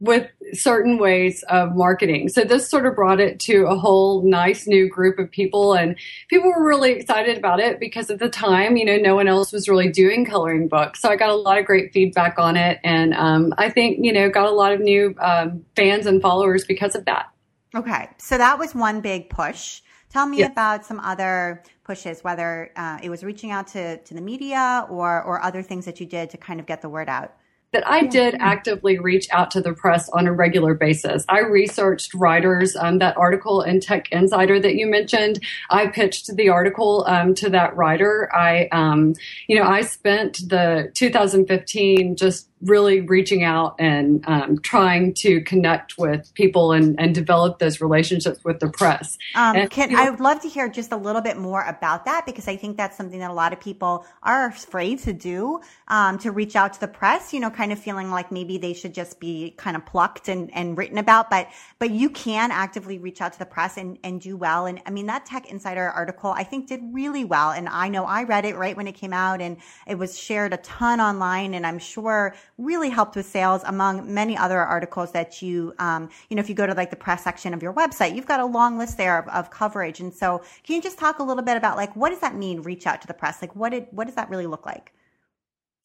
with 0.00 0.28
certain 0.52 0.98
ways 0.98 1.42
of 1.48 1.74
marketing. 1.74 2.28
So 2.28 2.44
this 2.44 2.68
sort 2.68 2.86
of 2.86 2.94
brought 2.94 3.18
it 3.18 3.40
to 3.40 3.66
a 3.66 3.76
whole 3.76 4.22
nice 4.22 4.68
new 4.68 4.88
group 4.88 5.18
of 5.18 5.28
people 5.28 5.74
and 5.74 5.96
people 6.30 6.50
were 6.50 6.64
really 6.64 6.92
excited 6.92 7.36
about 7.36 7.58
it 7.58 7.80
because 7.80 8.08
at 8.08 8.20
the 8.20 8.28
time, 8.28 8.76
you 8.76 8.84
know, 8.84 8.96
no 8.96 9.16
one 9.16 9.26
else 9.26 9.52
was 9.52 9.68
really 9.68 9.90
doing 9.90 10.24
coloring 10.24 10.68
books. 10.68 11.00
So 11.02 11.08
I 11.08 11.16
got 11.16 11.30
a 11.30 11.34
lot 11.34 11.58
of 11.58 11.64
great 11.64 11.92
feedback 11.92 12.38
on 12.38 12.56
it. 12.56 12.78
And, 12.84 13.12
um, 13.14 13.52
I 13.58 13.70
think, 13.70 13.98
you 14.00 14.12
know, 14.12 14.30
got 14.30 14.46
a 14.46 14.52
lot 14.52 14.72
of 14.72 14.80
new, 14.80 15.16
um, 15.18 15.64
fans 15.74 16.06
and 16.06 16.22
followers 16.22 16.64
because 16.64 16.94
of 16.94 17.04
that. 17.06 17.30
Okay, 17.74 18.08
so 18.18 18.38
that 18.38 18.58
was 18.58 18.74
one 18.74 19.00
big 19.00 19.28
push. 19.30 19.82
Tell 20.10 20.26
me 20.26 20.40
yeah. 20.40 20.46
about 20.46 20.86
some 20.86 21.00
other 21.00 21.62
pushes, 21.84 22.24
whether 22.24 22.70
uh, 22.76 22.98
it 23.02 23.10
was 23.10 23.22
reaching 23.22 23.50
out 23.50 23.66
to, 23.68 23.98
to 23.98 24.14
the 24.14 24.20
media 24.20 24.86
or, 24.88 25.22
or 25.22 25.42
other 25.42 25.62
things 25.62 25.84
that 25.84 26.00
you 26.00 26.06
did 26.06 26.30
to 26.30 26.38
kind 26.38 26.60
of 26.60 26.66
get 26.66 26.80
the 26.80 26.88
word 26.88 27.08
out 27.08 27.34
that 27.72 27.86
I 27.86 28.06
did 28.06 28.34
actively 28.40 28.98
reach 28.98 29.28
out 29.30 29.50
to 29.50 29.60
the 29.60 29.74
press 29.74 30.08
on 30.10 30.26
a 30.26 30.32
regular 30.32 30.74
basis. 30.74 31.24
I 31.28 31.40
researched 31.40 32.14
writers. 32.14 32.74
Um, 32.74 32.98
that 32.98 33.16
article 33.16 33.62
in 33.62 33.80
Tech 33.80 34.10
Insider 34.10 34.58
that 34.60 34.74
you 34.76 34.86
mentioned, 34.86 35.40
I 35.68 35.88
pitched 35.88 36.34
the 36.34 36.48
article 36.48 37.04
um, 37.06 37.34
to 37.34 37.50
that 37.50 37.76
writer. 37.76 38.34
I, 38.34 38.68
um, 38.72 39.14
you 39.48 39.56
know, 39.56 39.68
I 39.68 39.82
spent 39.82 40.48
the 40.48 40.90
2015 40.94 42.16
just 42.16 42.48
really 42.62 43.00
reaching 43.00 43.44
out 43.44 43.76
and 43.78 44.24
um, 44.26 44.58
trying 44.58 45.14
to 45.14 45.40
connect 45.42 45.96
with 45.98 46.32
people 46.34 46.72
and, 46.72 46.98
and 46.98 47.14
develop 47.14 47.58
those 47.58 47.80
relationships 47.80 48.44
with 48.44 48.58
the 48.60 48.68
press. 48.68 49.16
Um, 49.34 49.56
and, 49.56 49.70
can, 49.70 49.90
you 49.90 49.96
know, 49.96 50.02
I 50.02 50.10
would 50.10 50.20
love 50.20 50.40
to 50.42 50.48
hear 50.48 50.68
just 50.68 50.92
a 50.92 50.96
little 50.96 51.20
bit 51.20 51.36
more 51.36 51.62
about 51.62 52.04
that 52.06 52.26
because 52.26 52.48
I 52.48 52.56
think 52.56 52.76
that's 52.76 52.96
something 52.96 53.20
that 53.20 53.30
a 53.30 53.34
lot 53.34 53.52
of 53.52 53.60
people 53.60 54.06
are 54.22 54.46
afraid 54.46 54.98
to 55.00 55.12
do, 55.12 55.60
um, 55.88 56.18
to 56.18 56.32
reach 56.32 56.56
out 56.56 56.72
to 56.74 56.80
the 56.80 56.88
press, 56.88 57.32
you 57.32 57.40
know, 57.40 57.50
kind 57.50 57.72
of 57.72 57.78
feeling 57.78 58.10
like 58.10 58.32
maybe 58.32 58.58
they 58.58 58.72
should 58.72 58.94
just 58.94 59.20
be 59.20 59.54
kind 59.56 59.76
of 59.76 59.86
plucked 59.86 60.28
and, 60.28 60.52
and 60.54 60.76
written 60.76 60.98
about, 60.98 61.30
but, 61.30 61.48
but 61.78 61.90
you 61.90 62.10
can 62.10 62.50
actively 62.50 62.98
reach 62.98 63.20
out 63.20 63.32
to 63.32 63.38
the 63.38 63.46
press 63.46 63.76
and, 63.76 63.98
and 64.02 64.20
do 64.20 64.36
well. 64.36 64.66
And 64.66 64.80
I 64.86 64.90
mean, 64.90 65.06
that 65.06 65.26
Tech 65.26 65.50
Insider 65.50 65.88
article, 65.88 66.30
I 66.30 66.42
think 66.42 66.68
did 66.68 66.80
really 66.92 67.24
well. 67.24 67.50
And 67.50 67.68
I 67.68 67.88
know 67.88 68.04
I 68.04 68.24
read 68.24 68.44
it 68.44 68.56
right 68.56 68.76
when 68.76 68.88
it 68.88 68.92
came 68.92 69.12
out 69.12 69.40
and 69.40 69.58
it 69.86 69.96
was 69.96 70.18
shared 70.18 70.52
a 70.52 70.58
ton 70.58 71.00
online 71.00 71.54
and 71.54 71.66
I'm 71.66 71.78
sure 71.78 72.34
really 72.58 72.90
helped 72.90 73.16
with 73.16 73.24
sales 73.24 73.62
among 73.64 74.12
many 74.12 74.36
other 74.36 74.60
articles 74.60 75.12
that 75.12 75.40
you, 75.40 75.72
um, 75.78 76.10
you 76.28 76.36
know, 76.36 76.40
if 76.40 76.48
you 76.48 76.54
go 76.54 76.66
to 76.66 76.74
like 76.74 76.90
the 76.90 76.96
press 76.96 77.22
section 77.24 77.54
of 77.54 77.62
your 77.62 77.72
website, 77.72 78.14
you've 78.14 78.26
got 78.26 78.40
a 78.40 78.44
long 78.44 78.76
list 78.76 78.96
there 78.96 79.18
of, 79.18 79.28
of 79.28 79.50
coverage. 79.50 80.00
And 80.00 80.12
so 80.12 80.42
can 80.64 80.74
you 80.76 80.82
just 80.82 80.98
talk 80.98 81.20
a 81.20 81.22
little 81.22 81.44
bit 81.44 81.56
about 81.56 81.76
like, 81.76 81.94
what 81.94 82.10
does 82.10 82.18
that 82.20 82.34
mean? 82.34 82.62
Reach 82.62 82.86
out 82.86 83.00
to 83.00 83.06
the 83.06 83.14
press. 83.14 83.40
Like 83.40 83.54
what 83.54 83.70
did, 83.70 83.86
what 83.92 84.06
does 84.06 84.16
that 84.16 84.28
really 84.28 84.46
look 84.46 84.66
like? 84.66 84.92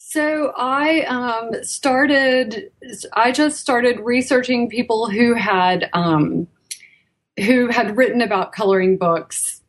So 0.05 0.51
I 0.57 1.03
um, 1.03 1.63
started. 1.63 2.71
I 3.13 3.31
just 3.31 3.61
started 3.61 4.01
researching 4.01 4.69
people 4.69 5.09
who 5.09 5.33
had 5.33 5.89
um, 5.93 6.45
who 7.39 7.69
had 7.69 7.95
written 7.95 8.19
about 8.21 8.51
coloring 8.51 8.97
books 8.97 9.62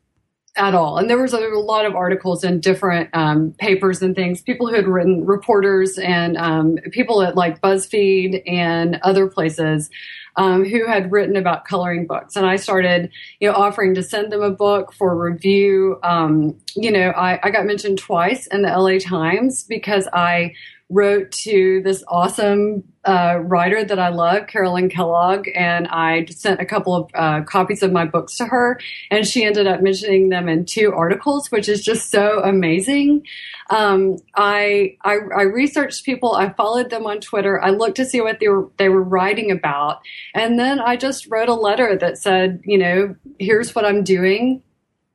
at 0.57 0.75
all. 0.75 0.99
And 0.99 1.11
there 1.11 1.21
was 1.21 1.33
a, 1.33 1.45
lot 1.55 1.87
of 1.87 1.95
articles 1.95 2.45
in 2.45 2.61
different 2.61 3.11
um, 3.13 3.53
papers 3.59 4.03
and 4.03 4.15
things. 4.15 4.41
People 4.41 4.69
who 4.69 4.75
had 4.75 4.87
written 4.87 5.25
reporters 5.25 5.99
and 5.99 6.37
um, 6.37 6.77
people 6.91 7.23
at 7.23 7.37
like 7.37 7.61
BuzzFeed 7.61 8.43
and 8.47 8.99
other 9.03 9.27
places 9.29 9.91
um, 10.37 10.65
who 10.65 10.87
had 10.87 11.13
written 11.13 11.37
about 11.37 11.65
coloring 11.65 12.07
books. 12.07 12.37
And 12.37 12.45
I 12.45 12.57
started, 12.57 13.11
you 13.41 13.49
know, 13.49 13.55
offering 13.55 13.95
to 13.95 14.03
send 14.03 14.33
them 14.33 14.43
a 14.43 14.51
book 14.51 14.93
for 14.93 15.17
review. 15.17 15.99
Um, 16.03 16.57
you 16.75 16.91
know, 16.91 17.11
I, 17.11 17.39
I 17.43 17.51
got 17.51 17.67
mentioned 17.67 17.99
twice 17.99 18.47
in 18.49 18.63
the 18.63 18.69
LA 18.69 18.99
Times 18.99 19.65
because 19.65 20.09
I 20.13 20.55
wrote 20.91 21.33
to 21.33 21.81
this 21.83 22.05
awesome 22.09 22.85
uh, 23.05 23.39
writer 23.43 23.85
that 23.85 23.99
I 23.99 24.09
love, 24.11 24.47
Carolyn 24.47 24.89
Kellogg, 24.89 25.49
and 25.55 25.89
I 25.89 26.27
sent 26.27 26.61
a 26.61 26.67
couple 26.67 26.95
of 26.95 27.11
uh, 27.15 27.43
copies 27.43 27.83
of 27.83 27.93
my 27.93 28.05
books 28.05 28.37
to 28.39 28.47
her, 28.47 28.79
and 29.11 29.27
she 29.27 29.45
ended 29.45 29.67
up 29.67 29.83
mentioning 29.83 30.29
them 30.29 30.49
in 30.49 30.65
two 30.65 30.93
articles, 30.93 31.51
which 31.51 31.69
is 31.69 31.83
just 31.83 32.11
so 32.11 32.41
amazing. 32.43 33.27
Um, 33.71 34.17
I, 34.37 34.97
I, 35.03 35.19
I 35.37 35.43
researched 35.43 36.05
people, 36.05 36.35
I 36.35 36.53
followed 36.53 36.91
them 36.91 37.07
on 37.07 37.21
Twitter, 37.21 37.63
I 37.63 37.71
looked 37.71 37.97
to 37.97 38.05
see 38.05 38.21
what 38.21 38.41
they 38.41 38.49
were 38.49 38.69
they 38.77 38.91
were 38.91 39.03
writing 39.03 39.51
about, 39.51 40.01
and 40.35 40.59
then 40.59 40.81
I 40.81 40.97
just 40.97 41.27
wrote 41.31 41.49
a 41.49 41.55
letter 41.55 41.97
that 41.97 42.19
said, 42.19 42.61
you 42.65 42.79
know, 42.79 43.17
here's 43.39 43.75
what 43.75 43.87
I'm 43.87 44.05
doing 44.05 44.63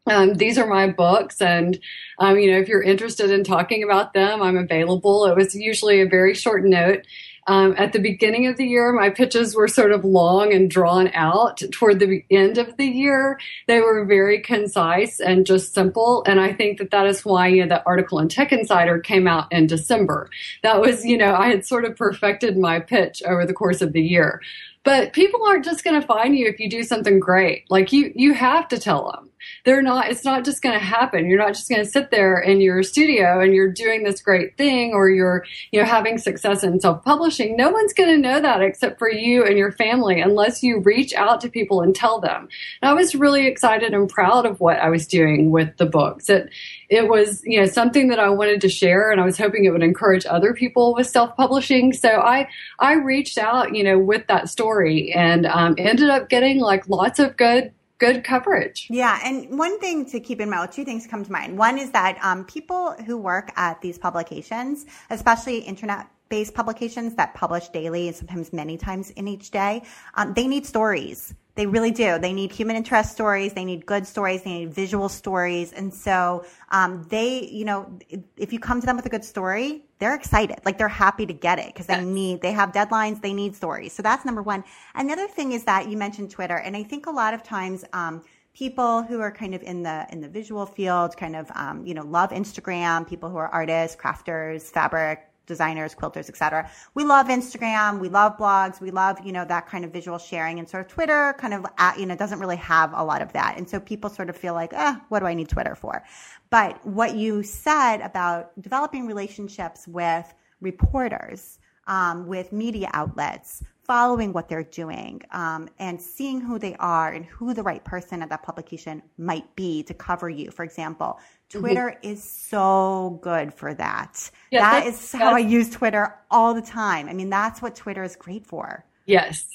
um, 0.09 0.33
these 0.33 0.57
are 0.57 0.67
my 0.67 0.87
books, 0.87 1.41
and 1.41 1.79
um, 2.17 2.37
you 2.39 2.51
know, 2.51 2.57
if 2.57 2.67
you're 2.67 2.83
interested 2.83 3.31
in 3.31 3.43
talking 3.43 3.83
about 3.83 4.13
them, 4.13 4.41
I'm 4.41 4.57
available. 4.57 5.25
It 5.25 5.35
was 5.35 5.55
usually 5.55 6.01
a 6.01 6.07
very 6.07 6.33
short 6.33 6.65
note. 6.65 7.05
Um, 7.49 7.73
at 7.79 7.93
the 7.93 7.99
beginning 7.99 8.45
of 8.45 8.57
the 8.57 8.67
year, 8.67 8.93
my 8.93 9.09
pitches 9.09 9.55
were 9.55 9.67
sort 9.67 9.91
of 9.91 10.05
long 10.05 10.53
and 10.53 10.69
drawn 10.69 11.09
out. 11.15 11.63
Toward 11.71 11.99
the 11.99 12.23
end 12.29 12.59
of 12.59 12.77
the 12.77 12.85
year, 12.85 13.39
they 13.65 13.81
were 13.81 14.05
very 14.05 14.39
concise 14.39 15.19
and 15.19 15.47
just 15.47 15.73
simple. 15.73 16.23
And 16.27 16.39
I 16.39 16.53
think 16.53 16.77
that 16.77 16.91
that 16.91 17.07
is 17.07 17.25
why, 17.25 17.47
you 17.47 17.65
know, 17.65 17.75
the 17.75 17.85
article 17.87 18.19
in 18.19 18.27
Tech 18.27 18.51
Insider 18.51 18.99
came 18.99 19.27
out 19.27 19.51
in 19.51 19.65
December. 19.65 20.29
That 20.61 20.79
was, 20.79 21.03
you 21.03 21.17
know, 21.17 21.33
I 21.33 21.47
had 21.47 21.65
sort 21.65 21.85
of 21.85 21.95
perfected 21.95 22.55
my 22.55 22.79
pitch 22.79 23.23
over 23.25 23.47
the 23.47 23.53
course 23.53 23.81
of 23.81 23.93
the 23.93 24.01
year. 24.01 24.43
But 24.83 25.13
people 25.13 25.43
aren't 25.43 25.65
just 25.65 25.83
going 25.83 25.99
to 25.99 26.05
find 26.05 26.37
you 26.37 26.45
if 26.45 26.59
you 26.59 26.69
do 26.69 26.83
something 26.83 27.19
great. 27.19 27.65
Like 27.71 27.91
you, 27.91 28.11
you 28.15 28.33
have 28.33 28.67
to 28.67 28.77
tell 28.77 29.11
them 29.11 29.28
they're 29.65 29.81
not 29.81 30.09
it's 30.09 30.25
not 30.25 30.45
just 30.45 30.61
going 30.61 30.77
to 30.77 30.83
happen. 30.83 31.27
You're 31.27 31.39
not 31.39 31.53
just 31.53 31.69
going 31.69 31.83
to 31.83 31.89
sit 31.89 32.11
there 32.11 32.39
in 32.39 32.61
your 32.61 32.83
studio 32.83 33.39
and 33.39 33.53
you're 33.53 33.71
doing 33.71 34.03
this 34.03 34.21
great 34.21 34.57
thing 34.57 34.93
or 34.93 35.09
you're 35.09 35.45
you 35.71 35.79
know 35.79 35.85
having 35.85 36.17
success 36.17 36.63
in 36.63 36.79
self-publishing. 36.79 37.55
No 37.55 37.69
one's 37.69 37.93
going 37.93 38.09
to 38.09 38.17
know 38.17 38.39
that 38.39 38.61
except 38.61 38.99
for 38.99 39.09
you 39.09 39.45
and 39.45 39.57
your 39.57 39.71
family 39.71 40.21
unless 40.21 40.63
you 40.63 40.79
reach 40.79 41.13
out 41.13 41.41
to 41.41 41.49
people 41.49 41.81
and 41.81 41.95
tell 41.95 42.19
them. 42.19 42.47
And 42.81 42.89
i 42.89 42.93
was 42.93 43.15
really 43.15 43.47
excited 43.47 43.93
and 43.93 44.09
proud 44.09 44.45
of 44.45 44.59
what 44.59 44.77
i 44.77 44.89
was 44.89 45.07
doing 45.07 45.51
with 45.51 45.75
the 45.77 45.85
books. 45.85 46.29
It 46.29 46.49
it 46.89 47.07
was 47.07 47.41
you 47.43 47.59
know 47.59 47.65
something 47.65 48.09
that 48.09 48.19
i 48.19 48.29
wanted 48.29 48.61
to 48.61 48.69
share 48.69 49.11
and 49.11 49.21
i 49.21 49.25
was 49.25 49.37
hoping 49.37 49.65
it 49.65 49.71
would 49.71 49.83
encourage 49.83 50.25
other 50.25 50.53
people 50.53 50.93
with 50.93 51.07
self-publishing. 51.07 51.93
So 51.93 52.09
i 52.09 52.47
i 52.79 52.93
reached 52.93 53.37
out 53.37 53.75
you 53.75 53.83
know 53.83 53.99
with 53.99 54.27
that 54.27 54.49
story 54.49 55.11
and 55.13 55.45
um, 55.45 55.75
ended 55.77 56.09
up 56.09 56.29
getting 56.29 56.59
like 56.59 56.87
lots 56.87 57.19
of 57.19 57.37
good 57.37 57.71
good 57.99 58.23
coverage. 58.23 58.87
Yeah, 58.89 59.19
and 59.23 59.57
one 59.57 59.79
thing 59.79 60.05
to 60.07 60.19
keep 60.19 60.41
in 60.41 60.49
mind, 60.49 60.61
well, 60.61 60.67
two 60.67 60.85
things 60.85 61.05
come 61.05 61.23
to 61.23 61.31
mind. 61.31 61.57
One 61.57 61.77
is 61.77 61.91
that 61.91 62.17
um, 62.23 62.45
people 62.45 62.93
who 63.05 63.17
work 63.17 63.51
at 63.55 63.81
these 63.81 63.97
publications, 63.97 64.85
especially 65.09 65.59
internet 65.59 66.07
based 66.29 66.53
publications 66.53 67.15
that 67.15 67.33
publish 67.33 67.69
daily 67.69 68.07
and 68.07 68.15
sometimes 68.15 68.53
many 68.53 68.77
times 68.77 69.09
in 69.11 69.27
each 69.27 69.51
day, 69.51 69.83
um, 70.15 70.33
they 70.33 70.47
need 70.47 70.65
stories. 70.65 71.33
They 71.55 71.65
really 71.65 71.91
do. 71.91 72.17
They 72.19 72.31
need 72.31 72.51
human 72.51 72.75
interest 72.75 73.11
stories. 73.11 73.53
They 73.53 73.65
need 73.65 73.85
good 73.85 74.07
stories. 74.07 74.43
They 74.43 74.59
need 74.59 74.73
visual 74.73 75.09
stories. 75.09 75.73
And 75.73 75.93
so, 75.93 76.45
um, 76.69 77.05
they, 77.09 77.49
you 77.51 77.65
know, 77.65 77.99
if 78.37 78.53
you 78.53 78.59
come 78.59 78.79
to 78.79 78.85
them 78.85 78.95
with 78.95 79.05
a 79.05 79.09
good 79.09 79.25
story, 79.25 79.83
they're 79.97 80.15
excited. 80.15 80.59
Like 80.63 80.77
they're 80.77 80.87
happy 80.87 81.25
to 81.25 81.33
get 81.33 81.59
it 81.59 81.67
because 81.67 81.87
they 81.87 82.03
need, 82.05 82.41
they 82.41 82.53
have 82.53 82.71
deadlines. 82.71 83.21
They 83.21 83.33
need 83.33 83.55
stories. 83.55 83.91
So 83.91 84.01
that's 84.01 84.23
number 84.23 84.41
one. 84.41 84.63
Another 84.95 85.27
thing 85.27 85.51
is 85.51 85.65
that 85.65 85.89
you 85.89 85.97
mentioned 85.97 86.31
Twitter. 86.31 86.55
And 86.55 86.77
I 86.77 86.83
think 86.83 87.07
a 87.07 87.11
lot 87.11 87.33
of 87.33 87.43
times, 87.43 87.83
um, 87.91 88.23
people 88.53 89.03
who 89.03 89.21
are 89.21 89.31
kind 89.31 89.53
of 89.53 89.61
in 89.63 89.83
the 89.83 90.05
in 90.11 90.21
the 90.21 90.27
visual 90.27 90.65
field 90.65 91.15
kind 91.15 91.35
of 91.35 91.49
um, 91.55 91.85
you 91.85 91.93
know 91.93 92.03
love 92.03 92.31
instagram 92.31 93.07
people 93.07 93.29
who 93.29 93.37
are 93.37 93.47
artists 93.47 93.95
crafters 93.95 94.63
fabric 94.63 95.28
designers, 95.49 95.93
quilters, 95.93 96.29
etc. 96.29 96.69
We 96.93 97.03
love 97.03 97.27
Instagram, 97.27 97.99
we 97.99 98.07
love 98.07 98.37
blogs, 98.37 98.79
we 98.79 98.91
love, 98.91 99.17
you 99.25 99.33
know, 99.33 99.43
that 99.43 99.67
kind 99.67 99.83
of 99.83 99.91
visual 99.91 100.17
sharing 100.17 100.59
and 100.59 100.69
sort 100.69 100.85
of 100.85 100.89
Twitter 100.89 101.35
kind 101.37 101.53
of, 101.53 101.65
you 101.97 102.05
know, 102.05 102.15
doesn't 102.15 102.39
really 102.39 102.55
have 102.57 102.93
a 102.93 103.03
lot 103.03 103.21
of 103.21 103.33
that. 103.33 103.57
And 103.57 103.67
so 103.67 103.81
people 103.81 104.09
sort 104.09 104.29
of 104.29 104.37
feel 104.37 104.53
like, 104.53 104.71
eh, 104.71 104.95
what 105.09 105.19
do 105.19 105.25
I 105.25 105.33
need 105.33 105.49
Twitter 105.49 105.75
for? 105.75 106.03
But 106.49 106.85
what 106.85 107.15
you 107.15 107.43
said 107.43 107.97
about 108.01 108.51
developing 108.61 109.07
relationships 109.07 109.87
with 109.87 110.33
reporters, 110.61 111.59
um, 111.87 112.27
with 112.27 112.53
media 112.53 112.89
outlets, 112.93 113.63
following 113.83 114.31
what 114.31 114.47
they're 114.47 114.61
doing 114.61 115.19
um, 115.31 115.67
and 115.79 115.99
seeing 115.99 116.39
who 116.39 116.59
they 116.59 116.75
are 116.75 117.11
and 117.13 117.25
who 117.25 117.55
the 117.55 117.63
right 117.63 117.83
person 117.83 118.21
at 118.21 118.29
that 118.29 118.43
publication 118.43 119.01
might 119.17 119.55
be 119.55 119.81
to 119.81 119.95
cover 119.95 120.29
you. 120.29 120.51
For 120.51 120.63
example. 120.63 121.19
Twitter 121.49 121.97
mm-hmm. 121.97 122.11
is 122.11 122.23
so 122.23 123.19
good 123.21 123.53
for 123.53 123.73
that. 123.73 124.29
Yeah, 124.51 124.61
that 124.61 124.87
is 124.87 125.11
how 125.11 125.33
I 125.33 125.39
use 125.39 125.69
Twitter 125.69 126.15
all 126.29 126.53
the 126.53 126.61
time. 126.61 127.09
I 127.09 127.13
mean, 127.13 127.29
that's 127.29 127.61
what 127.61 127.75
Twitter 127.75 128.03
is 128.03 128.15
great 128.15 128.45
for. 128.45 128.85
Yes. 129.05 129.45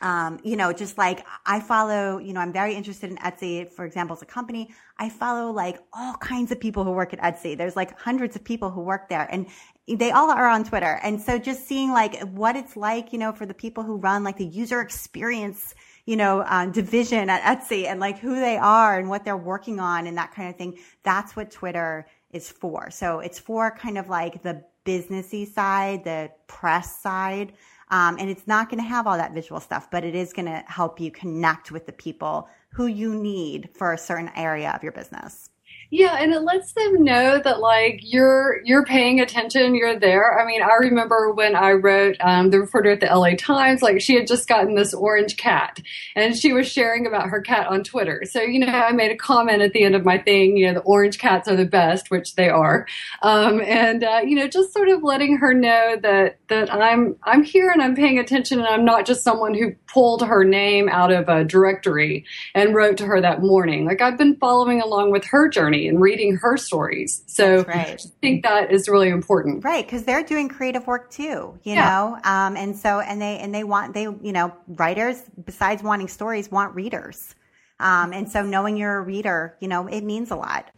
Um, 0.00 0.40
you 0.42 0.56
know, 0.56 0.72
just 0.72 0.98
like 0.98 1.24
I 1.46 1.60
follow, 1.60 2.18
you 2.18 2.32
know, 2.32 2.40
I'm 2.40 2.52
very 2.52 2.74
interested 2.74 3.10
in 3.10 3.16
Etsy, 3.18 3.70
for 3.70 3.84
example, 3.84 4.16
as 4.16 4.22
a 4.22 4.26
company. 4.26 4.74
I 4.98 5.08
follow 5.08 5.52
like 5.52 5.78
all 5.92 6.14
kinds 6.14 6.50
of 6.50 6.58
people 6.58 6.82
who 6.84 6.90
work 6.90 7.12
at 7.12 7.20
Etsy. 7.20 7.56
There's 7.56 7.76
like 7.76 7.98
hundreds 7.98 8.34
of 8.34 8.42
people 8.42 8.70
who 8.70 8.80
work 8.80 9.08
there 9.08 9.28
and 9.30 9.46
they 9.86 10.10
all 10.10 10.30
are 10.30 10.48
on 10.48 10.64
Twitter. 10.64 10.98
And 11.02 11.20
so 11.20 11.38
just 11.38 11.66
seeing 11.68 11.92
like 11.92 12.20
what 12.30 12.56
it's 12.56 12.76
like, 12.76 13.12
you 13.12 13.18
know, 13.18 13.32
for 13.32 13.46
the 13.46 13.54
people 13.54 13.84
who 13.84 13.96
run 13.96 14.24
like 14.24 14.36
the 14.36 14.46
user 14.46 14.80
experience, 14.80 15.74
you 16.06 16.16
know, 16.16 16.40
uh, 16.40 16.66
division 16.66 17.30
at 17.30 17.42
Etsy 17.42 17.86
and 17.86 17.98
like 17.98 18.18
who 18.18 18.34
they 18.34 18.56
are 18.56 18.98
and 18.98 19.08
what 19.08 19.24
they're 19.24 19.36
working 19.36 19.80
on 19.80 20.06
and 20.06 20.16
that 20.18 20.34
kind 20.34 20.48
of 20.48 20.56
thing. 20.56 20.78
That's 21.02 21.34
what 21.34 21.50
Twitter 21.50 22.06
is 22.30 22.50
for. 22.50 22.90
So 22.90 23.20
it's 23.20 23.38
for 23.38 23.70
kind 23.70 23.96
of 23.96 24.08
like 24.08 24.42
the 24.42 24.62
businessy 24.84 25.50
side, 25.50 26.04
the 26.04 26.30
press 26.46 27.00
side. 27.00 27.54
Um, 27.88 28.16
and 28.18 28.28
it's 28.28 28.46
not 28.46 28.68
going 28.68 28.82
to 28.82 28.88
have 28.88 29.06
all 29.06 29.16
that 29.16 29.32
visual 29.32 29.60
stuff, 29.60 29.90
but 29.90 30.04
it 30.04 30.14
is 30.14 30.32
going 30.32 30.46
to 30.46 30.62
help 30.66 31.00
you 31.00 31.10
connect 31.10 31.70
with 31.70 31.86
the 31.86 31.92
people 31.92 32.48
who 32.70 32.86
you 32.86 33.14
need 33.14 33.70
for 33.74 33.92
a 33.92 33.98
certain 33.98 34.30
area 34.36 34.72
of 34.72 34.82
your 34.82 34.92
business. 34.92 35.50
Yeah, 35.96 36.16
and 36.18 36.34
it 36.34 36.40
lets 36.40 36.72
them 36.72 37.04
know 37.04 37.38
that 37.38 37.60
like 37.60 38.00
you're 38.02 38.60
you're 38.64 38.84
paying 38.84 39.20
attention, 39.20 39.76
you're 39.76 39.96
there. 39.96 40.40
I 40.40 40.44
mean, 40.44 40.60
I 40.60 40.74
remember 40.80 41.30
when 41.30 41.54
I 41.54 41.70
wrote 41.70 42.16
um, 42.18 42.50
the 42.50 42.58
reporter 42.58 42.90
at 42.90 42.98
the 42.98 43.06
LA 43.06 43.36
Times, 43.38 43.80
like 43.80 44.00
she 44.00 44.16
had 44.16 44.26
just 44.26 44.48
gotten 44.48 44.74
this 44.74 44.92
orange 44.92 45.36
cat, 45.36 45.78
and 46.16 46.36
she 46.36 46.52
was 46.52 46.66
sharing 46.66 47.06
about 47.06 47.28
her 47.28 47.40
cat 47.40 47.68
on 47.68 47.84
Twitter. 47.84 48.24
So 48.28 48.42
you 48.42 48.58
know, 48.58 48.72
I 48.72 48.90
made 48.90 49.12
a 49.12 49.16
comment 49.16 49.62
at 49.62 49.72
the 49.72 49.84
end 49.84 49.94
of 49.94 50.04
my 50.04 50.18
thing. 50.18 50.56
You 50.56 50.66
know, 50.66 50.74
the 50.74 50.80
orange 50.80 51.18
cats 51.18 51.46
are 51.46 51.54
the 51.54 51.64
best, 51.64 52.10
which 52.10 52.34
they 52.34 52.48
are, 52.48 52.88
um, 53.22 53.60
and 53.60 54.02
uh, 54.02 54.22
you 54.24 54.34
know, 54.34 54.48
just 54.48 54.72
sort 54.72 54.88
of 54.88 55.04
letting 55.04 55.36
her 55.36 55.54
know 55.54 55.94
that 56.02 56.38
that 56.48 56.74
I'm 56.74 57.14
I'm 57.22 57.44
here 57.44 57.70
and 57.70 57.80
I'm 57.80 57.94
paying 57.94 58.18
attention, 58.18 58.58
and 58.58 58.66
I'm 58.66 58.84
not 58.84 59.06
just 59.06 59.22
someone 59.22 59.54
who 59.54 59.76
pulled 59.86 60.22
her 60.22 60.42
name 60.42 60.88
out 60.88 61.12
of 61.12 61.28
a 61.28 61.44
directory 61.44 62.24
and 62.52 62.74
wrote 62.74 62.96
to 62.96 63.06
her 63.06 63.20
that 63.20 63.42
morning. 63.42 63.84
Like 63.84 64.02
I've 64.02 64.18
been 64.18 64.34
following 64.38 64.80
along 64.80 65.12
with 65.12 65.24
her 65.26 65.48
journey 65.48 65.83
and 65.88 66.00
reading 66.00 66.36
her 66.36 66.56
stories. 66.56 67.22
So 67.26 67.62
right. 67.64 68.00
I 68.04 68.08
think 68.20 68.42
that 68.44 68.72
is 68.72 68.88
really 68.88 69.08
important. 69.08 69.64
Right. 69.64 69.86
Cause 69.86 70.04
they're 70.04 70.22
doing 70.22 70.48
creative 70.48 70.86
work 70.86 71.10
too, 71.10 71.58
you 71.62 71.74
yeah. 71.74 71.88
know? 71.88 72.18
Um, 72.24 72.56
and 72.56 72.76
so, 72.76 73.00
and 73.00 73.20
they, 73.20 73.38
and 73.38 73.54
they 73.54 73.64
want, 73.64 73.94
they, 73.94 74.02
you 74.02 74.32
know, 74.32 74.54
writers 74.68 75.22
besides 75.44 75.82
wanting 75.82 76.08
stories 76.08 76.50
want 76.50 76.74
readers. 76.74 77.34
Um, 77.80 78.12
and 78.12 78.30
so 78.30 78.42
knowing 78.42 78.76
you're 78.76 78.98
a 78.98 79.02
reader, 79.02 79.56
you 79.60 79.68
know, 79.68 79.86
it 79.86 80.02
means 80.02 80.30
a 80.30 80.36
lot 80.36 80.70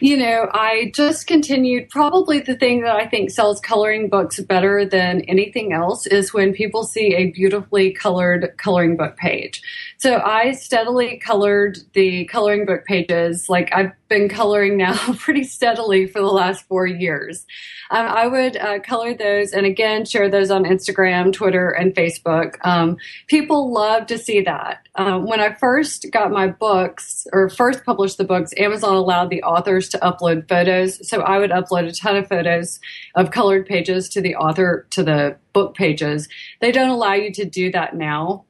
you 0.00 0.16
know, 0.16 0.48
I 0.52 0.90
just 0.94 1.26
continued. 1.26 1.88
Probably 1.90 2.40
the 2.40 2.56
thing 2.56 2.82
that 2.82 2.96
I 2.96 3.06
think 3.06 3.30
sells 3.30 3.60
coloring 3.60 4.08
books 4.08 4.40
better 4.40 4.84
than 4.84 5.22
anything 5.22 5.72
else 5.72 6.06
is 6.06 6.32
when 6.32 6.52
people 6.52 6.84
see 6.84 7.14
a 7.14 7.30
beautifully 7.30 7.92
colored 7.92 8.54
coloring 8.56 8.96
book 8.96 9.16
page. 9.16 9.62
So 9.98 10.20
I 10.20 10.52
steadily 10.52 11.18
colored 11.18 11.78
the 11.92 12.24
coloring 12.24 12.66
book 12.66 12.84
pages. 12.86 13.48
Like 13.48 13.70
I've 13.72 13.92
been 14.08 14.28
coloring 14.28 14.76
now 14.76 14.96
pretty 15.18 15.44
steadily 15.44 16.06
for 16.06 16.20
the 16.20 16.26
last 16.26 16.66
four 16.66 16.86
years. 16.86 17.46
Um, 17.90 18.06
I 18.06 18.26
would 18.26 18.56
uh, 18.56 18.80
color 18.80 19.14
those 19.14 19.52
and 19.52 19.64
again 19.66 20.04
share 20.04 20.28
those 20.28 20.50
on 20.50 20.64
Instagram, 20.64 21.32
Twitter, 21.32 21.70
and 21.70 21.94
Facebook. 21.94 22.56
Um, 22.64 22.96
people 23.28 23.72
love 23.72 24.06
to 24.06 24.18
see 24.18 24.40
that. 24.42 24.86
um, 24.96 25.26
when 25.26 25.40
I 25.40 25.54
first 25.54 26.06
got 26.12 26.30
my 26.30 26.48
books 26.48 27.26
or 27.32 27.48
first 27.48 27.84
published 27.84 28.18
the 28.18 28.24
books, 28.24 28.52
Amazon 28.56 28.94
allowed 28.96 29.30
the 29.30 29.42
authors 29.42 29.81
to 29.90 29.98
upload 29.98 30.48
photos. 30.48 31.08
So 31.08 31.20
I 31.20 31.38
would 31.38 31.50
upload 31.50 31.88
a 31.88 31.92
ton 31.92 32.16
of 32.16 32.28
photos 32.28 32.80
of 33.14 33.30
colored 33.30 33.66
pages 33.66 34.08
to 34.10 34.20
the 34.20 34.36
author 34.36 34.86
to 34.90 35.02
the 35.02 35.36
book 35.52 35.74
pages. 35.74 36.28
They 36.60 36.72
don't 36.72 36.90
allow 36.90 37.14
you 37.14 37.32
to 37.32 37.44
do 37.44 37.70
that 37.72 37.96
now. 37.96 38.44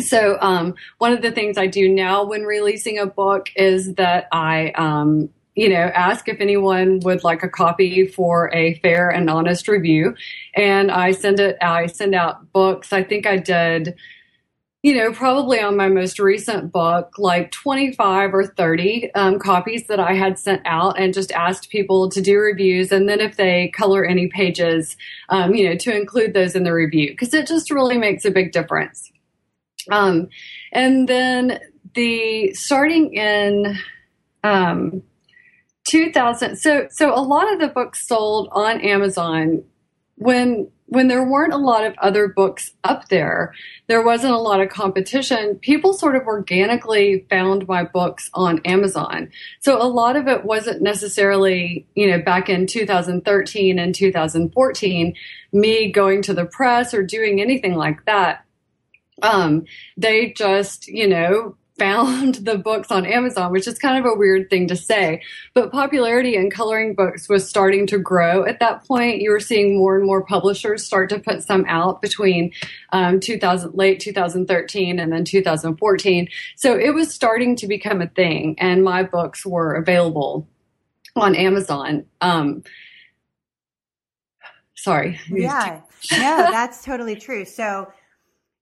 So 0.00 0.36
um, 0.40 0.74
one 0.98 1.12
of 1.12 1.22
the 1.22 1.32
things 1.32 1.56
I 1.56 1.66
do 1.66 1.88
now 1.88 2.24
when 2.24 2.42
releasing 2.42 2.98
a 2.98 3.06
book 3.06 3.48
is 3.56 3.94
that 3.94 4.28
I 4.30 4.70
um, 4.72 5.30
you 5.56 5.70
know, 5.70 5.90
ask 5.94 6.28
if 6.28 6.38
anyone 6.38 7.00
would 7.00 7.24
like 7.24 7.42
a 7.42 7.48
copy 7.48 8.06
for 8.06 8.54
a 8.54 8.74
fair 8.80 9.08
and 9.08 9.30
honest 9.30 9.68
review. 9.68 10.14
And 10.54 10.90
I 10.90 11.12
send 11.12 11.40
it, 11.40 11.56
I 11.62 11.86
send 11.86 12.14
out 12.14 12.52
books. 12.52 12.92
I 12.92 13.02
think 13.02 13.26
I 13.26 13.38
did, 13.38 13.94
you 14.86 14.94
know, 14.94 15.10
probably 15.10 15.58
on 15.58 15.76
my 15.76 15.88
most 15.88 16.20
recent 16.20 16.70
book, 16.70 17.18
like 17.18 17.50
25 17.50 18.32
or 18.32 18.46
30 18.46 19.12
um, 19.16 19.36
copies 19.36 19.88
that 19.88 19.98
I 19.98 20.12
had 20.12 20.38
sent 20.38 20.62
out 20.64 20.96
and 20.96 21.12
just 21.12 21.32
asked 21.32 21.70
people 21.70 22.08
to 22.08 22.20
do 22.20 22.38
reviews. 22.38 22.92
And 22.92 23.08
then 23.08 23.18
if 23.18 23.34
they 23.34 23.72
color 23.74 24.04
any 24.04 24.28
pages, 24.28 24.96
um, 25.28 25.56
you 25.56 25.68
know, 25.68 25.76
to 25.76 25.92
include 25.92 26.34
those 26.34 26.54
in 26.54 26.62
the 26.62 26.72
review, 26.72 27.10
because 27.10 27.34
it 27.34 27.48
just 27.48 27.72
really 27.72 27.98
makes 27.98 28.24
a 28.24 28.30
big 28.30 28.52
difference. 28.52 29.10
Um, 29.90 30.28
and 30.70 31.08
then 31.08 31.58
the 31.96 32.54
starting 32.54 33.12
in, 33.12 33.76
um, 34.44 35.02
2000 35.88 36.56
so 36.56 36.88
so 36.90 37.14
a 37.14 37.22
lot 37.22 37.52
of 37.52 37.60
the 37.60 37.68
books 37.68 38.08
sold 38.08 38.48
on 38.50 38.80
Amazon 38.80 39.62
when 40.16 40.68
when 40.86 41.08
there 41.08 41.24
weren't 41.24 41.52
a 41.52 41.58
lot 41.58 41.84
of 41.84 41.94
other 41.98 42.28
books 42.28 42.72
up 42.84 43.08
there 43.08 43.52
there 43.86 44.02
wasn't 44.02 44.32
a 44.32 44.38
lot 44.38 44.60
of 44.60 44.68
competition. 44.68 45.56
People 45.56 45.92
sort 45.92 46.16
of 46.16 46.26
organically 46.26 47.24
found 47.30 47.68
my 47.68 47.84
books 47.84 48.30
on 48.34 48.60
Amazon. 48.64 49.30
So 49.60 49.80
a 49.80 49.86
lot 49.86 50.16
of 50.16 50.26
it 50.26 50.44
wasn't 50.44 50.82
necessarily 50.82 51.86
you 51.94 52.10
know 52.10 52.20
back 52.20 52.48
in 52.48 52.66
2013 52.66 53.78
and 53.78 53.94
2014 53.94 55.14
me 55.52 55.90
going 55.90 56.22
to 56.22 56.34
the 56.34 56.44
press 56.44 56.92
or 56.92 57.02
doing 57.02 57.40
anything 57.40 57.74
like 57.74 58.04
that. 58.06 58.44
Um, 59.22 59.64
they 59.96 60.32
just 60.32 60.88
you 60.88 61.08
know 61.08 61.56
found 61.78 62.36
the 62.36 62.56
books 62.56 62.90
on 62.90 63.04
Amazon, 63.04 63.52
which 63.52 63.66
is 63.66 63.78
kind 63.78 63.98
of 63.98 64.10
a 64.10 64.16
weird 64.16 64.48
thing 64.48 64.68
to 64.68 64.76
say. 64.76 65.22
But 65.54 65.72
popularity 65.72 66.36
in 66.36 66.50
coloring 66.50 66.94
books 66.94 67.28
was 67.28 67.48
starting 67.48 67.86
to 67.88 67.98
grow 67.98 68.44
at 68.44 68.60
that 68.60 68.86
point. 68.86 69.20
You 69.20 69.30
were 69.30 69.40
seeing 69.40 69.76
more 69.76 69.96
and 69.96 70.06
more 70.06 70.24
publishers 70.24 70.84
start 70.84 71.10
to 71.10 71.18
put 71.18 71.42
some 71.42 71.64
out 71.68 72.00
between 72.00 72.52
um, 72.92 73.20
2000, 73.20 73.74
late 73.74 74.00
2013 74.00 74.98
and 74.98 75.12
then 75.12 75.24
2014. 75.24 76.28
So 76.56 76.78
it 76.78 76.94
was 76.94 77.12
starting 77.12 77.56
to 77.56 77.66
become 77.66 78.00
a 78.00 78.08
thing, 78.08 78.56
and 78.58 78.82
my 78.82 79.02
books 79.02 79.44
were 79.44 79.74
available 79.74 80.48
on 81.14 81.34
Amazon. 81.34 82.06
Um, 82.20 82.62
sorry. 84.74 85.20
Yeah, 85.30 85.80
no, 86.12 86.50
that's 86.50 86.84
totally 86.84 87.16
true. 87.16 87.44
So 87.44 87.88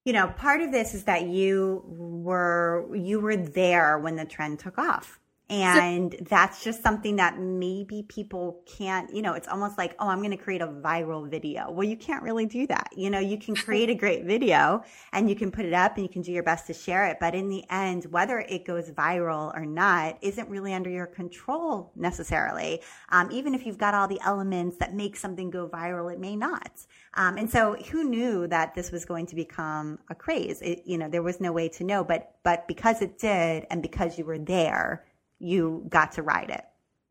you 0.04 0.12
know, 0.12 0.28
part 0.28 0.60
of 0.60 0.70
this 0.70 0.94
is 0.94 1.04
that 1.04 1.22
you 1.22 1.82
were 1.86 2.94
you 2.94 3.20
were 3.20 3.36
there 3.36 3.98
when 3.98 4.16
the 4.16 4.24
trend 4.24 4.58
took 4.58 4.78
off. 4.78 5.18
And 5.50 6.14
so, 6.18 6.24
that's 6.30 6.64
just 6.64 6.82
something 6.82 7.16
that 7.16 7.38
maybe 7.38 8.02
people 8.08 8.62
can't, 8.64 9.14
you 9.14 9.20
know, 9.20 9.34
it's 9.34 9.46
almost 9.46 9.76
like, 9.76 9.94
oh, 9.98 10.08
I'm 10.08 10.20
going 10.20 10.30
to 10.30 10.38
create 10.38 10.62
a 10.62 10.66
viral 10.66 11.28
video. 11.28 11.70
Well, 11.70 11.86
you 11.86 11.98
can't 11.98 12.22
really 12.22 12.46
do 12.46 12.66
that. 12.68 12.88
You 12.96 13.10
know, 13.10 13.18
you 13.18 13.36
can 13.36 13.54
create 13.54 13.90
a 13.90 13.94
great 13.94 14.24
video 14.24 14.82
and 15.12 15.28
you 15.28 15.36
can 15.36 15.50
put 15.50 15.66
it 15.66 15.74
up 15.74 15.96
and 15.96 16.02
you 16.02 16.08
can 16.08 16.22
do 16.22 16.32
your 16.32 16.42
best 16.42 16.66
to 16.68 16.72
share 16.72 17.06
it. 17.08 17.18
But 17.20 17.34
in 17.34 17.50
the 17.50 17.62
end, 17.68 18.06
whether 18.06 18.38
it 18.40 18.64
goes 18.64 18.90
viral 18.90 19.54
or 19.54 19.66
not 19.66 20.16
isn't 20.22 20.48
really 20.48 20.72
under 20.72 20.88
your 20.88 21.06
control 21.06 21.92
necessarily. 21.94 22.80
Um, 23.10 23.30
even 23.30 23.54
if 23.54 23.66
you've 23.66 23.78
got 23.78 23.92
all 23.92 24.08
the 24.08 24.20
elements 24.24 24.78
that 24.78 24.94
make 24.94 25.14
something 25.14 25.50
go 25.50 25.68
viral, 25.68 26.10
it 26.10 26.18
may 26.18 26.36
not. 26.36 26.86
Um, 27.16 27.38
and 27.38 27.50
so 27.50 27.76
who 27.90 28.04
knew 28.04 28.46
that 28.48 28.74
this 28.74 28.90
was 28.90 29.04
going 29.04 29.26
to 29.26 29.36
become 29.36 29.98
a 30.10 30.14
craze? 30.14 30.60
It, 30.62 30.82
you 30.84 30.98
know, 30.98 31.08
there 31.08 31.22
was 31.22 31.40
no 31.40 31.52
way 31.52 31.68
to 31.70 31.84
know, 31.84 32.04
but, 32.04 32.34
but 32.42 32.66
because 32.66 33.02
it 33.02 33.18
did 33.18 33.66
and 33.70 33.82
because 33.82 34.18
you 34.18 34.24
were 34.24 34.38
there, 34.38 35.04
you 35.38 35.84
got 35.88 36.12
to 36.12 36.22
ride 36.22 36.50
it. 36.50 36.64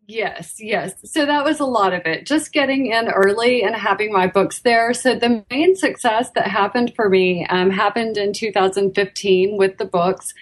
Yes, 0.06 0.56
yes. 0.60 0.93
So 1.06 1.26
that 1.26 1.45
was 1.45 1.62
a 1.62 1.66
lot 1.66 1.93
of 1.93 2.01
it. 2.06 2.26
Just 2.26 2.51
getting 2.51 2.88
in 2.88 3.08
early 3.08 3.64
and 3.64 3.74
having 3.74 4.12
my 4.12 4.28
books 4.28 4.60
there. 4.60 4.93
So 4.93 5.16
the 5.16 5.45
main 5.49 5.76
success 5.76 6.30
that 6.32 6.47
happened 6.47 6.93
for 6.93 7.08
me 7.08 7.45
um, 7.47 7.70
happened 7.70 8.18
in 8.18 8.34
2015 8.34 9.58
with 9.58 9.78
the 9.78 9.86
books. 9.86 10.34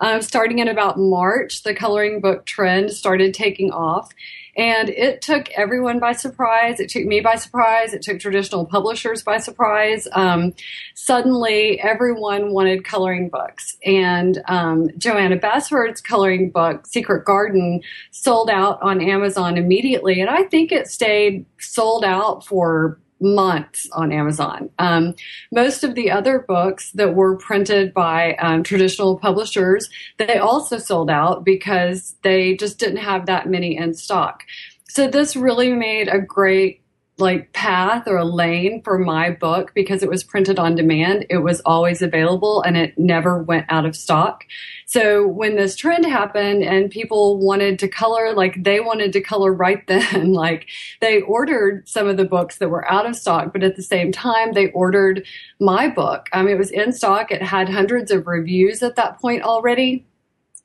Um, 0.00 0.22
starting 0.22 0.58
in 0.58 0.68
about 0.68 0.98
March, 0.98 1.62
the 1.62 1.74
coloring 1.74 2.20
book 2.20 2.46
trend 2.46 2.90
started 2.90 3.34
taking 3.34 3.70
off. 3.70 4.10
And 4.56 4.88
it 4.88 5.22
took 5.22 5.48
everyone 5.50 6.00
by 6.00 6.12
surprise. 6.12 6.80
It 6.80 6.90
took 6.90 7.04
me 7.04 7.20
by 7.20 7.36
surprise. 7.36 7.94
It 7.94 8.02
took 8.02 8.18
traditional 8.18 8.66
publishers 8.66 9.22
by 9.22 9.38
surprise. 9.38 10.08
Um, 10.12 10.54
suddenly, 10.94 11.80
everyone 11.80 12.52
wanted 12.52 12.84
coloring 12.84 13.28
books. 13.28 13.76
And 13.84 14.42
um, 14.48 14.90
Johanna 14.98 15.36
Basford's 15.36 16.00
coloring 16.00 16.50
book, 16.50 16.86
Secret 16.86 17.24
Garden, 17.24 17.80
sold 18.10 18.50
out 18.50 18.82
on 18.82 19.00
Amazon 19.00 19.56
immediately. 19.56 20.20
And 20.20 20.28
I 20.28 20.42
think 20.44 20.72
it 20.72 20.88
stayed 20.88 21.46
sold 21.58 22.04
out 22.04 22.44
for 22.44 22.98
months 23.20 23.88
on 23.92 24.12
Amazon. 24.12 24.70
Um, 24.78 25.14
most 25.52 25.84
of 25.84 25.94
the 25.94 26.10
other 26.10 26.40
books 26.40 26.90
that 26.92 27.14
were 27.14 27.36
printed 27.36 27.92
by 27.92 28.34
um, 28.36 28.62
traditional 28.62 29.18
publishers, 29.18 29.88
they 30.18 30.38
also 30.38 30.78
sold 30.78 31.10
out 31.10 31.44
because 31.44 32.16
they 32.22 32.56
just 32.56 32.78
didn't 32.78 32.98
have 32.98 33.26
that 33.26 33.48
many 33.48 33.76
in 33.76 33.94
stock. 33.94 34.44
So 34.88 35.06
this 35.06 35.36
really 35.36 35.72
made 35.72 36.08
a 36.08 36.18
great 36.18 36.82
like 37.20 37.52
path 37.52 38.06
or 38.06 38.16
a 38.16 38.24
lane 38.24 38.82
for 38.82 38.98
my 38.98 39.30
book 39.30 39.72
because 39.74 40.02
it 40.02 40.08
was 40.08 40.24
printed 40.24 40.58
on 40.58 40.74
demand. 40.74 41.26
It 41.30 41.38
was 41.38 41.60
always 41.60 42.02
available 42.02 42.62
and 42.62 42.76
it 42.76 42.98
never 42.98 43.42
went 43.42 43.66
out 43.68 43.86
of 43.86 43.94
stock. 43.96 44.44
So 44.86 45.26
when 45.26 45.56
this 45.56 45.76
trend 45.76 46.04
happened 46.04 46.64
and 46.64 46.90
people 46.90 47.38
wanted 47.38 47.78
to 47.78 47.88
color, 47.88 48.34
like 48.34 48.62
they 48.62 48.80
wanted 48.80 49.12
to 49.12 49.20
color 49.20 49.52
right 49.52 49.86
then, 49.86 50.32
like 50.32 50.66
they 51.00 51.20
ordered 51.20 51.88
some 51.88 52.08
of 52.08 52.16
the 52.16 52.24
books 52.24 52.58
that 52.58 52.70
were 52.70 52.90
out 52.90 53.06
of 53.06 53.16
stock, 53.16 53.52
but 53.52 53.62
at 53.62 53.76
the 53.76 53.82
same 53.82 54.10
time, 54.10 54.52
they 54.52 54.70
ordered 54.72 55.24
my 55.60 55.88
book. 55.88 56.28
I 56.32 56.42
mean, 56.42 56.54
it 56.54 56.58
was 56.58 56.70
in 56.70 56.92
stock. 56.92 57.30
It 57.30 57.42
had 57.42 57.68
hundreds 57.68 58.10
of 58.10 58.26
reviews 58.26 58.82
at 58.82 58.96
that 58.96 59.20
point 59.20 59.42
already. 59.42 60.06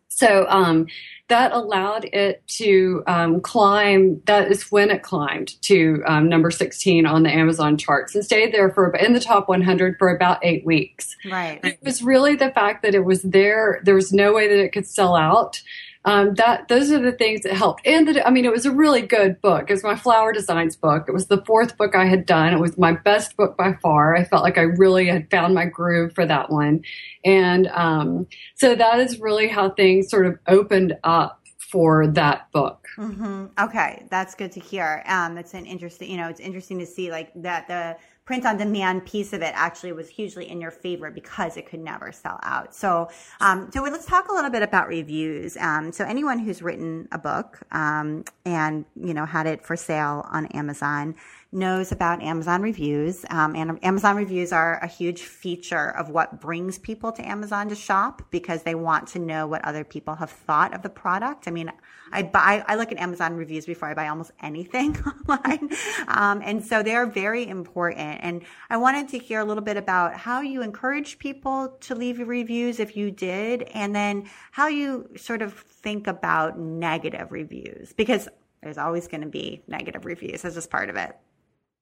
So, 0.08 0.46
um, 0.50 0.88
that 1.28 1.52
allowed 1.52 2.06
it 2.06 2.48
to 2.48 3.04
um, 3.08 3.42
climb. 3.42 4.22
That 4.26 4.52
is 4.52 4.72
when 4.72 4.92
it 4.92 5.02
climbed 5.02 5.60
to 5.64 6.04
um, 6.06 6.30
number 6.30 6.52
16 6.52 7.06
on 7.06 7.24
the 7.24 7.32
Amazon 7.32 7.78
charts 7.78 8.14
and 8.14 8.24
stayed 8.24 8.54
there 8.54 8.70
for 8.72 8.96
in 8.96 9.14
the 9.14 9.20
top 9.20 9.48
100 9.50 9.98
for 9.98 10.10
about 10.10 10.40
eight 10.44 10.66
weeks. 10.66 11.16
Right. 11.30 11.60
It 11.64 11.80
was 11.82 12.04
really 12.04 12.36
the 12.36 12.52
fact 12.52 12.84
that 12.84 12.94
it 12.94 13.06
was 13.06 13.24
there. 13.24 13.82
There 13.84 13.96
was 13.96 14.14
no 14.14 14.34
way 14.34 14.48
that 14.48 14.60
it 14.60 14.72
could 14.72 14.86
sell 14.86 15.16
out 15.16 15.62
um, 16.06 16.36
that 16.36 16.68
those 16.68 16.92
are 16.92 17.00
the 17.00 17.12
things 17.12 17.42
that 17.42 17.54
helped. 17.54 17.86
And 17.86 18.08
the, 18.08 18.26
I 18.26 18.32
mean, 18.32 18.46
it 18.46 18.52
was 18.52 18.66
a 18.66 18.72
really 18.72 19.02
good 19.02 19.42
book. 19.42 19.70
It 19.70 19.74
was 19.74 19.84
my 19.84 19.96
flower 19.96 20.32
designs 20.32 20.76
book. 20.76 21.06
It 21.08 21.12
was 21.14 21.28
the 21.28 21.44
fourth 21.46 21.78
book 21.78 21.96
I 21.96 22.06
had 22.06 22.26
done. 22.26 22.54
It 22.54 22.60
was 22.60 22.78
my 22.78 22.94
best 22.94 23.36
book 23.36 23.58
by 23.58 23.74
far. 23.82 24.16
I 24.16 24.24
felt 24.24 24.44
like 24.44 24.58
I 24.58 24.64
really 24.64 25.08
had 25.08 25.30
found 25.30 25.54
my 25.54 25.66
groove 25.66 26.14
for 26.14 26.26
that 26.26 26.50
one, 26.50 26.84
and 27.24 27.68
um, 27.68 28.28
so 28.56 28.76
that 28.76 29.00
is 29.00 29.20
really 29.20 29.48
how 29.48 29.72
things 29.72 30.10
sort 30.10 30.26
of 30.26 30.40
opened 30.48 30.96
up 31.04 31.42
for 31.58 32.08
that 32.08 32.50
book. 32.52 32.88
Mm-hmm. 32.98 33.48
Okay, 33.60 34.06
that's 34.10 34.36
good 34.36 34.52
to 34.54 34.60
hear. 34.60 35.04
Um, 35.08 35.38
it's 35.38 35.54
an 35.54 35.66
interesting, 35.66 36.10
you 36.10 36.18
know, 36.18 36.30
it's 36.30 36.40
interesting 36.40 36.80
to 36.80 36.86
see 36.86 37.12
like 37.12 37.32
that 37.36 37.68
the 37.68 37.98
print 38.26 38.44
on 38.46 38.58
demand 38.58 39.06
piece 39.06 39.34
of 39.34 39.42
it 39.42 39.54
actually 39.56 39.92
was 39.92 40.10
hugely 40.10 40.50
in 40.50 40.60
your 40.60 40.72
favor 40.72 41.12
because 41.12 41.58
it 41.58 41.68
could 41.68 41.80
never 41.80 42.12
sell 42.12 42.40
out. 42.42 42.74
So, 42.74 43.08
um, 43.40 43.70
so 43.72 43.84
let's 43.84 44.06
talk 44.06 44.30
a 44.30 44.34
little 44.34 44.50
bit 44.50 44.64
about 44.64 44.88
reviews. 44.88 45.56
Um, 45.58 45.92
so 45.92 46.04
anyone 46.04 46.40
who's 46.40 46.62
written 46.64 47.08
a 47.12 47.20
book, 47.20 47.60
um, 47.72 48.24
and, 48.44 48.86
you 48.96 49.14
know, 49.14 49.26
had 49.26 49.46
it 49.46 49.64
for 49.64 49.76
sale 49.76 50.26
on 50.32 50.48
Amazon, 50.48 51.16
knows 51.52 51.92
about 51.92 52.22
Amazon 52.22 52.62
reviews. 52.62 53.26
Um, 53.30 53.56
and 53.56 53.84
Amazon 53.84 54.16
reviews 54.16 54.52
are 54.52 54.80
a 54.84 54.88
huge 54.88 55.22
feature 55.22 55.90
of 55.98 56.10
what 56.10 56.42
brings 56.42 56.78
people 56.78 57.12
to 57.14 57.28
Amazon 57.28 57.70
to 57.70 57.76
shop 57.76 58.22
because 58.30 58.64
they 58.64 58.76
want 58.76 59.08
to 59.10 59.20
know 59.20 59.48
what 59.48 59.64
other 59.64 59.84
people 59.84 60.16
have 60.16 60.30
thought 60.30 60.74
of 60.74 60.82
the 60.82 60.90
product. 60.90 61.48
I 61.48 61.52
mean, 61.52 61.72
I 62.12 62.24
buy, 62.24 62.64
I 62.68 62.76
look 62.76 62.92
at 62.92 63.00
Amazon 63.00 63.36
reviews 63.36 63.66
before 63.66 63.90
I 63.90 63.94
buy 63.94 64.08
almost 64.08 64.32
anything 64.42 64.98
online. 65.30 65.70
Um, 66.08 66.42
and 66.44 66.64
so 66.64 66.84
they're 66.84 67.06
very 67.06 67.48
important. 67.48 68.20
And 68.22 68.44
I 68.70 68.78
wanted 68.78 69.10
to 69.10 69.18
hear 69.18 69.40
a 69.40 69.46
little 69.46 69.64
bit 69.64 69.78
about 69.78 70.16
how 70.16 70.42
you 70.42 70.62
encourage 70.62 71.20
people 71.20 71.78
to 71.82 71.96
leave 71.96 72.20
reviews 72.20 72.80
if 72.80 72.96
you 72.98 73.12
did, 73.12 73.64
and 73.74 73.96
then 73.96 74.30
how 74.52 74.68
you 74.68 75.10
sort 75.16 75.42
of 75.42 75.54
think 75.54 76.08
about 76.08 76.60
negative 76.60 77.32
reviews 77.32 77.94
because 77.94 78.28
there's 78.62 78.78
always 78.78 79.08
going 79.08 79.22
to 79.22 79.28
be 79.28 79.62
negative 79.68 80.06
reviews 80.06 80.44
as 80.44 80.56
just 80.56 80.70
part 80.70 80.90
of 80.90 80.96
it. 80.96 81.16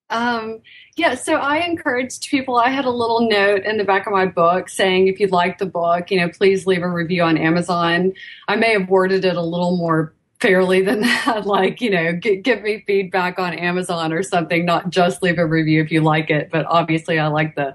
Um, 0.09 0.61
yeah, 0.95 1.15
so 1.15 1.35
I 1.35 1.57
encouraged 1.65 2.29
people. 2.29 2.57
I 2.57 2.69
had 2.69 2.85
a 2.85 2.91
little 2.91 3.27
note 3.27 3.63
in 3.63 3.77
the 3.77 3.83
back 3.83 4.05
of 4.05 4.13
my 4.13 4.25
book 4.25 4.69
saying, 4.69 5.07
if 5.07 5.19
you 5.19 5.27
like 5.27 5.57
the 5.57 5.65
book, 5.65 6.11
you 6.11 6.19
know, 6.19 6.29
please 6.29 6.67
leave 6.67 6.83
a 6.83 6.89
review 6.89 7.23
on 7.23 7.37
Amazon. 7.37 8.13
I 8.47 8.55
may 8.55 8.73
have 8.73 8.89
worded 8.89 9.25
it 9.25 9.35
a 9.35 9.41
little 9.41 9.75
more 9.75 10.13
fairly 10.39 10.81
than 10.81 11.01
that. 11.25 11.47
Like, 11.47 11.81
you 11.81 11.89
know, 11.89 12.13
get, 12.13 12.43
give 12.43 12.61
me 12.61 12.83
feedback 12.85 13.39
on 13.39 13.53
Amazon 13.53 14.13
or 14.13 14.21
something, 14.21 14.65
not 14.65 14.89
just 14.89 15.23
leave 15.23 15.39
a 15.39 15.45
review 15.45 15.81
if 15.81 15.91
you 15.91 16.01
like 16.01 16.29
it. 16.29 16.49
But 16.51 16.65
obviously, 16.67 17.17
I 17.17 17.27
like 17.27 17.55
the 17.55 17.73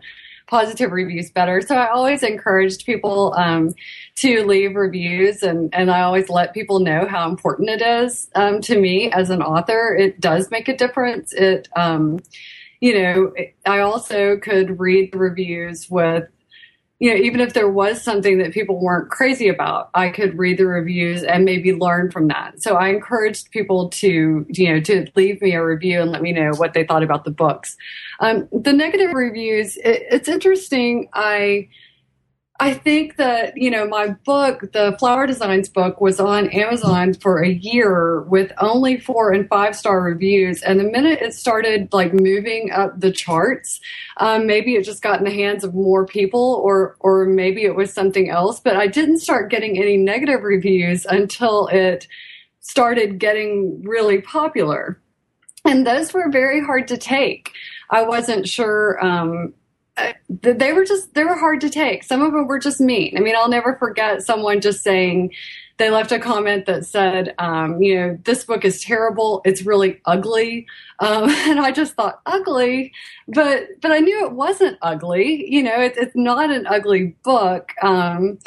positive 0.49 0.91
reviews 0.91 1.31
better. 1.31 1.61
So 1.61 1.77
I 1.77 1.91
always 1.91 2.23
encouraged 2.23 2.85
people 2.85 3.35
um, 3.37 3.75
to 4.17 4.45
leave 4.45 4.75
reviews, 4.75 5.43
and 5.43 5.73
and 5.75 5.91
I 5.91 6.03
always 6.03 6.29
let 6.29 6.55
people 6.55 6.81
know 6.81 7.07
how 7.07 7.29
important 7.29 7.71
it 7.71 7.83
is 7.83 8.29
um, 8.35 8.61
to 8.63 8.81
me 8.81 9.13
as 9.13 9.31
an 9.31 9.43
author. 9.43 9.95
It 9.95 10.21
does 10.21 10.51
make 10.51 10.69
a 10.69 10.77
difference. 10.77 11.33
It 11.33 11.69
um, 11.77 12.19
you 12.81 13.01
know, 13.01 13.33
I 13.67 13.81
also 13.81 14.37
could 14.37 14.79
read 14.79 15.13
the 15.13 15.19
reviews 15.19 15.91
with 15.91 16.29
you 17.01 17.11
know, 17.11 17.17
even 17.17 17.41
if 17.41 17.55
there 17.55 17.69
was 17.69 18.03
something 18.03 18.39
that 18.39 18.53
people 18.53 18.81
weren't 18.81 19.09
crazy 19.09 19.49
about, 19.49 19.89
I 19.95 20.09
could 20.09 20.37
read 20.37 20.59
the 20.59 20.67
reviews 20.67 21.23
and 21.23 21.45
maybe 21.45 21.73
learn 21.73 22.11
from 22.11 22.27
that. 22.29 22.61
So 22.61 22.75
I 22.75 22.89
encouraged 22.89 23.53
people 23.53 23.89
to, 23.91 24.45
you 24.49 24.73
know, 24.73 24.81
to 24.81 25.07
leave 25.15 25.41
me 25.41 25.55
a 25.55 25.65
review 25.65 26.01
and 26.01 26.11
let 26.11 26.23
me 26.23 26.33
know 26.33 26.51
what 26.57 26.75
they 26.75 26.85
thought 26.85 27.05
about 27.05 27.25
the 27.25 27.31
books. 27.31 27.77
Um, 28.19 28.49
the 28.51 28.73
negative 28.73 29.13
reviews, 29.13 29.77
it, 29.77 30.07
it's 30.11 30.29
interesting. 30.29 31.09
I, 31.15 31.69
I 32.61 32.75
think 32.75 33.17
that, 33.17 33.57
you 33.57 33.71
know, 33.71 33.87
my 33.87 34.09
book, 34.09 34.73
the 34.73 34.97
Flower 34.99 35.29
Designs 35.29 35.69
book, 35.69 36.01
was 36.01 36.19
on 36.19 36.49
Amazon 36.51 37.15
for 37.15 37.41
a 37.41 37.49
year 37.51 38.23
with 38.23 38.51
only 38.59 38.99
four 38.99 39.33
and 39.33 39.49
five 39.49 39.77
star 39.77 40.01
reviews. 40.01 40.61
And 40.63 40.81
the 40.81 40.91
minute 40.91 41.23
it 41.23 41.35
started 41.35 41.93
like 41.93 42.13
moving 42.13 42.73
up 42.73 42.99
the 42.99 43.13
charts, 43.13 43.81
um, 44.17 44.49
maybe 44.49 44.75
it 44.75 44.85
just 44.85 45.03
got 45.03 45.21
in 45.21 45.25
the 45.25 45.31
hands 45.31 45.63
of 45.63 45.73
more 45.73 46.05
people 46.05 46.61
or, 46.65 46.97
or 46.99 47.27
maybe 47.27 47.65
it 47.65 47.77
was 47.77 47.93
something 47.93 48.29
else. 48.29 48.59
But 48.59 48.75
I 48.75 48.89
didn't 48.89 49.19
start 49.19 49.53
getting 49.53 49.79
any 49.79 49.97
negative 49.97 50.43
reviews 50.43 51.07
until 51.07 51.69
it 51.69 52.09
started 52.59 53.21
getting 53.21 53.83
really 53.85 54.21
popular. 54.21 55.01
And 55.65 55.87
those 55.87 56.13
were 56.13 56.29
very 56.29 56.61
hard 56.61 56.89
to 56.89 56.97
take. 56.97 57.53
I 57.91 58.03
wasn't 58.03 58.49
sure, 58.49 58.99
um, 59.05 59.55
they 60.29 60.73
were 60.73 60.85
just 60.85 61.15
they 61.15 61.25
were 61.25 61.37
hard 61.37 61.61
to 61.63 61.71
take. 61.71 62.05
Some 62.05 62.23
of 62.23 62.33
them 62.33 62.47
were 62.47 62.59
just 62.59 62.81
mean. 62.81 63.17
I 63.17 63.21
mean, 63.21 63.37
I'll 63.37 63.49
never 63.49 63.77
forget 63.77 64.23
someone 64.23 64.61
just 64.61 64.83
saying 64.83 65.33
they 65.79 65.91
left 65.91 66.11
a 66.11 66.19
comment 66.19 66.67
that 66.67 66.85
said, 66.85 67.35
um, 67.39 67.81
you 67.81 67.95
know, 67.95 68.19
this 68.25 68.45
book 68.45 68.65
is 68.65 68.83
terrible. 68.83 69.41
It's 69.45 69.63
really 69.63 70.01
ugly. 70.05 70.67
Um, 70.99 71.31
and 71.31 71.61
I 71.61 71.71
just 71.71 71.95
thought 71.95 72.21
ugly, 72.27 72.93
but 73.29 73.69
but 73.81 73.93
I 73.93 73.99
knew 73.99 74.27
it 74.27 74.33
wasn't 74.33 74.79
ugly. 74.83 75.47
You 75.49 75.63
know, 75.63 75.81
it, 75.81 75.95
it's 75.97 76.17
not 76.17 76.51
an 76.51 76.67
ugly 76.67 77.17
book. 77.23 77.73
Um, 77.83 78.39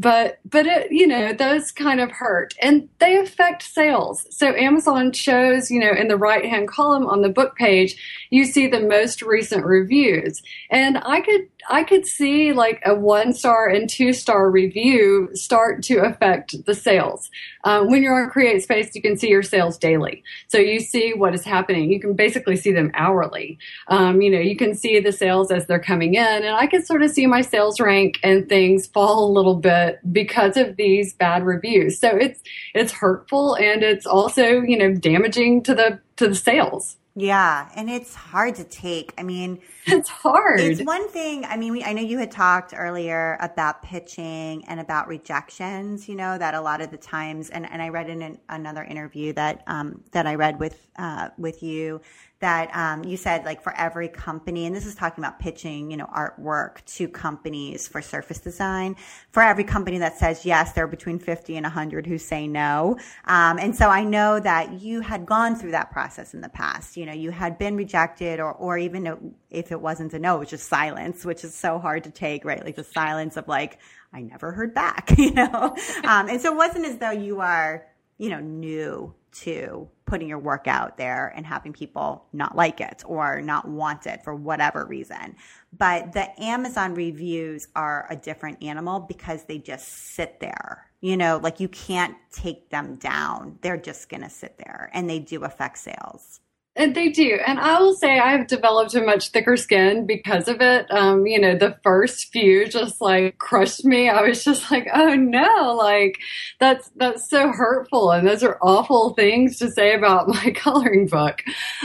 but 0.00 0.38
but 0.48 0.66
it 0.66 0.90
you 0.90 1.06
know 1.06 1.32
those 1.32 1.70
kind 1.70 2.00
of 2.00 2.10
hurt 2.10 2.54
and 2.62 2.88
they 3.00 3.18
affect 3.18 3.62
sales 3.62 4.26
so 4.30 4.54
amazon 4.54 5.12
shows 5.12 5.70
you 5.70 5.78
know 5.78 5.92
in 5.92 6.08
the 6.08 6.16
right 6.16 6.46
hand 6.46 6.68
column 6.68 7.06
on 7.06 7.20
the 7.20 7.28
book 7.28 7.54
page 7.56 7.94
you 8.30 8.46
see 8.46 8.66
the 8.66 8.80
most 8.80 9.20
recent 9.20 9.64
reviews 9.64 10.42
and 10.70 10.96
i 11.04 11.20
could 11.20 11.46
I 11.68 11.84
could 11.84 12.06
see 12.06 12.52
like 12.52 12.80
a 12.84 12.94
one 12.94 13.32
star 13.32 13.68
and 13.68 13.88
two 13.88 14.12
star 14.12 14.50
review 14.50 15.28
start 15.34 15.82
to 15.84 15.98
affect 15.98 16.64
the 16.64 16.74
sales. 16.74 17.30
Um, 17.64 17.88
when 17.90 18.02
you're 18.02 18.22
on 18.22 18.30
CreateSpace, 18.30 18.94
you 18.94 19.02
can 19.02 19.18
see 19.18 19.28
your 19.28 19.42
sales 19.42 19.76
daily. 19.76 20.22
So 20.48 20.58
you 20.58 20.80
see 20.80 21.12
what 21.12 21.34
is 21.34 21.44
happening. 21.44 21.90
You 21.90 22.00
can 22.00 22.14
basically 22.14 22.56
see 22.56 22.72
them 22.72 22.90
hourly. 22.94 23.58
Um, 23.88 24.22
you 24.22 24.30
know, 24.30 24.38
you 24.38 24.56
can 24.56 24.74
see 24.74 24.98
the 25.00 25.12
sales 25.12 25.50
as 25.50 25.66
they're 25.66 25.78
coming 25.78 26.14
in, 26.14 26.24
and 26.24 26.54
I 26.54 26.66
can 26.66 26.84
sort 26.84 27.02
of 27.02 27.10
see 27.10 27.26
my 27.26 27.42
sales 27.42 27.80
rank 27.80 28.18
and 28.22 28.48
things 28.48 28.86
fall 28.86 29.30
a 29.30 29.32
little 29.32 29.56
bit 29.56 29.89
because 30.12 30.56
of 30.56 30.76
these 30.76 31.14
bad 31.14 31.44
reviews. 31.44 31.98
So 31.98 32.08
it's 32.08 32.40
it's 32.74 32.92
hurtful 32.92 33.56
and 33.56 33.82
it's 33.82 34.06
also 34.06 34.60
you 34.60 34.76
know 34.76 34.94
damaging 34.94 35.62
to 35.64 35.74
the 35.74 36.00
to 36.16 36.28
the 36.28 36.34
sales. 36.34 36.96
Yeah, 37.16 37.68
and 37.74 37.90
it's 37.90 38.14
hard 38.14 38.54
to 38.56 38.64
take. 38.64 39.12
I 39.18 39.24
mean, 39.24 39.60
it's 39.86 40.08
hard. 40.08 40.60
It's 40.60 40.82
one 40.82 41.08
thing. 41.08 41.44
I 41.44 41.56
mean, 41.56 41.72
we, 41.72 41.82
I 41.82 41.92
know 41.92 42.02
you 42.02 42.18
had 42.18 42.30
talked 42.30 42.72
earlier 42.74 43.36
about 43.40 43.82
pitching 43.82 44.64
and 44.68 44.78
about 44.78 45.08
rejections. 45.08 46.08
You 46.08 46.14
know 46.14 46.38
that 46.38 46.54
a 46.54 46.60
lot 46.60 46.80
of 46.80 46.90
the 46.90 46.96
times, 46.96 47.50
and, 47.50 47.70
and 47.70 47.82
I 47.82 47.88
read 47.88 48.08
in 48.08 48.22
an, 48.22 48.38
another 48.48 48.84
interview 48.84 49.32
that 49.32 49.64
um, 49.66 50.02
that 50.12 50.26
I 50.26 50.36
read 50.36 50.60
with 50.60 50.86
uh, 50.96 51.30
with 51.36 51.62
you 51.62 52.00
that 52.40 52.74
um, 52.74 53.04
you 53.04 53.18
said 53.18 53.44
like 53.44 53.62
for 53.62 53.74
every 53.76 54.08
company, 54.08 54.64
and 54.64 54.74
this 54.74 54.86
is 54.86 54.94
talking 54.94 55.22
about 55.22 55.38
pitching, 55.38 55.90
you 55.90 55.96
know, 55.98 56.06
artwork 56.06 56.82
to 56.86 57.06
companies 57.06 57.86
for 57.86 58.00
surface 58.00 58.38
design. 58.38 58.96
For 59.30 59.42
every 59.42 59.64
company 59.64 59.98
that 59.98 60.18
says 60.18 60.46
yes, 60.46 60.72
there 60.72 60.84
are 60.84 60.88
between 60.88 61.18
50 61.18 61.56
and 61.56 61.64
100 61.64 62.06
who 62.06 62.16
say 62.16 62.46
no. 62.46 62.98
Um, 63.26 63.58
and 63.58 63.76
so 63.76 63.88
I 63.88 64.04
know 64.04 64.40
that 64.40 64.80
you 64.80 65.02
had 65.02 65.26
gone 65.26 65.54
through 65.54 65.72
that 65.72 65.90
process 65.90 66.32
in 66.32 66.40
the 66.40 66.48
past. 66.48 66.96
You 66.96 67.04
know, 67.04 67.12
you 67.12 67.30
had 67.30 67.58
been 67.58 67.76
rejected 67.76 68.40
or, 68.40 68.52
or 68.52 68.78
even 68.78 69.34
if 69.50 69.70
it 69.70 69.80
wasn't 69.80 70.14
a 70.14 70.18
no, 70.18 70.36
it 70.36 70.40
was 70.40 70.50
just 70.50 70.66
silence, 70.68 71.26
which 71.26 71.44
is 71.44 71.54
so 71.54 71.78
hard 71.78 72.04
to 72.04 72.10
take, 72.10 72.46
right? 72.46 72.64
Like 72.64 72.76
the 72.76 72.84
silence 72.84 73.36
of 73.36 73.48
like, 73.48 73.78
I 74.14 74.22
never 74.22 74.50
heard 74.50 74.74
back, 74.74 75.12
you 75.18 75.32
know? 75.32 75.76
Um, 76.04 76.28
and 76.28 76.40
so 76.40 76.52
it 76.52 76.56
wasn't 76.56 76.86
as 76.86 76.96
though 76.96 77.10
you 77.10 77.40
are, 77.40 77.86
you 78.16 78.30
know, 78.30 78.40
new 78.40 79.14
to 79.32 79.88
putting 80.06 80.28
your 80.28 80.38
work 80.38 80.66
out 80.66 80.96
there 80.96 81.32
and 81.36 81.46
having 81.46 81.72
people 81.72 82.26
not 82.32 82.56
like 82.56 82.80
it 82.80 83.02
or 83.06 83.40
not 83.40 83.68
want 83.68 84.06
it 84.06 84.22
for 84.24 84.34
whatever 84.34 84.84
reason. 84.84 85.36
But 85.76 86.12
the 86.12 86.28
Amazon 86.42 86.94
reviews 86.94 87.68
are 87.76 88.06
a 88.10 88.16
different 88.16 88.62
animal 88.62 89.00
because 89.00 89.44
they 89.44 89.58
just 89.58 89.88
sit 89.88 90.40
there. 90.40 90.90
You 91.00 91.16
know, 91.16 91.40
like 91.42 91.60
you 91.60 91.68
can't 91.68 92.16
take 92.30 92.68
them 92.70 92.96
down. 92.96 93.58
They're 93.62 93.78
just 93.78 94.08
going 94.08 94.22
to 94.22 94.30
sit 94.30 94.58
there 94.58 94.90
and 94.92 95.08
they 95.08 95.18
do 95.18 95.44
affect 95.44 95.78
sales. 95.78 96.40
And 96.80 96.94
they 96.94 97.10
do. 97.10 97.38
And 97.46 97.60
I 97.60 97.78
will 97.78 97.94
say 97.94 98.18
I've 98.18 98.46
developed 98.46 98.94
a 98.94 99.02
much 99.02 99.28
thicker 99.28 99.58
skin 99.58 100.06
because 100.06 100.48
of 100.48 100.62
it. 100.62 100.90
Um, 100.90 101.26
you 101.26 101.38
know, 101.38 101.54
the 101.54 101.76
first 101.82 102.32
few 102.32 102.66
just 102.66 103.02
like 103.02 103.36
crushed 103.36 103.84
me. 103.84 104.08
I 104.08 104.22
was 104.22 104.42
just 104.42 104.70
like, 104.70 104.88
oh 104.94 105.14
no, 105.14 105.74
like 105.74 106.16
that's, 106.58 106.90
that's 106.96 107.28
so 107.28 107.52
hurtful. 107.52 108.12
And 108.12 108.26
those 108.26 108.42
are 108.42 108.58
awful 108.62 109.10
things 109.10 109.58
to 109.58 109.70
say 109.70 109.92
about 109.92 110.26
my 110.42 110.52
coloring 110.52 111.06
book. 111.06 111.42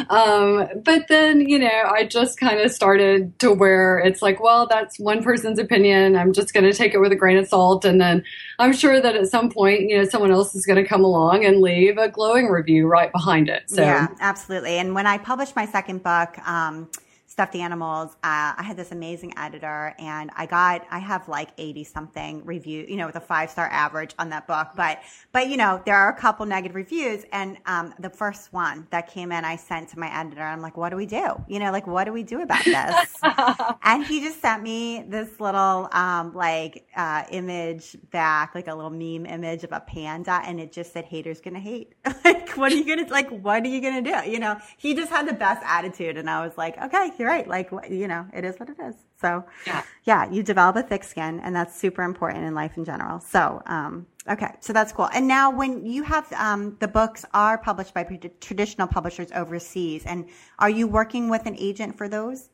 Um, 0.10 0.70
but 0.82 1.10
then, 1.10 1.42
you 1.42 1.60
know, 1.60 1.84
I 1.92 2.06
just 2.06 2.40
kind 2.40 2.62
of 2.62 2.72
started 2.72 3.38
to 3.40 3.52
where 3.52 4.00
it's 4.00 4.22
like, 4.22 4.40
well, 4.40 4.66
that's 4.66 4.98
one 4.98 5.22
person's 5.22 5.60
opinion. 5.60 6.16
I'm 6.16 6.32
just 6.32 6.54
going 6.54 6.64
to 6.64 6.72
take 6.72 6.94
it 6.94 7.00
with 7.00 7.12
a 7.12 7.18
grain 7.18 7.36
of 7.36 7.50
salt. 7.50 7.84
And 7.84 8.00
then 8.00 8.24
I'm 8.60 8.72
sure 8.72 9.02
that 9.02 9.18
at 9.18 9.28
some 9.28 9.50
point, 9.52 9.90
you 9.90 9.98
know, 9.98 10.06
someone 10.06 10.32
else 10.32 10.56
is 10.56 10.66
going 10.66 10.82
to 10.82 10.88
come 10.88 11.04
along 11.04 11.44
and 11.44 11.60
leave 11.60 11.98
a 11.98 12.08
glowing 12.08 12.48
review 12.48 12.88
right 12.88 13.12
behind 13.12 13.50
it. 13.50 13.70
So 13.70 13.82
yeah, 13.82 14.08
absolutely. 14.22 14.78
And 14.78 14.85
when 14.94 15.08
I 15.08 15.18
published 15.18 15.56
my 15.56 15.66
second 15.66 16.04
book, 16.04 16.38
um, 16.48 16.90
stuffed 17.36 17.56
animals. 17.56 18.14
Uh, 18.24 18.56
I 18.56 18.64
had 18.64 18.78
this 18.78 18.94
amazing 18.94 19.38
editor, 19.38 19.94
and 20.00 20.32
I 20.38 20.46
got 20.46 20.88
I 20.90 21.00
have 21.00 21.28
like 21.28 21.50
eighty 21.58 21.84
something 21.84 22.46
review, 22.46 22.86
you 22.88 22.96
know, 22.96 23.08
with 23.08 23.18
a 23.18 23.26
five 23.34 23.52
star 23.52 23.68
average 23.68 24.16
on 24.18 24.30
that 24.30 24.48
book. 24.48 24.70
But 24.78 25.02
but 25.34 25.50
you 25.50 25.58
know, 25.58 25.82
there 25.86 25.98
are 25.98 26.10
a 26.10 26.16
couple 26.18 26.46
negative 26.46 26.76
reviews, 26.76 27.26
and 27.34 27.58
um, 27.66 27.94
the 28.00 28.10
first 28.10 28.54
one 28.54 28.88
that 28.92 29.12
came 29.12 29.34
in, 29.34 29.44
I 29.44 29.58
sent 29.58 29.90
to 29.90 30.00
my 30.00 30.18
editor. 30.18 30.44
I'm 30.44 30.62
like, 30.62 30.78
what 30.78 30.92
do 30.92 30.96
we 30.96 31.06
do? 31.06 31.44
You 31.50 31.60
know, 31.60 31.74
like 31.74 31.86
what 31.86 32.06
do 32.06 32.14
we 32.14 32.24
do 32.24 32.42
about 32.42 32.64
this? 32.64 33.14
and 33.84 34.06
he 34.06 34.22
just 34.22 34.40
sent 34.40 34.64
me 34.64 35.04
this 35.06 35.42
little 35.42 35.90
um, 35.92 36.34
like 36.34 36.88
uh, 36.96 37.26
image 37.32 37.98
back, 38.12 38.56
like 38.56 38.70
a 38.70 38.74
little 38.74 38.90
meme 38.90 39.26
image 39.26 39.66
of 39.66 39.74
a 39.74 39.82
panda, 39.82 40.42
and 40.46 40.58
it 40.58 40.72
just 40.72 40.94
said, 40.94 41.04
"Haters 41.04 41.42
gonna 41.42 41.60
hate." 41.60 41.96
like, 42.24 42.52
what 42.52 42.72
are 42.72 42.76
you 42.76 42.86
gonna 42.86 43.12
like? 43.12 43.30
What 43.30 43.64
are 43.64 43.68
you 43.68 43.82
gonna 43.82 44.02
do? 44.02 44.32
You 44.32 44.40
know, 44.40 44.56
he 44.78 44.96
just 44.96 45.12
had 45.12 45.28
the 45.28 45.34
best 45.34 45.62
attitude, 45.66 46.16
and 46.16 46.30
I 46.30 46.46
was 46.46 46.58
like, 46.58 46.82
okay 46.82 47.12
right. 47.26 47.48
Like, 47.48 47.72
you 47.90 48.08
know, 48.08 48.26
it 48.34 48.46
is 48.46 48.60
what 48.60 48.70
it 48.70 48.78
is. 48.80 48.96
So, 49.20 49.44
yeah, 49.66 49.84
yeah 50.04 50.32
you 50.32 50.44
develop 50.44 50.76
a 50.76 50.84
thick 50.84 51.04
skin, 51.04 51.40
and 51.42 51.56
that's 51.56 51.76
super 51.76 52.04
important 52.04 52.46
in 52.46 52.54
life 52.54 52.78
in 52.78 52.86
general. 52.86 53.20
So, 53.20 53.62
um, 53.66 54.08
okay, 54.30 54.52
so 54.60 54.74
that's 54.74 54.92
cool. 54.92 55.10
And 55.14 55.28
now, 55.28 55.52
when 55.52 55.86
you 55.86 56.04
have 56.04 56.32
um, 56.34 56.78
the 56.80 56.88
books 56.88 57.26
are 57.34 57.58
published 57.58 57.94
by 57.94 58.04
traditional 58.40 58.88
publishers 58.88 59.32
overseas, 59.34 60.06
and 60.06 60.30
are 60.60 60.70
you 60.70 60.88
working 60.88 61.30
with 61.30 61.46
an 61.46 61.56
agent 61.58 61.98
for 61.98 62.08
those? 62.08 62.50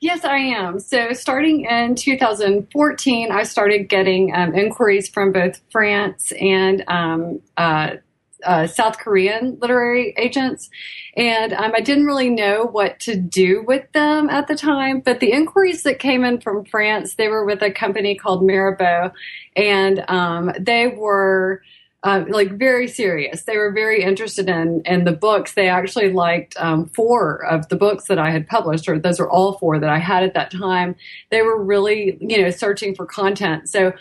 Yes, 0.00 0.24
I 0.24 0.36
am. 0.38 0.78
So, 0.78 1.12
starting 1.12 1.64
in 1.64 1.94
2014, 1.94 3.32
I 3.32 3.42
started 3.42 3.88
getting 3.88 4.34
um, 4.34 4.54
inquiries 4.54 5.08
from 5.08 5.32
both 5.32 5.60
France 5.70 6.32
and 6.40 6.84
um, 6.88 7.40
uh, 7.56 7.96
uh, 8.44 8.66
South 8.66 8.98
Korean 8.98 9.58
literary 9.60 10.14
agents, 10.16 10.70
and 11.16 11.52
um, 11.52 11.72
I 11.74 11.80
didn't 11.80 12.06
really 12.06 12.30
know 12.30 12.64
what 12.64 13.00
to 13.00 13.16
do 13.16 13.62
with 13.66 13.90
them 13.92 14.28
at 14.30 14.48
the 14.48 14.56
time. 14.56 15.00
But 15.00 15.20
the 15.20 15.32
inquiries 15.32 15.82
that 15.84 15.98
came 15.98 16.24
in 16.24 16.40
from 16.40 16.64
France, 16.64 17.14
they 17.14 17.28
were 17.28 17.44
with 17.44 17.62
a 17.62 17.70
company 17.70 18.14
called 18.14 18.44
Marabout, 18.44 19.12
and 19.56 20.04
um, 20.08 20.52
they 20.58 20.88
were 20.88 21.62
uh, 22.04 22.22
like 22.28 22.52
very 22.52 22.86
serious. 22.86 23.44
They 23.44 23.56
were 23.56 23.72
very 23.72 24.02
interested 24.02 24.48
in 24.48 24.82
in 24.84 25.04
the 25.04 25.12
books. 25.12 25.54
They 25.54 25.68
actually 25.68 26.12
liked 26.12 26.54
um, 26.58 26.86
four 26.86 27.42
of 27.46 27.68
the 27.70 27.76
books 27.76 28.04
that 28.08 28.18
I 28.18 28.30
had 28.30 28.46
published, 28.46 28.88
or 28.88 28.98
those 28.98 29.18
are 29.18 29.28
all 29.28 29.58
four 29.58 29.78
that 29.78 29.88
I 29.88 29.98
had 29.98 30.22
at 30.22 30.34
that 30.34 30.50
time. 30.50 30.96
They 31.30 31.40
were 31.40 31.62
really, 31.62 32.18
you 32.20 32.42
know, 32.42 32.50
searching 32.50 32.94
for 32.94 33.06
content. 33.06 33.70
So 33.70 33.94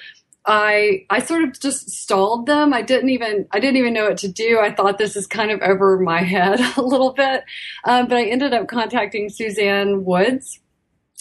I 0.46 1.06
I 1.10 1.20
sort 1.20 1.44
of 1.44 1.60
just 1.60 1.90
stalled 1.90 2.46
them. 2.46 2.74
I 2.74 2.82
didn't 2.82 3.10
even 3.10 3.48
I 3.52 3.60
didn't 3.60 3.78
even 3.78 3.94
know 3.94 4.10
what 4.10 4.18
to 4.20 4.28
do. 4.28 4.60
I 4.60 4.74
thought 4.74 4.98
this 4.98 5.16
is 5.16 5.28
kind 5.28 5.52
of 5.52 5.62
over 5.62 6.00
my 6.00 6.22
head 6.24 6.60
a 6.78 6.82
little 6.82 7.14
bit, 7.14 7.44
um, 7.86 8.08
but 8.08 8.18
I 8.18 8.26
ended 8.26 8.54
up 8.54 8.68
contacting 8.68 9.30
Susanne 9.30 10.04
Woods 10.04 10.60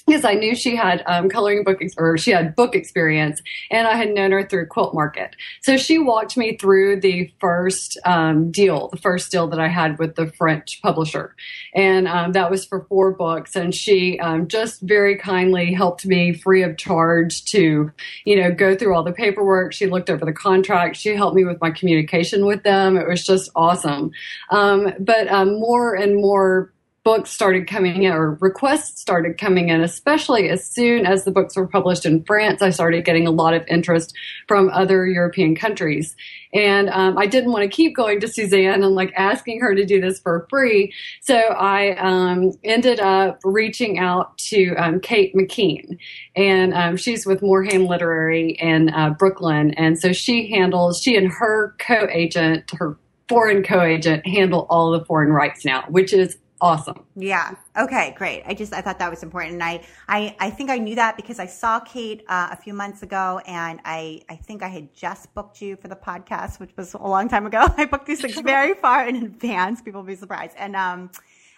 because 0.06 0.24
I 0.24 0.34
knew 0.34 0.54
she 0.54 0.76
had 0.76 1.02
um, 1.06 1.28
coloring 1.28 1.64
book 1.64 1.78
ex- 1.80 1.94
or 1.96 2.16
she 2.18 2.30
had 2.30 2.56
book 2.56 2.74
experience, 2.74 3.42
and 3.70 3.86
I 3.86 3.94
had 3.94 4.10
known 4.10 4.32
her 4.32 4.44
through 4.44 4.66
Quilt 4.66 4.94
Market. 4.94 5.36
So 5.62 5.76
she 5.76 5.98
walked 5.98 6.36
me 6.36 6.56
through 6.56 7.00
the 7.00 7.32
first 7.40 7.98
um, 8.04 8.50
deal, 8.50 8.88
the 8.88 8.96
first 8.96 9.30
deal 9.30 9.46
that 9.48 9.60
I 9.60 9.68
had 9.68 9.98
with 9.98 10.16
the 10.16 10.26
French 10.26 10.80
publisher, 10.82 11.34
and 11.74 12.08
um, 12.08 12.32
that 12.32 12.50
was 12.50 12.64
for 12.64 12.84
four 12.88 13.12
books. 13.12 13.56
And 13.56 13.74
she 13.74 14.18
um, 14.20 14.48
just 14.48 14.80
very 14.82 15.16
kindly 15.16 15.72
helped 15.72 16.06
me 16.06 16.32
free 16.32 16.62
of 16.62 16.76
charge 16.76 17.44
to, 17.46 17.90
you 18.24 18.36
know, 18.36 18.50
go 18.50 18.76
through 18.76 18.94
all 18.94 19.02
the 19.02 19.12
paperwork. 19.12 19.72
She 19.72 19.86
looked 19.86 20.10
over 20.10 20.24
the 20.24 20.32
contract. 20.32 20.96
She 20.96 21.14
helped 21.14 21.36
me 21.36 21.44
with 21.44 21.60
my 21.60 21.70
communication 21.70 22.46
with 22.46 22.62
them. 22.62 22.96
It 22.96 23.08
was 23.08 23.24
just 23.24 23.50
awesome. 23.54 24.10
Um, 24.50 24.92
but 24.98 25.28
um, 25.28 25.60
more 25.60 25.94
and 25.94 26.16
more 26.16 26.72
books 27.04 27.30
started 27.30 27.66
coming 27.66 28.04
in 28.04 28.12
or 28.12 28.34
requests 28.40 29.00
started 29.00 29.36
coming 29.36 29.70
in, 29.70 29.80
especially 29.80 30.48
as 30.48 30.64
soon 30.64 31.04
as 31.04 31.24
the 31.24 31.32
books 31.32 31.56
were 31.56 31.66
published 31.66 32.06
in 32.06 32.22
France. 32.22 32.62
I 32.62 32.70
started 32.70 33.04
getting 33.04 33.26
a 33.26 33.30
lot 33.30 33.54
of 33.54 33.64
interest 33.66 34.14
from 34.46 34.70
other 34.70 35.06
European 35.06 35.56
countries. 35.56 36.14
And 36.54 36.88
um, 36.90 37.18
I 37.18 37.26
didn't 37.26 37.50
want 37.50 37.64
to 37.64 37.68
keep 37.68 37.96
going 37.96 38.20
to 38.20 38.28
Susanne 38.28 38.84
and 38.84 38.94
like 38.94 39.12
asking 39.16 39.60
her 39.60 39.74
to 39.74 39.84
do 39.84 40.00
this 40.00 40.20
for 40.20 40.46
free. 40.48 40.92
So 41.22 41.36
I 41.36 41.96
um, 41.96 42.52
ended 42.62 43.00
up 43.00 43.40
reaching 43.42 43.98
out 43.98 44.38
to 44.38 44.74
um, 44.76 45.00
Kate 45.00 45.34
McKean. 45.34 45.98
And 46.36 46.72
um, 46.72 46.96
she's 46.96 47.26
with 47.26 47.40
Morhaim 47.40 47.88
Literary 47.88 48.50
in 48.60 48.90
uh, 48.90 49.10
Brooklyn. 49.10 49.72
And 49.74 49.98
so 49.98 50.12
she 50.12 50.50
handles, 50.50 51.00
she 51.00 51.16
and 51.16 51.32
her 51.32 51.74
co 51.78 52.06
agent, 52.10 52.70
her 52.78 52.96
foreign 53.28 53.62
co-agent 53.62 54.26
handle 54.26 54.66
all 54.68 54.90
the 54.90 55.04
foreign 55.06 55.32
rights 55.32 55.64
now, 55.64 55.84
which 55.88 56.12
is 56.12 56.36
awesome. 56.62 57.04
Yeah. 57.16 57.54
Okay. 57.76 58.14
Great. 58.16 58.44
I 58.46 58.54
just 58.54 58.72
I 58.72 58.80
thought 58.80 58.98
that 59.00 59.10
was 59.10 59.22
important, 59.22 59.54
and 59.54 59.62
I 59.64 59.82
I 60.08 60.34
I 60.40 60.50
think 60.50 60.70
I 60.70 60.78
knew 60.78 60.94
that 60.94 61.16
because 61.16 61.38
I 61.38 61.46
saw 61.46 61.80
Kate 61.80 62.24
uh, 62.28 62.48
a 62.52 62.56
few 62.56 62.72
months 62.72 63.02
ago, 63.02 63.40
and 63.46 63.80
I 63.84 64.22
I 64.30 64.36
think 64.36 64.62
I 64.62 64.68
had 64.68 64.94
just 64.94 65.34
booked 65.34 65.60
you 65.60 65.76
for 65.76 65.88
the 65.88 65.96
podcast, 65.96 66.60
which 66.60 66.70
was 66.76 66.94
a 66.94 66.98
long 66.98 67.28
time 67.28 67.44
ago. 67.44 67.66
I 67.76 67.84
booked 67.84 68.06
these 68.06 68.22
things 68.22 68.40
very 68.56 68.74
far 68.74 69.06
in 69.06 69.16
advance. 69.16 69.82
People 69.82 70.00
will 70.00 70.08
be 70.08 70.16
surprised, 70.16 70.56
and 70.56 70.76
um. 70.76 71.10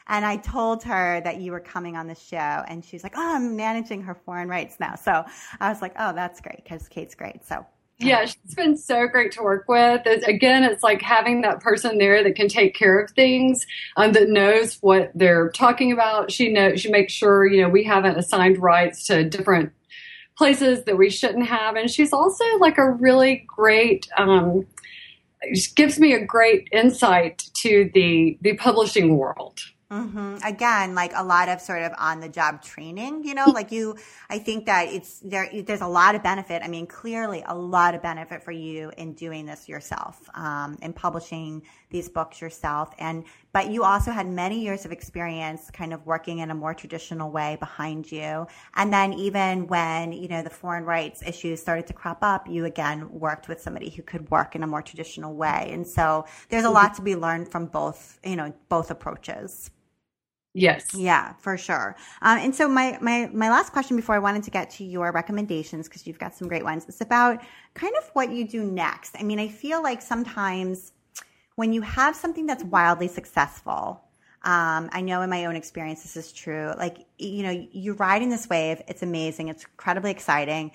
And 0.07 0.26
I 0.26 0.36
told 0.36 0.82
her 0.82 1.22
that 1.22 1.40
you 1.40 1.50
were 1.50 1.61
coming 1.61 1.96
on 1.96 2.07
the 2.07 2.14
show, 2.14 2.36
and 2.68 2.84
she's 2.84 3.02
like, 3.02 3.14
"Oh, 3.16 3.36
I'm 3.36 3.57
managing 3.57 4.02
her 4.02 4.14
foreign 4.14 4.50
rights 4.50 4.78
now." 4.78 4.96
So 4.96 5.24
I 5.61 5.70
was 5.70 5.80
like, 5.80 5.94
"Oh, 5.98 6.12
that's 6.12 6.42
great," 6.42 6.62
because 6.62 6.88
Kate's 6.88 7.14
great. 7.14 7.42
So 7.46 7.64
yeah, 7.99 8.24
she's 8.24 8.55
been 8.55 8.76
so 8.76 9.07
great 9.07 9.32
to 9.32 9.42
work 9.42 9.66
with. 9.68 10.03
It's, 10.05 10.26
again, 10.26 10.64
it's 10.64 10.82
like 10.82 11.01
having 11.01 11.42
that 11.42 11.61
person 11.61 11.99
there 11.99 12.22
that 12.24 12.34
can 12.34 12.49
take 12.49 12.74
care 12.74 12.99
of 12.99 13.11
things, 13.12 13.66
um, 13.97 14.12
that 14.12 14.28
knows 14.28 14.78
what 14.80 15.12
they're 15.14 15.51
talking 15.51 15.92
about. 15.92 16.32
She 16.32 16.53
knows, 16.53 16.80
she 16.80 16.90
makes 16.90 17.12
sure, 17.12 17.47
you 17.47 17.62
know, 17.62 17.68
we 17.68 17.84
haven't 17.84 18.18
assigned 18.18 18.59
rights 18.59 19.07
to 19.07 19.28
different 19.28 19.72
places 20.36 20.84
that 20.84 20.99
we 20.99 21.09
shouldn't 21.09 21.47
have. 21.47 21.76
And 21.76 21.88
she's 21.88 22.12
also 22.12 22.45
like 22.59 22.78
a 22.78 22.90
really 22.90 23.45
great, 23.47 24.09
um, 24.16 24.66
gives 25.76 26.01
me 26.01 26.14
a 26.14 26.24
great 26.24 26.68
insight 26.72 27.49
to 27.55 27.90
the, 27.95 28.36
the 28.40 28.55
publishing 28.57 29.16
world. 29.16 29.61
Mm-hmm. 29.95 30.38
Again, 30.45 30.97
like 30.97 31.12
a 31.14 31.22
lot 31.22 31.49
of 31.49 31.61
sort 31.61 31.82
of 31.82 31.92
on 31.99 32.18
the 32.18 32.28
job 32.28 32.62
training, 32.62 33.22
you 33.22 33.32
know, 33.32 33.45
like 33.47 33.70
you, 33.70 33.97
I 34.28 34.40
think 34.40 34.66
that 34.66 34.88
it's 34.88 35.20
there, 35.20 35.49
there's 35.64 35.82
a 35.82 35.86
lot 35.86 36.16
of 36.16 36.22
benefit. 36.24 36.62
I 36.64 36.68
mean, 36.68 36.88
clearly 36.88 37.45
a 37.47 37.55
lot 37.55 37.95
of 37.95 38.03
benefit 38.03 38.42
for 38.42 38.51
you 38.51 38.90
in 38.99 39.12
doing 39.12 39.47
this 39.47 39.68
yourself, 39.68 40.28
um, 40.34 40.78
and 40.82 40.97
publishing 40.97 41.62
these 41.90 42.09
books 42.09 42.40
yourself. 42.40 42.92
And, 42.99 43.24
but 43.53 43.70
you 43.70 43.84
also 43.84 44.11
had 44.11 44.26
many 44.26 44.61
years 44.61 44.84
of 44.84 44.90
experience 44.90 45.70
kind 45.70 45.92
of 45.92 46.05
working 46.07 46.40
in 46.40 46.51
a 46.51 46.55
more 46.57 46.74
traditional 46.74 47.30
way 47.30 47.57
behind 47.61 48.11
you. 48.11 48.49
And 48.74 48.92
then 48.92 49.12
even 49.12 49.68
when, 49.68 50.12
you 50.12 50.26
know, 50.26 50.42
the 50.42 50.51
foreign 50.51 50.84
rights 50.84 51.22
issues 51.24 51.61
started 51.61 51.86
to 51.86 51.92
crop 51.92 52.18
up, 52.22 52.49
you 52.49 52.64
again 52.64 53.09
worked 53.12 53.47
with 53.47 53.61
somebody 53.61 53.90
who 53.90 54.03
could 54.03 54.28
work 54.32 54.57
in 54.57 54.64
a 54.64 54.66
more 54.66 54.82
traditional 54.82 55.36
way. 55.36 55.70
And 55.70 55.86
so 55.86 56.24
there's 56.49 56.64
a 56.64 56.70
lot 56.70 56.95
to 56.95 57.03
be 57.03 57.14
learned 57.14 57.49
from 57.49 57.66
both, 57.66 58.18
you 58.24 58.34
know, 58.34 58.53
both 58.68 58.90
approaches. 58.90 59.70
Yes. 60.57 60.94
Yeah, 60.94 61.32
for 61.40 61.57
sure. 61.57 61.96
Um, 62.22 62.38
and 62.38 62.55
so 62.55 62.68
my, 62.68 62.96
my, 63.00 63.28
my 63.32 63.50
last 63.50 63.72
question 63.72 63.96
before 63.96 64.14
I 64.14 64.20
wanted 64.20 64.44
to 64.44 64.50
get 64.52 64.70
to 64.70 64.84
your 64.84 65.11
recommendations, 65.11 65.88
because 65.88 66.07
you've 66.07 66.18
got 66.18 66.34
some 66.34 66.46
great 66.46 66.62
ones, 66.62 66.84
it's 66.88 67.00
about 67.00 67.42
kind 67.74 67.92
of 67.98 68.09
what 68.12 68.30
you 68.30 68.46
do 68.46 68.62
next. 68.62 69.16
I 69.18 69.24
mean, 69.24 69.40
I 69.40 69.48
feel 69.48 69.82
like 69.82 70.00
sometimes 70.00 70.92
when 71.57 71.72
you 71.72 71.82
have 71.82 72.14
something 72.14 72.46
that's 72.46 72.62
wildly 72.62 73.09
successful, 73.09 74.00
um, 74.42 74.90
I 74.92 75.00
know 75.00 75.22
in 75.22 75.30
my 75.30 75.46
own 75.46 75.57
experience 75.57 76.02
this 76.02 76.16
is 76.16 76.32
true. 76.32 76.72
Like, 76.78 76.98
you 77.18 77.42
know, 77.42 77.66
you're 77.72 77.94
riding 77.94 78.28
this 78.28 78.48
wave. 78.48 78.80
It's 78.86 79.02
amazing. 79.02 79.48
It's 79.48 79.64
incredibly 79.64 80.12
exciting 80.12 80.70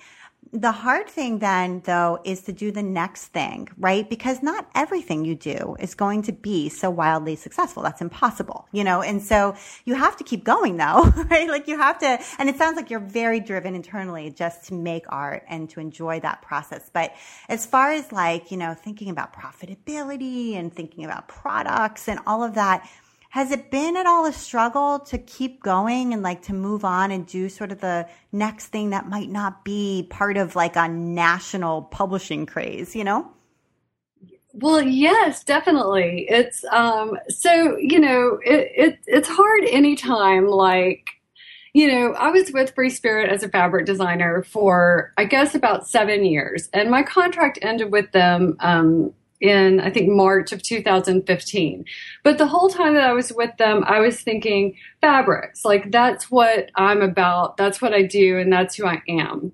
the 0.52 0.72
hard 0.72 1.08
thing 1.08 1.38
then 1.38 1.80
though 1.84 2.20
is 2.24 2.42
to 2.42 2.52
do 2.52 2.72
the 2.72 2.82
next 2.82 3.26
thing, 3.26 3.68
right? 3.78 4.08
Because 4.08 4.42
not 4.42 4.68
everything 4.74 5.24
you 5.24 5.36
do 5.36 5.76
is 5.78 5.94
going 5.94 6.22
to 6.22 6.32
be 6.32 6.68
so 6.68 6.90
wildly 6.90 7.36
successful. 7.36 7.82
That's 7.82 8.00
impossible, 8.00 8.66
you 8.72 8.82
know? 8.82 9.00
And 9.00 9.22
so 9.22 9.54
you 9.84 9.94
have 9.94 10.16
to 10.16 10.24
keep 10.24 10.44
going 10.44 10.76
though, 10.76 11.04
right? 11.30 11.48
Like 11.48 11.68
you 11.68 11.76
have 11.76 11.98
to, 12.00 12.18
and 12.38 12.48
it 12.48 12.56
sounds 12.56 12.76
like 12.76 12.90
you're 12.90 12.98
very 13.00 13.38
driven 13.38 13.74
internally 13.74 14.30
just 14.30 14.66
to 14.66 14.74
make 14.74 15.04
art 15.08 15.44
and 15.48 15.70
to 15.70 15.80
enjoy 15.80 16.18
that 16.20 16.42
process. 16.42 16.90
But 16.92 17.14
as 17.48 17.64
far 17.64 17.92
as 17.92 18.10
like, 18.10 18.50
you 18.50 18.56
know, 18.56 18.74
thinking 18.74 19.08
about 19.08 19.32
profitability 19.32 20.54
and 20.54 20.74
thinking 20.74 21.04
about 21.04 21.28
products 21.28 22.08
and 22.08 22.18
all 22.26 22.42
of 22.42 22.54
that, 22.54 22.88
has 23.30 23.52
it 23.52 23.70
been 23.70 23.96
at 23.96 24.06
all 24.06 24.26
a 24.26 24.32
struggle 24.32 24.98
to 24.98 25.16
keep 25.16 25.62
going 25.62 26.12
and 26.12 26.22
like 26.22 26.42
to 26.42 26.52
move 26.52 26.84
on 26.84 27.12
and 27.12 27.26
do 27.26 27.48
sort 27.48 27.70
of 27.70 27.80
the 27.80 28.06
next 28.32 28.66
thing 28.66 28.90
that 28.90 29.08
might 29.08 29.30
not 29.30 29.64
be 29.64 30.06
part 30.10 30.36
of 30.36 30.56
like 30.56 30.74
a 30.74 30.88
national 30.88 31.82
publishing 31.82 32.44
craze, 32.44 32.94
you 32.96 33.04
know? 33.04 33.30
Well, 34.52 34.82
yes, 34.82 35.44
definitely. 35.44 36.26
It's 36.28 36.64
um 36.72 37.16
so, 37.28 37.76
you 37.78 38.00
know, 38.00 38.40
it, 38.44 38.72
it 38.76 38.98
it's 39.06 39.28
hard 39.28 39.64
anytime 39.64 40.48
like 40.48 41.10
you 41.72 41.86
know, 41.86 42.14
I 42.14 42.30
was 42.30 42.50
with 42.50 42.74
Free 42.74 42.90
Spirit 42.90 43.30
as 43.30 43.44
a 43.44 43.48
fabric 43.48 43.86
designer 43.86 44.42
for, 44.42 45.12
I 45.16 45.24
guess, 45.24 45.54
about 45.54 45.86
seven 45.86 46.24
years, 46.24 46.68
and 46.72 46.90
my 46.90 47.04
contract 47.04 47.60
ended 47.62 47.92
with 47.92 48.10
them 48.10 48.56
um, 48.58 49.14
in 49.40 49.80
I 49.80 49.90
think 49.90 50.08
March 50.08 50.52
of 50.52 50.62
2015. 50.62 51.84
But 52.22 52.38
the 52.38 52.46
whole 52.46 52.68
time 52.68 52.94
that 52.94 53.08
I 53.08 53.12
was 53.12 53.32
with 53.32 53.56
them, 53.56 53.84
I 53.86 54.00
was 54.00 54.20
thinking 54.20 54.76
fabrics. 55.00 55.64
Like 55.64 55.90
that's 55.90 56.30
what 56.30 56.70
I'm 56.76 57.02
about. 57.02 57.56
That's 57.56 57.80
what 57.80 57.94
I 57.94 58.02
do 58.02 58.38
and 58.38 58.52
that's 58.52 58.74
who 58.74 58.86
I 58.86 59.02
am. 59.08 59.52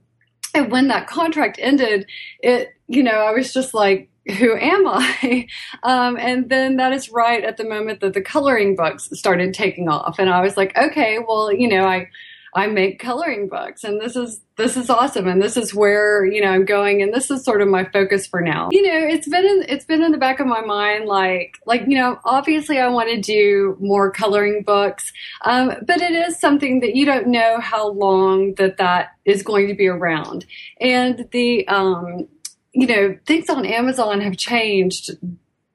And 0.54 0.70
when 0.72 0.88
that 0.88 1.06
contract 1.06 1.58
ended, 1.60 2.06
it 2.40 2.70
you 2.88 3.02
know, 3.02 3.10
I 3.10 3.32
was 3.32 3.52
just 3.52 3.74
like 3.74 4.08
who 4.38 4.56
am 4.56 4.86
I? 4.86 5.48
Um, 5.82 6.16
and 6.16 6.48
then 6.50 6.76
that 6.76 6.92
is 6.92 7.10
right 7.10 7.44
at 7.44 7.58
the 7.58 7.64
moment 7.64 8.00
that 8.00 8.12
the 8.12 8.20
coloring 8.20 8.74
books 8.74 9.08
started 9.12 9.54
taking 9.54 9.88
off. 9.88 10.18
And 10.18 10.28
I 10.28 10.40
was 10.40 10.56
like, 10.56 10.76
okay, 10.76 11.18
well, 11.26 11.52
you 11.52 11.68
know, 11.68 11.84
I 11.84 12.08
I 12.56 12.68
make 12.68 12.98
coloring 12.98 13.48
books 13.48 13.84
and 13.84 14.00
this 14.00 14.16
is 14.16 14.40
this 14.56 14.78
is 14.78 14.88
awesome 14.88 15.28
and 15.28 15.42
this 15.42 15.58
is 15.58 15.74
where 15.74 16.24
you 16.24 16.40
know 16.40 16.48
I'm 16.48 16.64
going 16.64 17.02
and 17.02 17.12
this 17.12 17.30
is 17.30 17.44
sort 17.44 17.60
of 17.60 17.68
my 17.68 17.84
focus 17.84 18.26
for 18.26 18.40
now. 18.40 18.70
You 18.72 18.82
know, 18.82 19.06
it's 19.06 19.28
been 19.28 19.44
in, 19.44 19.66
it's 19.68 19.84
been 19.84 20.02
in 20.02 20.10
the 20.10 20.18
back 20.18 20.40
of 20.40 20.46
my 20.46 20.62
mind 20.62 21.04
like 21.04 21.58
like 21.66 21.82
you 21.86 21.98
know 21.98 22.18
obviously 22.24 22.78
I 22.78 22.88
want 22.88 23.10
to 23.10 23.20
do 23.20 23.76
more 23.78 24.10
coloring 24.10 24.62
books, 24.62 25.12
um, 25.42 25.74
but 25.86 26.00
it 26.00 26.12
is 26.12 26.40
something 26.40 26.80
that 26.80 26.96
you 26.96 27.04
don't 27.04 27.28
know 27.28 27.60
how 27.60 27.90
long 27.90 28.54
that 28.54 28.78
that 28.78 29.10
is 29.26 29.42
going 29.42 29.68
to 29.68 29.74
be 29.74 29.86
around 29.86 30.46
and 30.80 31.28
the 31.32 31.68
um, 31.68 32.26
you 32.72 32.86
know 32.86 33.18
things 33.26 33.50
on 33.50 33.66
Amazon 33.66 34.22
have 34.22 34.38
changed 34.38 35.10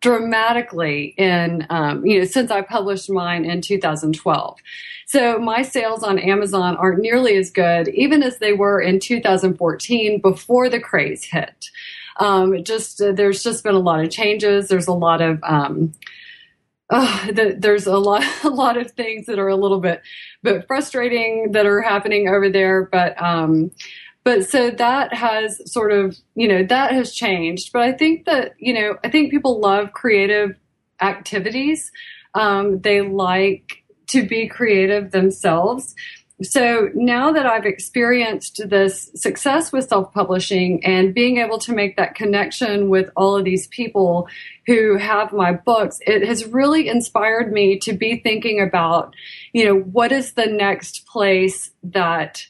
dramatically 0.02 1.14
in 1.18 1.66
um, 1.70 2.06
you 2.06 2.20
know 2.20 2.26
since 2.26 2.52
I 2.52 2.62
published 2.62 3.10
mine 3.10 3.46
in 3.46 3.62
2012. 3.62 4.58
So 5.06 5.40
my 5.40 5.62
sales 5.62 6.04
on 6.04 6.20
Amazon 6.20 6.76
aren't 6.78 7.02
nearly 7.02 7.36
as 7.36 7.52
good, 7.52 7.90
even 7.90 8.24
as 8.24 8.40
they 8.40 8.54
were 8.54 8.80
in 8.82 9.00
2014 9.00 10.22
before 10.22 10.70
the 10.70 10.80
craze 10.80 11.26
hit. 11.26 11.70
Um, 12.18 12.64
just 12.64 13.02
uh, 13.02 13.12
there's 13.12 13.44
just 13.44 13.64
been 13.64 13.76
a 13.76 13.80
lot 13.80 14.04
of 14.04 14.10
changes. 14.10 14.68
There's 14.68 14.88
a 14.88 14.94
lot 14.94 15.22
of 15.22 15.40
um, 15.44 15.94
uh, 16.90 17.32
the, 17.32 17.56
there's 17.58 17.88
a 17.88 17.98
lot 17.98 18.24
a 18.44 18.50
lot 18.50 18.78
of 18.78 18.92
things 18.92 19.26
that 19.28 19.40
are 19.40 19.48
a 19.48 19.56
little 19.56 19.80
bit 19.80 20.02
but 20.44 20.66
frustrating 20.68 21.52
that 21.52 21.66
are 21.66 21.82
happening 21.82 22.28
over 22.28 22.50
there. 22.50 22.84
But 22.92 23.22
um, 23.22 23.72
but 24.24 24.48
so 24.48 24.70
that 24.70 25.14
has 25.14 25.62
sort 25.72 25.92
of, 25.92 26.18
you 26.36 26.48
know, 26.48 26.64
that 26.64 26.92
has 26.92 27.14
changed. 27.14 27.72
But 27.74 27.82
I 27.82 27.92
think 27.92 28.26
that, 28.26 28.54
you 28.60 28.74
know, 28.74 28.98
I 29.04 29.10
think 29.10 29.32
people 29.32 29.60
love 29.60 29.94
creative 29.94 30.56
activities. 31.02 31.92
Um, 32.36 32.80
they 32.82 33.02
like 33.02 33.84
to 34.08 34.28
be 34.28 34.48
creative 34.48 35.12
themselves. 35.12 35.96
So 36.44 36.90
now 36.96 37.32
that 37.32 37.46
I've 37.46 37.66
experienced 37.66 38.62
this 38.68 39.12
success 39.16 39.72
with 39.72 39.88
self 39.88 40.12
publishing 40.12 40.84
and 40.84 41.14
being 41.14 41.38
able 41.38 41.60
to 41.60 41.74
make 41.74 41.98
that 41.98 42.16
connection 42.16 42.90
with 42.90 43.10
all 43.16 43.38
of 43.38 43.46
these 43.46 43.68
people 43.68 44.28
who 44.66 44.98
have 44.98 45.34
my 45.34 45.52
books, 45.52 46.00
it 46.02 46.28
has 46.28 46.46
really 46.46 46.88
inspired 46.88 47.52
me 47.52 47.78
to 47.80 47.94
be 47.94 48.18
thinking 48.18 48.60
about, 48.60 49.16
you 49.54 49.66
know, 49.66 49.80
what 49.80 50.12
is 50.12 50.34
the 50.34 50.48
next 50.48 51.06
place 51.08 51.72
that 51.84 52.46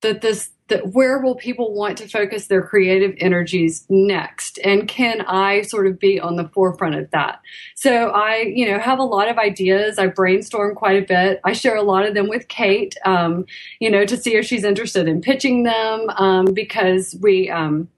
that 0.00 0.20
this 0.20 0.50
that 0.68 0.92
where 0.92 1.18
will 1.18 1.34
people 1.34 1.74
want 1.74 1.98
to 1.98 2.08
focus 2.08 2.46
their 2.46 2.62
creative 2.62 3.14
energies 3.18 3.84
next 3.88 4.58
and 4.64 4.88
can 4.88 5.22
i 5.22 5.62
sort 5.62 5.86
of 5.86 5.98
be 5.98 6.20
on 6.20 6.36
the 6.36 6.48
forefront 6.50 6.94
of 6.94 7.10
that 7.10 7.40
so 7.74 8.10
i 8.10 8.38
you 8.54 8.68
know 8.70 8.78
have 8.78 8.98
a 8.98 9.04
lot 9.04 9.28
of 9.28 9.38
ideas 9.38 9.98
i 9.98 10.06
brainstorm 10.06 10.74
quite 10.74 11.02
a 11.02 11.06
bit 11.06 11.40
i 11.44 11.52
share 11.52 11.76
a 11.76 11.82
lot 11.82 12.06
of 12.06 12.14
them 12.14 12.28
with 12.28 12.48
kate 12.48 12.96
um, 13.04 13.44
you 13.80 13.90
know 13.90 14.04
to 14.04 14.16
see 14.16 14.36
if 14.36 14.44
she's 14.44 14.64
interested 14.64 15.08
in 15.08 15.20
pitching 15.20 15.62
them 15.62 16.08
um, 16.10 16.46
because 16.52 17.16
we 17.20 17.50
um, 17.50 17.88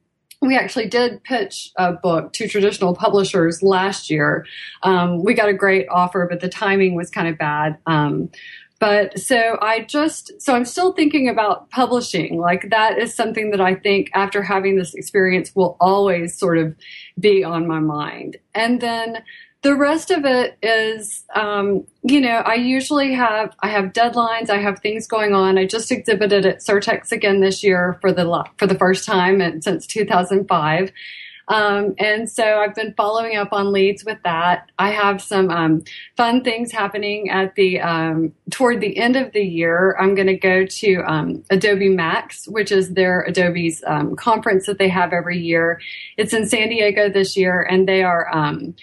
we 0.42 0.56
actually 0.56 0.88
did 0.88 1.22
pitch 1.24 1.70
a 1.76 1.92
book 1.92 2.32
to 2.32 2.48
traditional 2.48 2.94
publishers 2.94 3.62
last 3.62 4.08
year. 4.08 4.46
Um, 4.82 5.22
we 5.22 5.34
got 5.34 5.50
a 5.50 5.54
great 5.54 5.86
offer, 5.90 6.26
but 6.28 6.40
the 6.40 6.48
timing 6.48 6.94
was 6.94 7.10
kind 7.10 7.28
of 7.28 7.36
bad. 7.36 7.76
Um, 7.86 8.30
but 8.80 9.18
so 9.18 9.58
I 9.60 9.82
just, 9.82 10.40
so 10.40 10.54
I'm 10.54 10.64
still 10.64 10.92
thinking 10.92 11.28
about 11.28 11.68
publishing. 11.70 12.40
Like 12.40 12.70
that 12.70 12.98
is 12.98 13.14
something 13.14 13.50
that 13.50 13.60
I 13.60 13.74
think 13.74 14.10
after 14.14 14.42
having 14.42 14.76
this 14.76 14.94
experience 14.94 15.54
will 15.54 15.76
always 15.80 16.36
sort 16.36 16.56
of 16.56 16.74
be 17.18 17.44
on 17.44 17.68
my 17.68 17.78
mind. 17.78 18.38
And 18.54 18.80
then 18.80 19.22
the 19.62 19.76
rest 19.76 20.10
of 20.10 20.24
it 20.24 20.56
is, 20.62 21.24
um, 21.34 21.84
you 22.02 22.22
know, 22.22 22.38
I 22.38 22.54
usually 22.54 23.12
have, 23.12 23.54
I 23.60 23.68
have 23.68 23.92
deadlines, 23.92 24.48
I 24.48 24.56
have 24.56 24.80
things 24.80 25.06
going 25.06 25.34
on. 25.34 25.58
I 25.58 25.66
just 25.66 25.92
exhibited 25.92 26.46
at 26.46 26.60
Surtex 26.60 27.12
again 27.12 27.40
this 27.40 27.62
year 27.62 27.98
for 28.00 28.12
the, 28.12 28.44
for 28.56 28.66
the 28.66 28.78
first 28.78 29.04
time 29.04 29.60
since 29.60 29.86
2005. 29.86 30.90
Um, 31.48 31.94
and 31.98 32.30
so 32.30 32.60
I've 32.60 32.74
been 32.74 32.94
following 32.94 33.36
up 33.36 33.52
on 33.52 33.72
leads 33.72 34.04
with 34.04 34.18
that. 34.24 34.70
I 34.78 34.90
have 34.90 35.20
some 35.20 35.50
um, 35.50 35.84
fun 36.16 36.44
things 36.44 36.72
happening 36.72 37.28
at 37.30 37.54
the 37.56 37.80
um, 37.80 38.32
toward 38.50 38.80
the 38.80 38.96
end 38.96 39.16
of 39.16 39.32
the 39.32 39.42
year. 39.42 39.96
I'm 39.98 40.14
going 40.14 40.28
to 40.28 40.36
go 40.36 40.64
to 40.64 40.96
um, 41.06 41.44
Adobe 41.50 41.88
Max, 41.88 42.46
which 42.46 42.70
is 42.70 42.94
their 42.94 43.22
Adobe's 43.22 43.82
um, 43.86 44.16
conference 44.16 44.66
that 44.66 44.78
they 44.78 44.88
have 44.88 45.12
every 45.12 45.38
year. 45.38 45.80
It's 46.16 46.32
in 46.32 46.48
San 46.48 46.68
Diego 46.68 47.08
this 47.08 47.36
year, 47.36 47.62
and 47.62 47.88
they 47.88 48.02
are 48.02 48.32
um, 48.34 48.74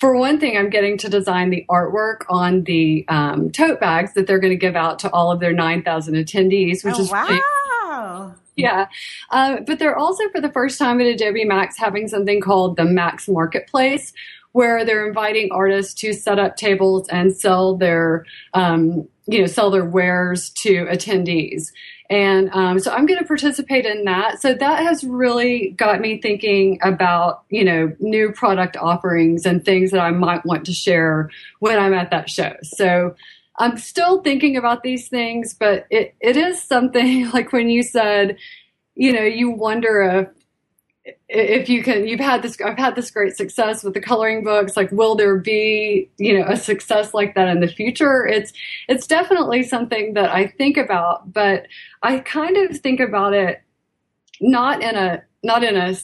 for 0.00 0.16
one 0.16 0.40
thing, 0.40 0.56
I'm 0.56 0.70
getting 0.70 0.96
to 0.98 1.10
design 1.10 1.50
the 1.50 1.66
artwork 1.68 2.24
on 2.30 2.64
the 2.64 3.04
um, 3.08 3.50
tote 3.50 3.80
bags 3.80 4.14
that 4.14 4.26
they're 4.26 4.38
going 4.38 4.52
to 4.52 4.56
give 4.56 4.74
out 4.74 4.98
to 5.00 5.10
all 5.12 5.30
of 5.30 5.40
their 5.40 5.52
9,000 5.52 6.14
attendees, 6.14 6.82
which 6.82 6.94
oh, 6.96 7.02
is 7.02 7.10
wow. 7.10 7.26
Really, 7.28 8.34
yeah. 8.56 8.88
Uh, 9.30 9.60
but 9.66 9.78
they're 9.78 9.96
also, 9.96 10.28
for 10.30 10.40
the 10.40 10.52
first 10.52 10.78
time 10.78 11.00
at 11.00 11.06
Adobe 11.06 11.44
Max, 11.44 11.78
having 11.78 12.08
something 12.08 12.40
called 12.40 12.76
the 12.76 12.84
Max 12.84 13.28
Marketplace, 13.28 14.12
where 14.52 14.84
they're 14.84 15.06
inviting 15.06 15.50
artists 15.52 15.94
to 15.94 16.12
set 16.12 16.38
up 16.38 16.56
tables 16.56 17.08
and 17.08 17.36
sell 17.36 17.76
their, 17.76 18.24
um, 18.52 19.06
you 19.26 19.40
know, 19.40 19.46
sell 19.46 19.70
their 19.70 19.84
wares 19.84 20.50
to 20.50 20.86
attendees. 20.86 21.70
And 22.10 22.50
um, 22.52 22.80
so 22.80 22.90
I'm 22.90 23.06
going 23.06 23.20
to 23.20 23.24
participate 23.24 23.86
in 23.86 24.04
that. 24.06 24.42
So 24.42 24.52
that 24.52 24.82
has 24.82 25.04
really 25.04 25.70
got 25.70 26.00
me 26.00 26.20
thinking 26.20 26.80
about, 26.82 27.44
you 27.50 27.64
know, 27.64 27.94
new 28.00 28.32
product 28.32 28.76
offerings 28.76 29.46
and 29.46 29.64
things 29.64 29.92
that 29.92 30.00
I 30.00 30.10
might 30.10 30.44
want 30.44 30.66
to 30.66 30.72
share 30.72 31.30
when 31.60 31.78
I'm 31.78 31.94
at 31.94 32.10
that 32.10 32.28
show. 32.28 32.56
So 32.64 33.14
I'm 33.60 33.76
still 33.76 34.22
thinking 34.22 34.56
about 34.56 34.82
these 34.82 35.08
things, 35.08 35.52
but 35.52 35.86
it, 35.90 36.14
it 36.20 36.36
is 36.36 36.60
something 36.60 37.30
like 37.34 37.52
when 37.52 37.68
you 37.68 37.82
said, 37.82 38.36
you 38.94 39.12
know, 39.12 39.22
you 39.22 39.50
wonder 39.50 40.02
if 40.02 40.28
if 41.28 41.68
you 41.68 41.82
can 41.82 42.06
you've 42.06 42.20
had 42.20 42.42
this 42.42 42.60
I've 42.60 42.78
had 42.78 42.94
this 42.94 43.10
great 43.10 43.34
success 43.34 43.82
with 43.82 43.94
the 43.94 44.00
coloring 44.00 44.44
books 44.44 44.76
like 44.76 44.92
will 44.92 45.14
there 45.14 45.38
be 45.38 46.10
you 46.18 46.38
know 46.38 46.46
a 46.46 46.56
success 46.56 47.14
like 47.14 47.34
that 47.34 47.48
in 47.48 47.60
the 47.60 47.68
future? 47.68 48.26
It's 48.26 48.52
it's 48.88 49.06
definitely 49.06 49.62
something 49.62 50.14
that 50.14 50.30
I 50.30 50.48
think 50.48 50.76
about 50.76 51.32
but 51.32 51.66
I 52.02 52.18
kind 52.18 52.56
of 52.56 52.78
think 52.78 53.00
about 53.00 53.32
it 53.32 53.62
not 54.40 54.82
in 54.82 54.94
a 54.94 55.22
not 55.42 55.64
in 55.64 55.76
a 55.76 55.94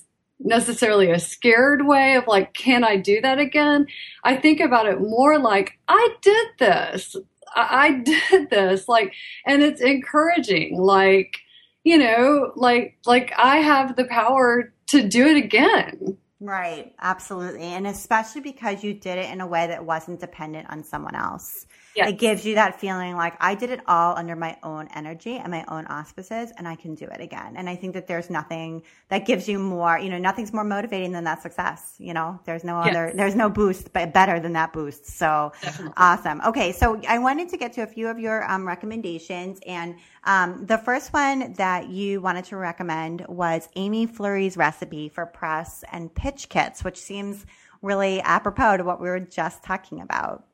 necessarily 0.41 1.11
a 1.11 1.19
scared 1.19 1.87
way 1.87 2.15
of 2.15 2.27
like 2.27 2.55
can 2.55 2.83
I 2.83 2.97
do 2.97 3.21
that 3.21 3.39
again? 3.39 3.87
I 4.25 4.37
think 4.37 4.61
about 4.61 4.87
it 4.87 5.01
more 5.01 5.39
like 5.39 5.79
I 5.89 6.09
did 6.23 6.49
this 6.59 7.17
I, 7.57 7.93
did 8.05 8.51
this 8.51 8.89
like 8.89 9.15
and 9.45 9.63
it's 9.63 9.81
encouraging 9.81 10.79
like 10.79 11.39
you 11.85 11.99
know 11.99 12.53
like 12.55 12.99
like 13.07 13.33
i 13.39 13.57
have 13.59 13.97
the 13.97 14.05
power 14.05 14.73
to 14.89 15.09
do 15.09 15.27
it 15.27 15.37
again. 15.37 16.19
Right 16.39 16.95
absolutely 17.01 17.63
and 17.63 17.87
especially 17.87 18.43
because 18.43 18.85
you 18.85 18.95
did 18.95 19.19
it 19.19 19.31
in 19.31 19.41
a 19.41 19.47
way 19.47 19.67
that 19.67 19.85
wasn't 19.85 20.21
dependent 20.21 20.69
on 20.71 20.85
someone 20.85 21.17
else 21.17 21.67
yes. 21.97 22.11
it 22.11 22.19
gives 22.19 22.45
you 22.45 22.55
that 22.57 22.81
feeling 22.81 23.17
like 23.17 23.35
I 23.41 23.55
did 23.55 23.71
it 23.71 23.81
all 23.87 24.17
under 24.17 24.37
my 24.37 24.57
own 24.63 24.89
energy 24.95 25.37
and 25.37 25.51
my 25.51 25.65
own 25.69 25.87
auspices, 25.87 26.53
and 26.57 26.69
I 26.69 26.77
can 26.77 26.95
do 26.95 27.07
it 27.07 27.21
again. 27.21 27.55
And 27.57 27.69
I 27.69 27.77
think 27.77 27.95
that 27.95 28.07
there's 28.07 28.31
nothing 28.31 28.83
that 29.09 29.27
gives 29.27 29.49
you 29.49 29.59
more, 29.59 29.99
you 29.99 30.11
know, 30.11 30.19
nothing's 30.19 30.53
more 30.53 30.65
motivating 30.65 31.13
than 31.13 31.25
that 31.25 31.43
success. 31.43 31.95
You 31.99 32.15
know, 32.15 32.41
there's 32.45 32.65
no 32.65 32.83
yes. 32.85 32.91
other, 32.95 33.13
there's 33.15 33.35
no 33.35 33.49
boost 33.49 33.93
but 33.93 34.13
better 34.13 34.39
than 34.39 34.53
that 34.53 34.73
boost. 34.73 35.07
So 35.07 35.53
Definitely. 35.63 35.95
awesome. 35.97 36.41
Okay, 36.47 36.73
so 36.73 37.01
I 37.09 37.19
wanted 37.19 37.49
to 37.51 37.57
get 37.57 37.73
to 37.75 37.83
a 37.83 37.87
few 37.87 38.09
of 38.09 38.19
your 38.19 38.49
um, 38.51 38.67
recommendations, 38.67 39.61
and 39.67 39.97
um, 40.25 40.67
the 40.67 40.79
first 40.79 41.13
one 41.13 41.53
that 41.55 41.89
you 41.89 42.21
wanted 42.21 42.45
to 42.47 42.57
recommend 42.57 43.25
was 43.29 43.69
Amy 43.77 44.07
Flurry's 44.07 44.57
recipe 44.57 45.09
for 45.09 45.25
press 45.25 45.85
and 45.93 46.15
pitch 46.15 46.49
kits, 46.49 46.85
which 46.85 46.99
seems 46.99 47.47
really 47.83 48.21
apropos 48.23 48.79
to 48.79 48.85
what 48.85 49.01
we 49.01 49.09
were 49.09 49.21
just 49.21 49.63
talking 49.63 50.01
about. 50.01 50.45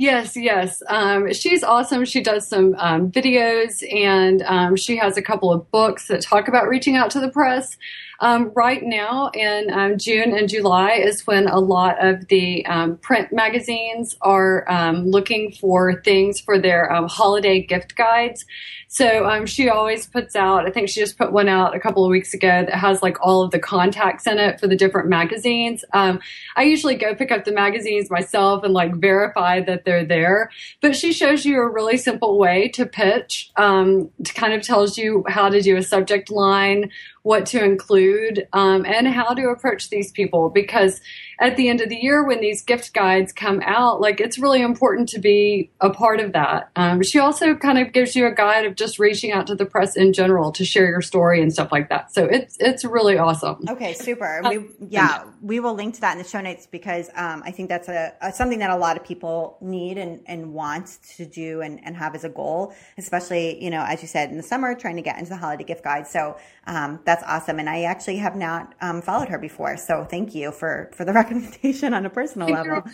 Yes, 0.00 0.34
yes. 0.34 0.82
Um, 0.88 1.30
she's 1.34 1.62
awesome. 1.62 2.06
She 2.06 2.22
does 2.22 2.48
some 2.48 2.74
um, 2.78 3.10
videos 3.12 3.82
and 3.94 4.40
um, 4.46 4.74
she 4.74 4.96
has 4.96 5.18
a 5.18 5.22
couple 5.22 5.52
of 5.52 5.70
books 5.70 6.08
that 6.08 6.22
talk 6.22 6.48
about 6.48 6.68
reaching 6.68 6.96
out 6.96 7.10
to 7.10 7.20
the 7.20 7.28
press. 7.28 7.76
Um, 8.20 8.52
right 8.54 8.82
now 8.82 9.30
in 9.34 9.70
um, 9.72 9.98
June 9.98 10.36
and 10.36 10.48
July 10.48 10.92
is 10.92 11.26
when 11.26 11.48
a 11.48 11.58
lot 11.58 12.04
of 12.04 12.28
the 12.28 12.64
um, 12.66 12.98
print 12.98 13.32
magazines 13.32 14.16
are 14.20 14.66
looking 15.04 15.52
for 15.52 16.02
things 16.02 16.40
for 16.40 16.58
their 16.58 16.90
holiday 17.06 17.60
gift 17.60 17.96
guides. 17.96 18.44
So 18.92 19.24
um, 19.24 19.46
she 19.46 19.68
always 19.68 20.08
puts 20.08 20.34
out, 20.34 20.66
I 20.66 20.70
think 20.72 20.88
she 20.88 20.98
just 20.98 21.16
put 21.16 21.32
one 21.32 21.48
out 21.48 21.76
a 21.76 21.78
couple 21.78 22.04
of 22.04 22.10
weeks 22.10 22.34
ago 22.34 22.48
that 22.48 22.74
has 22.74 23.02
like 23.02 23.16
all 23.22 23.42
of 23.42 23.52
the 23.52 23.60
contacts 23.60 24.26
in 24.26 24.36
it 24.38 24.58
for 24.58 24.66
the 24.66 24.74
different 24.74 25.08
magazines. 25.08 25.84
Um, 25.92 26.18
I 26.56 26.64
usually 26.64 26.96
go 26.96 27.14
pick 27.14 27.30
up 27.30 27.44
the 27.44 27.52
magazines 27.52 28.10
myself 28.10 28.64
and 28.64 28.74
like 28.74 28.96
verify 28.96 29.60
that 29.60 29.84
they're 29.84 30.04
there. 30.04 30.50
But 30.82 30.96
she 30.96 31.12
shows 31.12 31.44
you 31.44 31.60
a 31.60 31.70
really 31.70 31.98
simple 31.98 32.36
way 32.36 32.66
to 32.70 32.84
pitch, 32.84 33.52
um, 33.56 34.10
to 34.24 34.34
kind 34.34 34.54
of 34.54 34.62
tells 34.62 34.98
you 34.98 35.22
how 35.28 35.48
to 35.48 35.62
do 35.62 35.76
a 35.76 35.84
subject 35.84 36.28
line, 36.28 36.90
what 37.22 37.46
to 37.46 37.62
include, 37.62 38.48
um, 38.52 38.84
and 38.86 39.06
how 39.08 39.34
to 39.34 39.48
approach 39.48 39.90
these 39.90 40.10
people 40.12 40.48
because 40.48 41.00
at 41.40 41.56
the 41.56 41.68
end 41.68 41.80
of 41.80 41.88
the 41.88 41.96
year 41.96 42.22
when 42.22 42.40
these 42.40 42.62
gift 42.62 42.92
guides 42.92 43.32
come 43.32 43.62
out, 43.64 44.00
like 44.00 44.20
it's 44.20 44.38
really 44.38 44.60
important 44.60 45.08
to 45.08 45.18
be 45.18 45.70
a 45.80 45.90
part 45.90 46.20
of 46.20 46.32
that. 46.32 46.70
Um, 46.76 47.02
she 47.02 47.18
also 47.18 47.54
kind 47.54 47.78
of 47.78 47.92
gives 47.92 48.14
you 48.14 48.26
a 48.26 48.34
guide 48.34 48.66
of 48.66 48.74
just 48.74 48.98
reaching 48.98 49.32
out 49.32 49.46
to 49.46 49.54
the 49.54 49.64
press 49.64 49.96
in 49.96 50.12
general 50.12 50.52
to 50.52 50.64
share 50.64 50.86
your 50.86 51.00
story 51.00 51.40
and 51.40 51.52
stuff 51.52 51.72
like 51.72 51.88
that. 51.88 52.12
So 52.12 52.26
it's 52.26 52.56
it's 52.60 52.84
really 52.84 53.16
awesome. 53.16 53.64
Okay, 53.68 53.94
super. 53.94 54.42
We, 54.48 54.66
yeah, 54.88 55.24
we 55.40 55.60
will 55.60 55.74
link 55.74 55.94
to 55.94 56.00
that 56.02 56.12
in 56.12 56.18
the 56.18 56.28
show 56.28 56.40
notes 56.40 56.66
because 56.66 57.08
um, 57.14 57.42
I 57.44 57.50
think 57.50 57.68
that's 57.68 57.88
a, 57.88 58.12
a, 58.20 58.32
something 58.32 58.58
that 58.58 58.70
a 58.70 58.76
lot 58.76 58.96
of 58.96 59.04
people 59.04 59.56
need 59.62 59.96
and, 59.96 60.20
and 60.26 60.52
want 60.52 60.98
to 61.16 61.24
do 61.24 61.62
and, 61.62 61.80
and 61.84 61.96
have 61.96 62.14
as 62.14 62.24
a 62.24 62.28
goal, 62.28 62.74
especially 62.98 63.62
you 63.62 63.70
know 63.70 63.82
as 63.82 64.02
you 64.02 64.08
said 64.08 64.30
in 64.30 64.36
the 64.36 64.42
summer 64.42 64.74
trying 64.74 64.96
to 64.96 65.02
get 65.02 65.18
into 65.18 65.30
the 65.30 65.36
holiday 65.36 65.64
gift 65.64 65.82
guide. 65.84 66.06
So 66.06 66.36
um, 66.70 67.00
that's 67.04 67.24
awesome, 67.26 67.58
and 67.58 67.68
I 67.68 67.82
actually 67.82 68.18
have 68.18 68.36
not 68.36 68.76
um, 68.80 69.02
followed 69.02 69.28
her 69.28 69.38
before, 69.38 69.76
so 69.76 70.04
thank 70.04 70.36
you 70.36 70.52
for 70.52 70.88
for 70.94 71.04
the 71.04 71.12
recommendation 71.20 71.92
on 71.92 72.06
a 72.06 72.10
personal 72.10 72.46
level. 72.48 72.84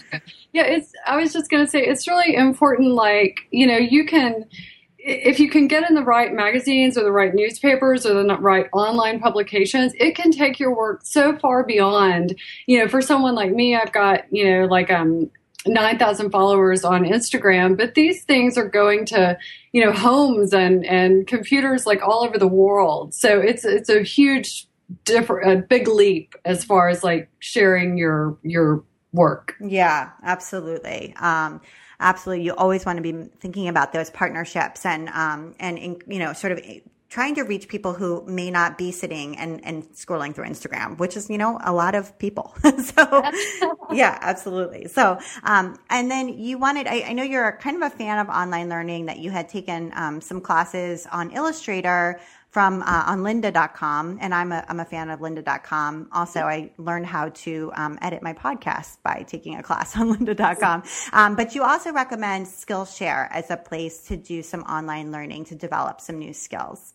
Yeah, 0.53 0.63
it's. 0.63 0.93
I 1.07 1.17
was 1.17 1.35
just 1.35 1.51
gonna 1.51 1.67
say 1.67 1.85
it's 1.85 2.09
really 2.09 2.35
important. 2.35 2.93
Like 2.95 3.41
you 3.51 3.67
know, 3.67 3.77
you 3.77 4.07
can 4.07 4.47
if 4.99 5.39
you 5.39 5.51
can 5.51 5.69
get 5.69 5.89
in 5.89 5.95
the 5.95 6.03
right 6.03 6.33
magazines 6.33 6.97
or 6.97 7.05
the 7.05 7.13
right 7.13 7.35
newspapers 7.35 8.07
or 8.07 8.15
the 8.15 8.37
right 8.39 8.67
online 8.73 9.21
publications, 9.21 9.93
it 10.01 10.17
can 10.17 10.33
take 10.33 10.59
your 10.59 10.75
work 10.75 11.03
so 11.05 11.37
far 11.37 11.63
beyond, 11.63 12.35
you 12.67 12.79
know, 12.79 12.89
for 12.89 13.03
someone 13.03 13.35
like 13.35 13.53
me, 13.53 13.77
I've 13.77 13.93
got, 13.93 14.25
you 14.33 14.51
know, 14.51 14.65
like 14.65 14.91
um 14.91 15.31
9,000 15.67 16.31
followers 16.31 16.85
on 16.85 17.05
Instagram, 17.05 17.77
but 17.77 17.95
these 17.95 18.25
things 18.25 18.57
are 18.57 18.69
going 18.69 19.05
to, 19.07 19.39
you 19.73 19.85
know, 19.85 19.93
homes 19.93 20.53
and, 20.53 20.85
and 20.87 21.27
computers 21.27 21.87
like 21.87 22.03
all 22.03 22.25
over 22.25 22.39
the 22.39 22.49
world. 22.49 23.15
So 23.15 23.41
it's, 23.41 23.65
it's 23.65 23.89
a 23.89 24.03
huge 24.03 24.67
different, 25.05 25.51
a 25.51 25.63
big 25.63 25.89
leap 25.89 26.35
as 26.45 26.65
far 26.65 26.89
as 26.89 27.03
like 27.03 27.29
sharing 27.39 27.99
your, 27.99 28.39
your 28.43 28.85
work. 29.13 29.55
Yeah, 29.61 30.11
absolutely. 30.23 31.15
Um, 31.19 31.61
absolutely. 32.01 32.45
You 32.45 32.55
always 32.55 32.87
want 32.87 32.97
to 32.99 33.03
be 33.03 33.29
thinking 33.41 33.69
about 33.69 33.93
those 33.93 34.11
partnerships 34.11 34.87
and, 34.87 35.09
um, 35.09 35.55
and, 35.59 35.79
you 35.79 36.19
know, 36.19 36.33
sort 36.33 36.53
of 36.53 36.61
trying 37.17 37.35
to 37.35 37.45
reach 37.45 37.67
people 37.67 37.95
who 37.95 38.23
may 38.27 38.51
not 38.51 38.77
be 38.77 38.93
sitting 38.93 39.39
and, 39.39 39.65
and 39.65 39.85
scrolling 39.95 40.35
through 40.35 40.45
Instagram, 40.45 40.99
which 40.99 41.17
is, 41.17 41.31
you 41.31 41.39
know, 41.39 41.59
a 41.65 41.73
lot 41.73 41.95
of 41.95 42.19
people. 42.19 42.55
so 42.63 43.23
yeah, 43.91 44.19
absolutely. 44.21 44.87
So, 44.87 45.19
um, 45.43 45.79
and 45.89 46.11
then 46.11 46.29
you 46.29 46.59
wanted, 46.59 46.87
I, 46.87 47.05
I, 47.09 47.13
know 47.15 47.23
you're 47.23 47.53
kind 47.53 47.83
of 47.83 47.91
a 47.91 47.97
fan 47.97 48.19
of 48.19 48.29
online 48.29 48.69
learning 48.69 49.07
that 49.07 49.19
you 49.19 49.31
had 49.31 49.49
taken, 49.49 49.93
um, 49.95 50.21
some 50.21 50.43
classes 50.43 51.07
on 51.11 51.31
Illustrator 51.31 52.21
from, 52.51 52.83
uh, 52.83 53.05
on 53.07 53.21
lynda.com. 53.21 54.19
And 54.21 54.35
I'm 54.35 54.53
a, 54.53 54.63
I'm 54.69 54.81
a 54.81 54.85
fan 54.85 55.09
of 55.09 55.21
lynda.com. 55.21 56.11
Also, 56.13 56.41
I 56.41 56.71
learned 56.77 57.07
how 57.07 57.31
to, 57.31 57.73
um, 57.77 57.99
edit 58.03 58.23
my 58.23 58.35
podcast 58.35 58.99
by 59.03 59.25
taking 59.27 59.57
a 59.57 59.63
class 59.63 59.97
on 59.97 60.15
lynda.com. 60.15 60.83
Um, 61.15 61.35
but 61.35 61.55
you 61.55 61.63
also 61.63 61.95
recommend 61.95 62.45
Skillshare 62.45 63.29
as 63.31 63.51
a 63.51 63.57
place 63.57 64.03
to 64.09 64.19
do 64.19 64.43
some 64.43 64.65
online 64.65 65.13
learning 65.13 65.47
to 65.47 65.55
develop 65.55 66.03
some 66.03 66.19
new 66.19 66.35
skills. 66.35 66.93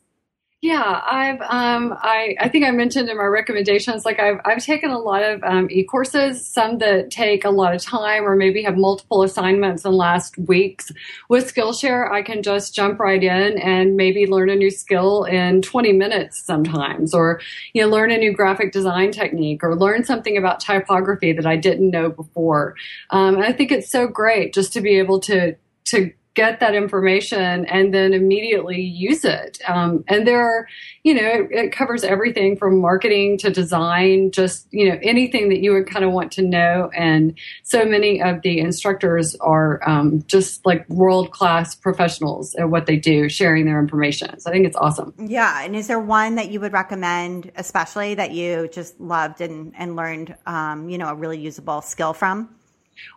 Yeah, 0.63 1.01
I've 1.03 1.41
um, 1.41 1.97
I 2.03 2.35
I 2.39 2.47
think 2.47 2.65
I 2.65 2.69
mentioned 2.69 3.09
in 3.09 3.17
my 3.17 3.23
recommendations 3.23 4.05
like 4.05 4.19
I've 4.19 4.39
I've 4.45 4.63
taken 4.63 4.91
a 4.91 4.99
lot 4.99 5.23
of 5.23 5.41
um, 5.43 5.67
e-courses, 5.71 6.45
some 6.45 6.77
that 6.77 7.09
take 7.09 7.45
a 7.45 7.49
lot 7.49 7.73
of 7.73 7.81
time 7.81 8.25
or 8.25 8.35
maybe 8.35 8.61
have 8.61 8.77
multiple 8.77 9.23
assignments 9.23 9.85
in 9.85 9.93
last 9.93 10.37
weeks. 10.37 10.91
With 11.29 11.51
Skillshare, 11.51 12.11
I 12.11 12.21
can 12.21 12.43
just 12.43 12.75
jump 12.75 12.99
right 12.99 13.23
in 13.23 13.57
and 13.57 13.97
maybe 13.97 14.27
learn 14.27 14.51
a 14.51 14.55
new 14.55 14.69
skill 14.69 15.23
in 15.23 15.63
20 15.63 15.93
minutes 15.93 16.45
sometimes, 16.45 17.15
or 17.15 17.41
you 17.73 17.81
know 17.81 17.89
learn 17.89 18.11
a 18.11 18.17
new 18.17 18.31
graphic 18.31 18.71
design 18.71 19.11
technique, 19.11 19.63
or 19.63 19.75
learn 19.75 20.03
something 20.03 20.37
about 20.37 20.59
typography 20.59 21.33
that 21.33 21.47
I 21.47 21.55
didn't 21.55 21.89
know 21.89 22.11
before. 22.11 22.75
Um, 23.09 23.39
I 23.39 23.51
think 23.51 23.71
it's 23.71 23.89
so 23.89 24.05
great 24.05 24.53
just 24.53 24.73
to 24.73 24.81
be 24.81 24.99
able 24.99 25.21
to 25.21 25.55
to 25.85 26.11
get 26.33 26.61
that 26.61 26.73
information 26.73 27.65
and 27.65 27.93
then 27.93 28.13
immediately 28.13 28.81
use 28.81 29.25
it. 29.25 29.59
Um, 29.67 30.03
and 30.07 30.25
there 30.25 30.41
are, 30.41 30.67
you 31.03 31.13
know, 31.13 31.21
it, 31.21 31.47
it, 31.51 31.71
covers 31.73 32.03
everything 32.03 32.55
from 32.55 32.79
marketing 32.79 33.37
to 33.39 33.49
design, 33.49 34.31
just, 34.31 34.67
you 34.71 34.87
know, 34.87 34.97
anything 35.01 35.49
that 35.49 35.59
you 35.59 35.73
would 35.73 35.87
kind 35.87 36.05
of 36.05 36.11
want 36.11 36.31
to 36.33 36.41
know. 36.41 36.89
And 36.95 37.37
so 37.63 37.83
many 37.83 38.21
of 38.21 38.41
the 38.43 38.59
instructors 38.59 39.35
are 39.35 39.81
um, 39.87 40.23
just 40.27 40.65
like 40.65 40.87
world 40.89 41.31
class 41.31 41.75
professionals 41.75 42.55
at 42.55 42.69
what 42.69 42.85
they 42.85 42.95
do, 42.95 43.27
sharing 43.27 43.65
their 43.65 43.79
information. 43.79 44.39
So 44.39 44.49
I 44.49 44.53
think 44.53 44.65
it's 44.65 44.77
awesome. 44.77 45.13
Yeah. 45.17 45.63
And 45.63 45.75
is 45.75 45.87
there 45.87 45.99
one 45.99 46.35
that 46.35 46.49
you 46.49 46.61
would 46.61 46.73
recommend, 46.73 47.51
especially 47.55 48.15
that 48.15 48.31
you 48.31 48.69
just 48.71 48.99
loved 49.01 49.41
and, 49.41 49.73
and 49.77 49.97
learned, 49.97 50.35
um, 50.45 50.89
you 50.89 50.97
know, 50.97 51.09
a 51.09 51.15
really 51.15 51.39
usable 51.39 51.81
skill 51.81 52.13
from? 52.13 52.55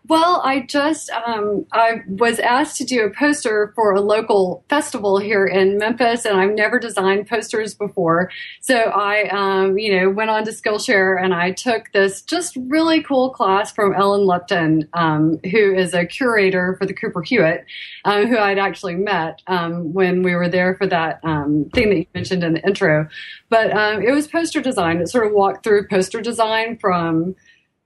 Well, 0.07 0.43
I 0.45 0.61
just 0.61 1.09
um, 1.11 1.65
I 1.73 2.03
was 2.07 2.39
asked 2.39 2.77
to 2.77 2.85
do 2.85 3.05
a 3.05 3.11
poster 3.11 3.73
for 3.75 3.95
a 3.95 4.03
local 4.03 4.63
festival 4.69 5.19
here 5.19 5.47
in 5.47 5.79
Memphis, 5.79 6.27
and 6.27 6.39
I've 6.39 6.55
never 6.55 6.79
designed 6.79 7.27
posters 7.27 7.75
before. 7.75 8.31
So 8.61 8.77
I, 8.77 9.29
um, 9.29 9.79
you 9.79 9.99
know, 9.99 10.11
went 10.11 10.29
on 10.29 10.45
to 10.45 10.51
Skillshare 10.51 11.23
and 11.23 11.33
I 11.33 11.53
took 11.53 11.91
this 11.93 12.21
just 12.21 12.55
really 12.69 13.03
cool 13.03 13.31
class 13.31 13.73
from 13.73 13.95
Ellen 13.95 14.27
Lupton, 14.27 14.87
um, 14.93 15.39
who 15.51 15.75
is 15.75 15.95
a 15.95 16.05
curator 16.05 16.77
for 16.79 16.85
the 16.85 16.93
Cooper 16.93 17.23
Hewitt, 17.23 17.65
um, 18.05 18.27
who 18.27 18.37
I'd 18.37 18.59
actually 18.59 18.97
met 18.97 19.41
um, 19.47 19.95
when 19.95 20.23
we 20.23 20.35
were 20.35 20.51
there 20.51 20.75
for 20.75 20.87
that 20.87 21.21
um, 21.23 21.71
thing 21.73 21.89
that 21.89 21.97
you 21.97 22.07
mentioned 22.15 22.45
in 22.45 22.53
the 22.53 22.67
intro. 22.67 23.09
But 23.49 23.71
it 24.03 24.13
was 24.13 24.27
poster 24.27 24.61
design. 24.61 24.99
It 24.99 25.09
sort 25.09 25.27
of 25.27 25.33
walked 25.33 25.65
through 25.65 25.89
poster 25.89 26.21
design 26.21 26.77
from 26.77 27.37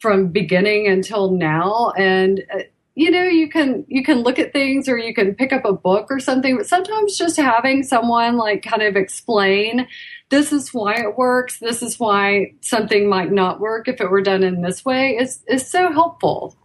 from 0.00 0.28
beginning 0.28 0.86
until 0.86 1.30
now. 1.30 1.92
And 1.96 2.44
uh, 2.54 2.60
you 2.94 3.12
know 3.12 3.22
you 3.22 3.48
can 3.48 3.84
you 3.86 4.02
can 4.02 4.18
look 4.22 4.40
at 4.40 4.52
things 4.52 4.88
or 4.88 4.98
you 4.98 5.14
can 5.14 5.34
pick 5.34 5.52
up 5.52 5.64
a 5.64 5.72
book 5.72 6.08
or 6.10 6.18
something 6.18 6.56
but 6.56 6.66
sometimes 6.66 7.16
just 7.16 7.36
having 7.36 7.84
someone 7.84 8.36
like 8.36 8.62
kind 8.62 8.82
of 8.82 8.96
explain 8.96 9.86
this 10.30 10.52
is 10.52 10.74
why 10.74 10.94
it 10.96 11.16
works. 11.16 11.58
This 11.58 11.82
is 11.82 11.98
why 11.98 12.52
something 12.60 13.08
might 13.08 13.32
not 13.32 13.60
work 13.60 13.88
if 13.88 14.00
it 14.00 14.10
were 14.10 14.20
done 14.20 14.42
in 14.42 14.62
this 14.62 14.84
way 14.84 15.16
is 15.16 15.42
is 15.48 15.68
so 15.68 15.92
helpful 15.92 16.56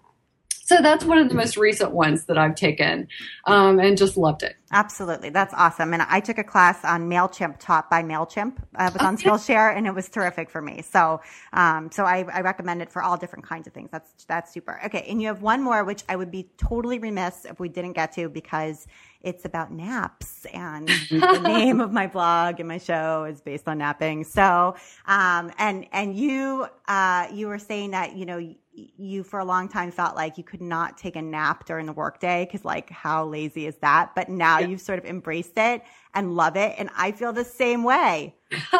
so 0.65 0.81
that's 0.81 1.03
one 1.03 1.17
of 1.17 1.27
the 1.27 1.35
most 1.35 1.57
recent 1.57 1.91
ones 1.91 2.25
that 2.25 2.37
I've 2.37 2.55
taken 2.55 3.07
um, 3.45 3.79
and 3.79 3.97
just 3.97 4.15
loved 4.15 4.43
it. 4.43 4.55
Absolutely. 4.71 5.29
That's 5.29 5.53
awesome. 5.53 5.93
And 5.93 6.01
I 6.01 6.19
took 6.21 6.37
a 6.37 6.43
class 6.43 6.83
on 6.85 7.09
MailChimp 7.09 7.59
taught 7.59 7.89
by 7.89 8.01
MailChimp. 8.01 8.57
I 8.75 8.89
was 8.89 9.01
on 9.01 9.17
Skillshare 9.17 9.75
and 9.75 9.85
it 9.85 9.93
was 9.93 10.09
terrific 10.09 10.49
for 10.49 10.61
me. 10.61 10.81
So, 10.81 11.21
um, 11.51 11.91
so 11.91 12.05
I, 12.05 12.25
I, 12.33 12.41
recommend 12.41 12.81
it 12.81 12.89
for 12.89 13.03
all 13.03 13.17
different 13.17 13.45
kinds 13.45 13.67
of 13.67 13.73
things. 13.73 13.89
That's, 13.91 14.11
that's 14.27 14.51
super. 14.51 14.79
Okay. 14.85 15.05
And 15.07 15.21
you 15.21 15.27
have 15.27 15.41
one 15.41 15.61
more, 15.61 15.83
which 15.83 16.03
I 16.09 16.15
would 16.15 16.31
be 16.31 16.49
totally 16.57 16.97
remiss 16.97 17.45
if 17.45 17.59
we 17.59 17.69
didn't 17.69 17.93
get 17.93 18.13
to 18.13 18.29
because 18.29 18.87
it's 19.21 19.45
about 19.45 19.71
naps 19.71 20.45
and 20.45 20.87
the 21.09 21.39
name 21.43 21.79
of 21.81 21.91
my 21.91 22.07
blog 22.07 22.59
and 22.59 22.67
my 22.67 22.77
show 22.77 23.25
is 23.25 23.41
based 23.41 23.67
on 23.67 23.77
napping. 23.77 24.23
So, 24.23 24.75
um, 25.05 25.51
and, 25.59 25.85
and 25.91 26.15
you, 26.15 26.67
uh, 26.87 27.27
you 27.31 27.47
were 27.47 27.59
saying 27.59 27.91
that, 27.91 28.15
you 28.15 28.25
know, 28.25 28.55
you 28.73 29.23
for 29.23 29.39
a 29.39 29.45
long 29.45 29.67
time 29.67 29.91
felt 29.91 30.15
like 30.15 30.37
you 30.37 30.43
could 30.43 30.61
not 30.61 30.97
take 30.97 31.15
a 31.15 31.21
nap 31.21 31.65
during 31.65 31.85
the 31.85 31.93
workday 31.93 32.45
because 32.45 32.65
like 32.65 32.89
how 32.89 33.25
lazy 33.25 33.67
is 33.67 33.75
that? 33.77 34.15
But 34.15 34.29
now 34.29 34.59
yeah. 34.59 34.67
you've 34.67 34.81
sort 34.81 34.99
of 34.99 35.05
embraced 35.05 35.57
it 35.57 35.83
and 36.13 36.35
love 36.35 36.57
it. 36.57 36.75
And 36.77 36.89
I 36.95 37.11
feel 37.11 37.33
the 37.33 37.43
same 37.43 37.83
way. 37.83 38.35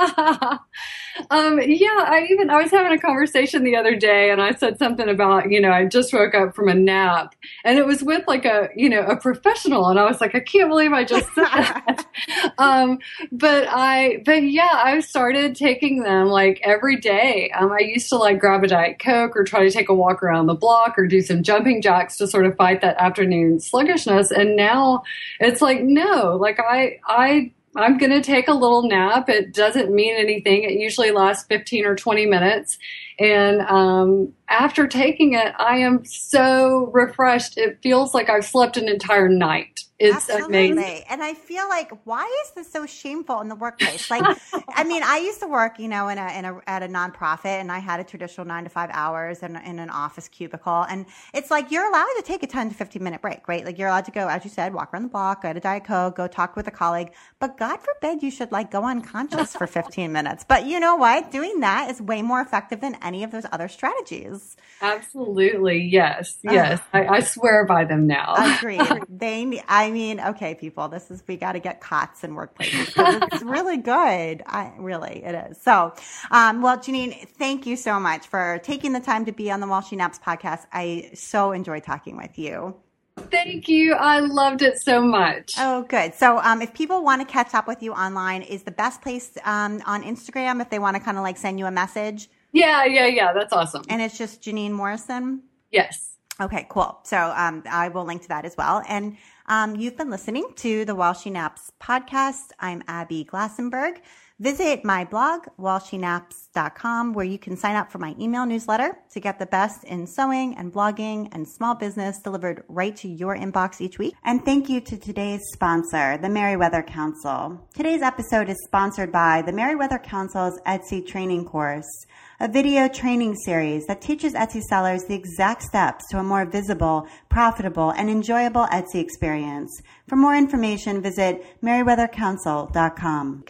um, 1.30 1.60
yeah, 1.62 2.06
I 2.08 2.28
even 2.30 2.50
I 2.50 2.62
was 2.62 2.72
having 2.72 2.98
a 2.98 3.02
conversation 3.02 3.64
the 3.64 3.76
other 3.76 3.96
day, 3.96 4.32
and 4.32 4.42
I 4.42 4.54
said 4.54 4.78
something 4.78 5.08
about 5.08 5.52
you 5.52 5.60
know 5.62 5.72
I 5.72 5.86
just 5.86 6.14
woke 6.14 6.36
up 6.36 6.56
from 6.56 6.68
a 6.68 6.74
nap, 6.74 7.36
and 7.64 7.78
it 7.78 7.86
was 7.86 8.04
with 8.04 8.28
like 8.28 8.46
a 8.46 8.70
you 8.76 8.90
know 8.90 9.02
a 9.02 9.16
professional, 9.16 9.88
and 9.88 10.00
I 10.00 10.06
was 10.06 10.22
like 10.22 10.36
I 10.36 10.40
can't 10.40 10.70
believe 10.70 10.94
I 10.94 11.04
just 11.04 11.34
said 11.34 11.46
that. 11.46 12.06
um, 12.58 13.00
but 13.32 13.68
I 13.70 14.22
but 14.26 14.44
yeah, 14.44 14.70
I 14.72 15.00
started 15.00 15.56
taking 15.56 16.04
them 16.04 16.28
like 16.28 16.62
every 16.64 16.98
day. 16.98 17.52
Um, 17.52 17.72
I 17.72 17.80
used 17.80 18.10
to 18.10 18.18
like 18.18 18.40
grab 18.40 18.64
a 18.64 18.68
diet 18.68 19.00
coke 19.00 19.36
or 19.36 19.44
try 19.44 19.64
to 19.64 19.72
take 19.72 19.90
a 19.90 19.94
walk 19.94 20.24
around 20.24 20.48
the 20.48 20.56
block 20.56 20.98
or 20.98 21.08
do 21.08 21.22
some 21.22 21.44
jumping 21.44 21.82
jacks 21.82 22.18
to 22.18 22.28
sort 22.28 22.46
of 22.46 22.56
fight 22.56 22.82
that 22.82 22.98
afternoon 22.98 23.60
sluggishness, 23.60 24.32
and 24.32 24.56
now 24.56 25.04
it's 25.40 25.62
like 25.62 25.82
no, 25.82 26.38
like 26.40 26.60
I 26.60 27.00
I 27.08 27.24
I 27.24 27.52
I'm 27.76 27.98
going 27.98 28.12
to 28.12 28.22
take 28.22 28.48
a 28.48 28.54
little 28.54 28.84
nap. 28.84 29.30
It 29.30 29.54
doesn't 29.54 29.94
mean 29.94 30.16
anything. 30.16 30.64
It 30.64 30.74
usually 30.74 31.12
lasts 31.12 31.46
15 31.48 31.86
or 31.86 31.96
20 31.96 32.26
minutes. 32.26 32.78
And 33.20 33.62
um, 33.62 34.34
after 34.50 34.88
taking 34.88 35.34
it, 35.34 35.54
I 35.58 35.78
am 35.78 36.06
so 36.06 36.90
refreshed. 36.94 37.58
It 37.58 37.80
feels 37.82 38.14
like 38.14 38.30
I've 38.30 38.46
slept 38.46 38.78
an 38.78 38.88
entire 38.88 39.30
night. 39.30 39.82
It's 40.04 40.30
Absolutely. 40.30 40.72
amazing. 40.72 41.04
And 41.10 41.24
I 41.24 41.34
feel 41.34 41.68
like, 41.70 41.92
why 42.04 42.26
is 42.46 42.52
this 42.52 42.70
so 42.70 42.86
shameful 42.86 43.40
in 43.40 43.48
the 43.48 43.56
workplace? 43.56 44.12
Like, 44.12 44.38
I 44.76 44.84
mean, 44.84 45.02
I 45.02 45.20
used 45.20 45.40
to 45.40 45.48
work, 45.48 45.80
you 45.80 45.88
know, 45.88 46.10
in 46.10 46.18
a, 46.18 46.38
in 46.38 46.44
a, 46.44 46.62
at 46.68 46.84
a 46.84 46.88
nonprofit 46.88 47.46
and 47.46 47.72
I 47.72 47.80
had 47.80 48.02
a 48.02 48.04
traditional 48.04 48.46
nine 48.46 48.66
to 48.66 48.70
five 48.70 48.90
hours 48.92 49.44
in, 49.44 49.56
in 49.56 49.80
an 49.80 49.90
office 49.90 50.28
cubicle. 50.28 50.86
And 50.90 51.06
it's 51.34 51.50
like, 51.50 51.72
you're 51.72 51.88
allowed 51.88 52.14
to 52.18 52.22
take 52.24 52.44
a 52.44 52.48
10 52.48 52.70
to 52.70 52.76
15 52.76 53.02
minute 53.02 53.22
break, 53.22 53.48
right? 53.48 53.64
Like 53.64 53.80
you're 53.80 53.88
allowed 53.88 54.06
to 54.06 54.12
go, 54.12 54.28
as 54.28 54.44
you 54.44 54.50
said, 54.50 54.74
walk 54.74 54.94
around 54.94 55.04
the 55.04 55.10
block, 55.10 55.44
go 55.44 55.54
to 55.54 55.60
Diet 55.60 55.86
Coke, 55.86 56.18
go 56.18 56.28
talk 56.28 56.58
with 56.58 56.68
a 56.68 56.72
colleague. 56.72 57.14
But 57.40 57.58
God 57.58 57.80
forbid 57.80 58.22
you 58.22 58.30
should 58.30 58.52
like 58.52 58.72
go 58.72 58.84
unconscious 58.84 59.56
for 59.56 59.68
15 59.68 60.12
minutes. 60.12 60.44
But 60.46 60.66
you 60.66 60.82
know 60.82 60.98
what? 60.98 61.32
Doing 61.32 61.62
that 61.62 61.90
is 61.90 62.02
way 62.02 62.22
more 62.22 62.42
effective 62.42 62.82
than 62.82 62.98
any 63.02 63.24
of 63.24 63.32
those 63.32 63.46
other 63.54 63.70
strategies. 63.70 64.58
Absolutely. 64.82 65.82
Yes. 65.82 66.38
Yes. 66.44 66.82
Uh, 66.94 66.98
I, 66.98 67.08
I, 67.08 67.20
swear 67.22 67.66
by 67.66 67.86
them 67.86 68.06
now. 68.06 68.36
Agreed. 68.58 68.82
they, 69.10 69.64
I 69.68 69.92
mean, 69.94 70.20
okay, 70.20 70.56
people, 70.56 70.90
this 70.90 71.10
is, 71.10 71.24
we 71.28 71.38
got 71.38 71.54
to 71.54 71.60
get 71.60 71.80
COTS 71.80 72.24
in 72.26 72.32
workplaces. 72.36 72.92
It's 73.32 73.44
really 73.44 73.78
good. 73.78 74.44
I 74.46 74.74
really, 74.78 75.24
it 75.24 75.52
is. 75.52 75.62
So, 75.62 75.94
um, 76.32 76.62
well, 76.62 76.78
Jenean, 76.78 77.28
thank 77.28 77.66
you 77.66 77.78
so 77.78 78.00
much 78.00 78.28
for 78.28 78.60
taking 78.64 78.92
the 78.92 79.00
time 79.00 79.26
to 79.26 79.32
be 79.32 79.50
on 79.50 79.62
the 79.62 79.68
While 79.68 79.82
She 79.82 79.96
Naps 79.96 80.20
podcast. 80.20 80.66
I 80.74 81.12
so 81.14 81.54
enjoyed 81.54 81.84
talking 81.84 82.18
with 82.18 82.38
you. 82.38 82.76
Thank 83.16 83.70
you. 83.70 83.94
I 83.94 84.20
loved 84.20 84.64
it 84.64 84.80
so 84.80 85.02
much. 85.02 85.54
Oh, 85.58 85.84
good. 85.84 86.16
So, 86.16 86.40
um, 86.40 86.62
if 86.62 86.74
people 86.74 87.04
want 87.04 87.22
to 87.22 87.32
catch 87.32 87.54
up 87.54 87.68
with 87.68 87.82
you 87.84 87.94
online, 87.94 88.42
is 88.42 88.64
the 88.64 88.72
best 88.72 89.02
place 89.02 89.38
um, 89.46 89.82
on 89.86 90.04
Instagram 90.04 90.62
if 90.62 90.70
they 90.70 90.80
want 90.80 90.98
to 90.98 91.00
kind 91.00 91.18
of 91.18 91.24
like 91.24 91.38
send 91.38 91.60
you 91.60 91.68
a 91.68 91.72
message? 91.72 92.28
Yeah, 92.52 92.86
yeah, 92.86 93.08
yeah. 93.08 93.34
That's 93.34 93.54
awesome. 93.54 93.84
And 93.88 94.02
it's 94.02 94.18
just 94.18 94.42
Jenean 94.42 94.72
Morrison? 94.72 95.44
Yes. 95.72 96.14
Okay, 96.42 96.66
cool. 96.70 97.00
So 97.04 97.18
um, 97.18 97.64
I 97.70 97.90
will 97.90 98.06
link 98.06 98.24
to 98.24 98.28
that 98.30 98.46
as 98.46 98.58
well. 98.58 98.82
And 98.88 99.18
um, 99.48 99.76
you've 99.76 99.98
been 99.98 100.10
listening 100.10 100.48
to 100.58 100.86
the 100.86 100.96
While 100.96 101.14
She 101.14 101.30
Naps 101.30 101.72
podcast. 101.82 102.52
I'm 102.60 102.84
Abby 102.88 103.26
Glassenberg. 103.26 103.98
Visit 104.40 104.84
my 104.84 105.06
blog, 105.06 105.46
whileshenaps.com, 105.60 107.14
where 107.14 107.26
you 107.26 107.38
can 107.38 107.56
sign 107.56 107.76
up 107.76 107.92
for 107.92 108.00
my 108.00 108.16
email 108.20 108.46
newsletter 108.46 108.98
to 109.12 109.20
get 109.20 109.38
the 109.40 109.46
best 109.46 109.84
in 109.84 110.08
sewing 110.08 110.58
and 110.58 110.74
blogging 110.74 111.30
and 111.32 111.48
small 111.48 111.76
business 111.76 112.20
delivered 112.20 112.64
right 112.68 112.96
to 112.98 113.08
your 113.08 113.38
inbox 113.38 113.80
each 113.80 114.00
week. 114.00 114.16
And 114.24 114.44
thank 114.44 114.70
you 114.70 114.82
to 114.82 114.98
today's 114.98 115.42
sponsor, 115.54 116.18
the 116.18 116.30
Merriweather 116.30 116.82
Council. 116.82 117.70
Today's 117.76 118.02
episode 118.02 118.50
is 118.50 118.58
sponsored 118.66 119.12
by 119.12 119.44
the 119.44 119.54
Merriweather 119.54 120.00
Council's 120.00 120.60
Etsy 120.66 121.06
training 121.06 121.46
course, 121.46 122.06
a 122.44 122.48
video 122.50 122.90
training 122.90 123.34
series 123.46 123.86
that 123.88 124.02
teaches 124.02 124.34
Etsy 124.34 124.62
sellers 124.62 125.06
the 125.06 125.16
exact 125.16 125.64
steps 125.64 126.04
to 126.10 126.20
a 126.20 126.24
more 126.24 126.44
visible, 126.44 127.08
profitable, 127.30 127.92
and 127.92 128.10
enjoyable 128.10 128.66
Etsy 128.66 128.96
experience. 128.96 129.82
For 130.10 130.18
more 130.18 130.36
information, 130.36 131.02
visit 131.02 131.46
merriweathercouncil.com. 131.64 133.46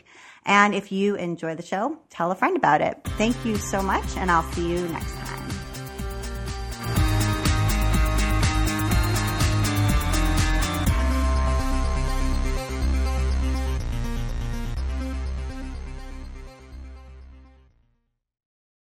And 0.45 0.76
if 0.76 0.91
you 0.91 1.15
enjoy 1.15 1.55
the 1.55 1.63
show, 1.63 1.97
tell 2.11 2.31
a 2.31 2.35
friend 2.35 2.55
about 2.55 2.81
it. 2.81 2.99
Thank 3.17 3.43
you 3.43 3.55
so 3.57 3.81
much, 3.81 4.15
and 4.15 4.30
I'll 4.30 4.51
see 4.51 4.69
you 4.69 4.88
next 4.89 5.15
time. 5.15 5.62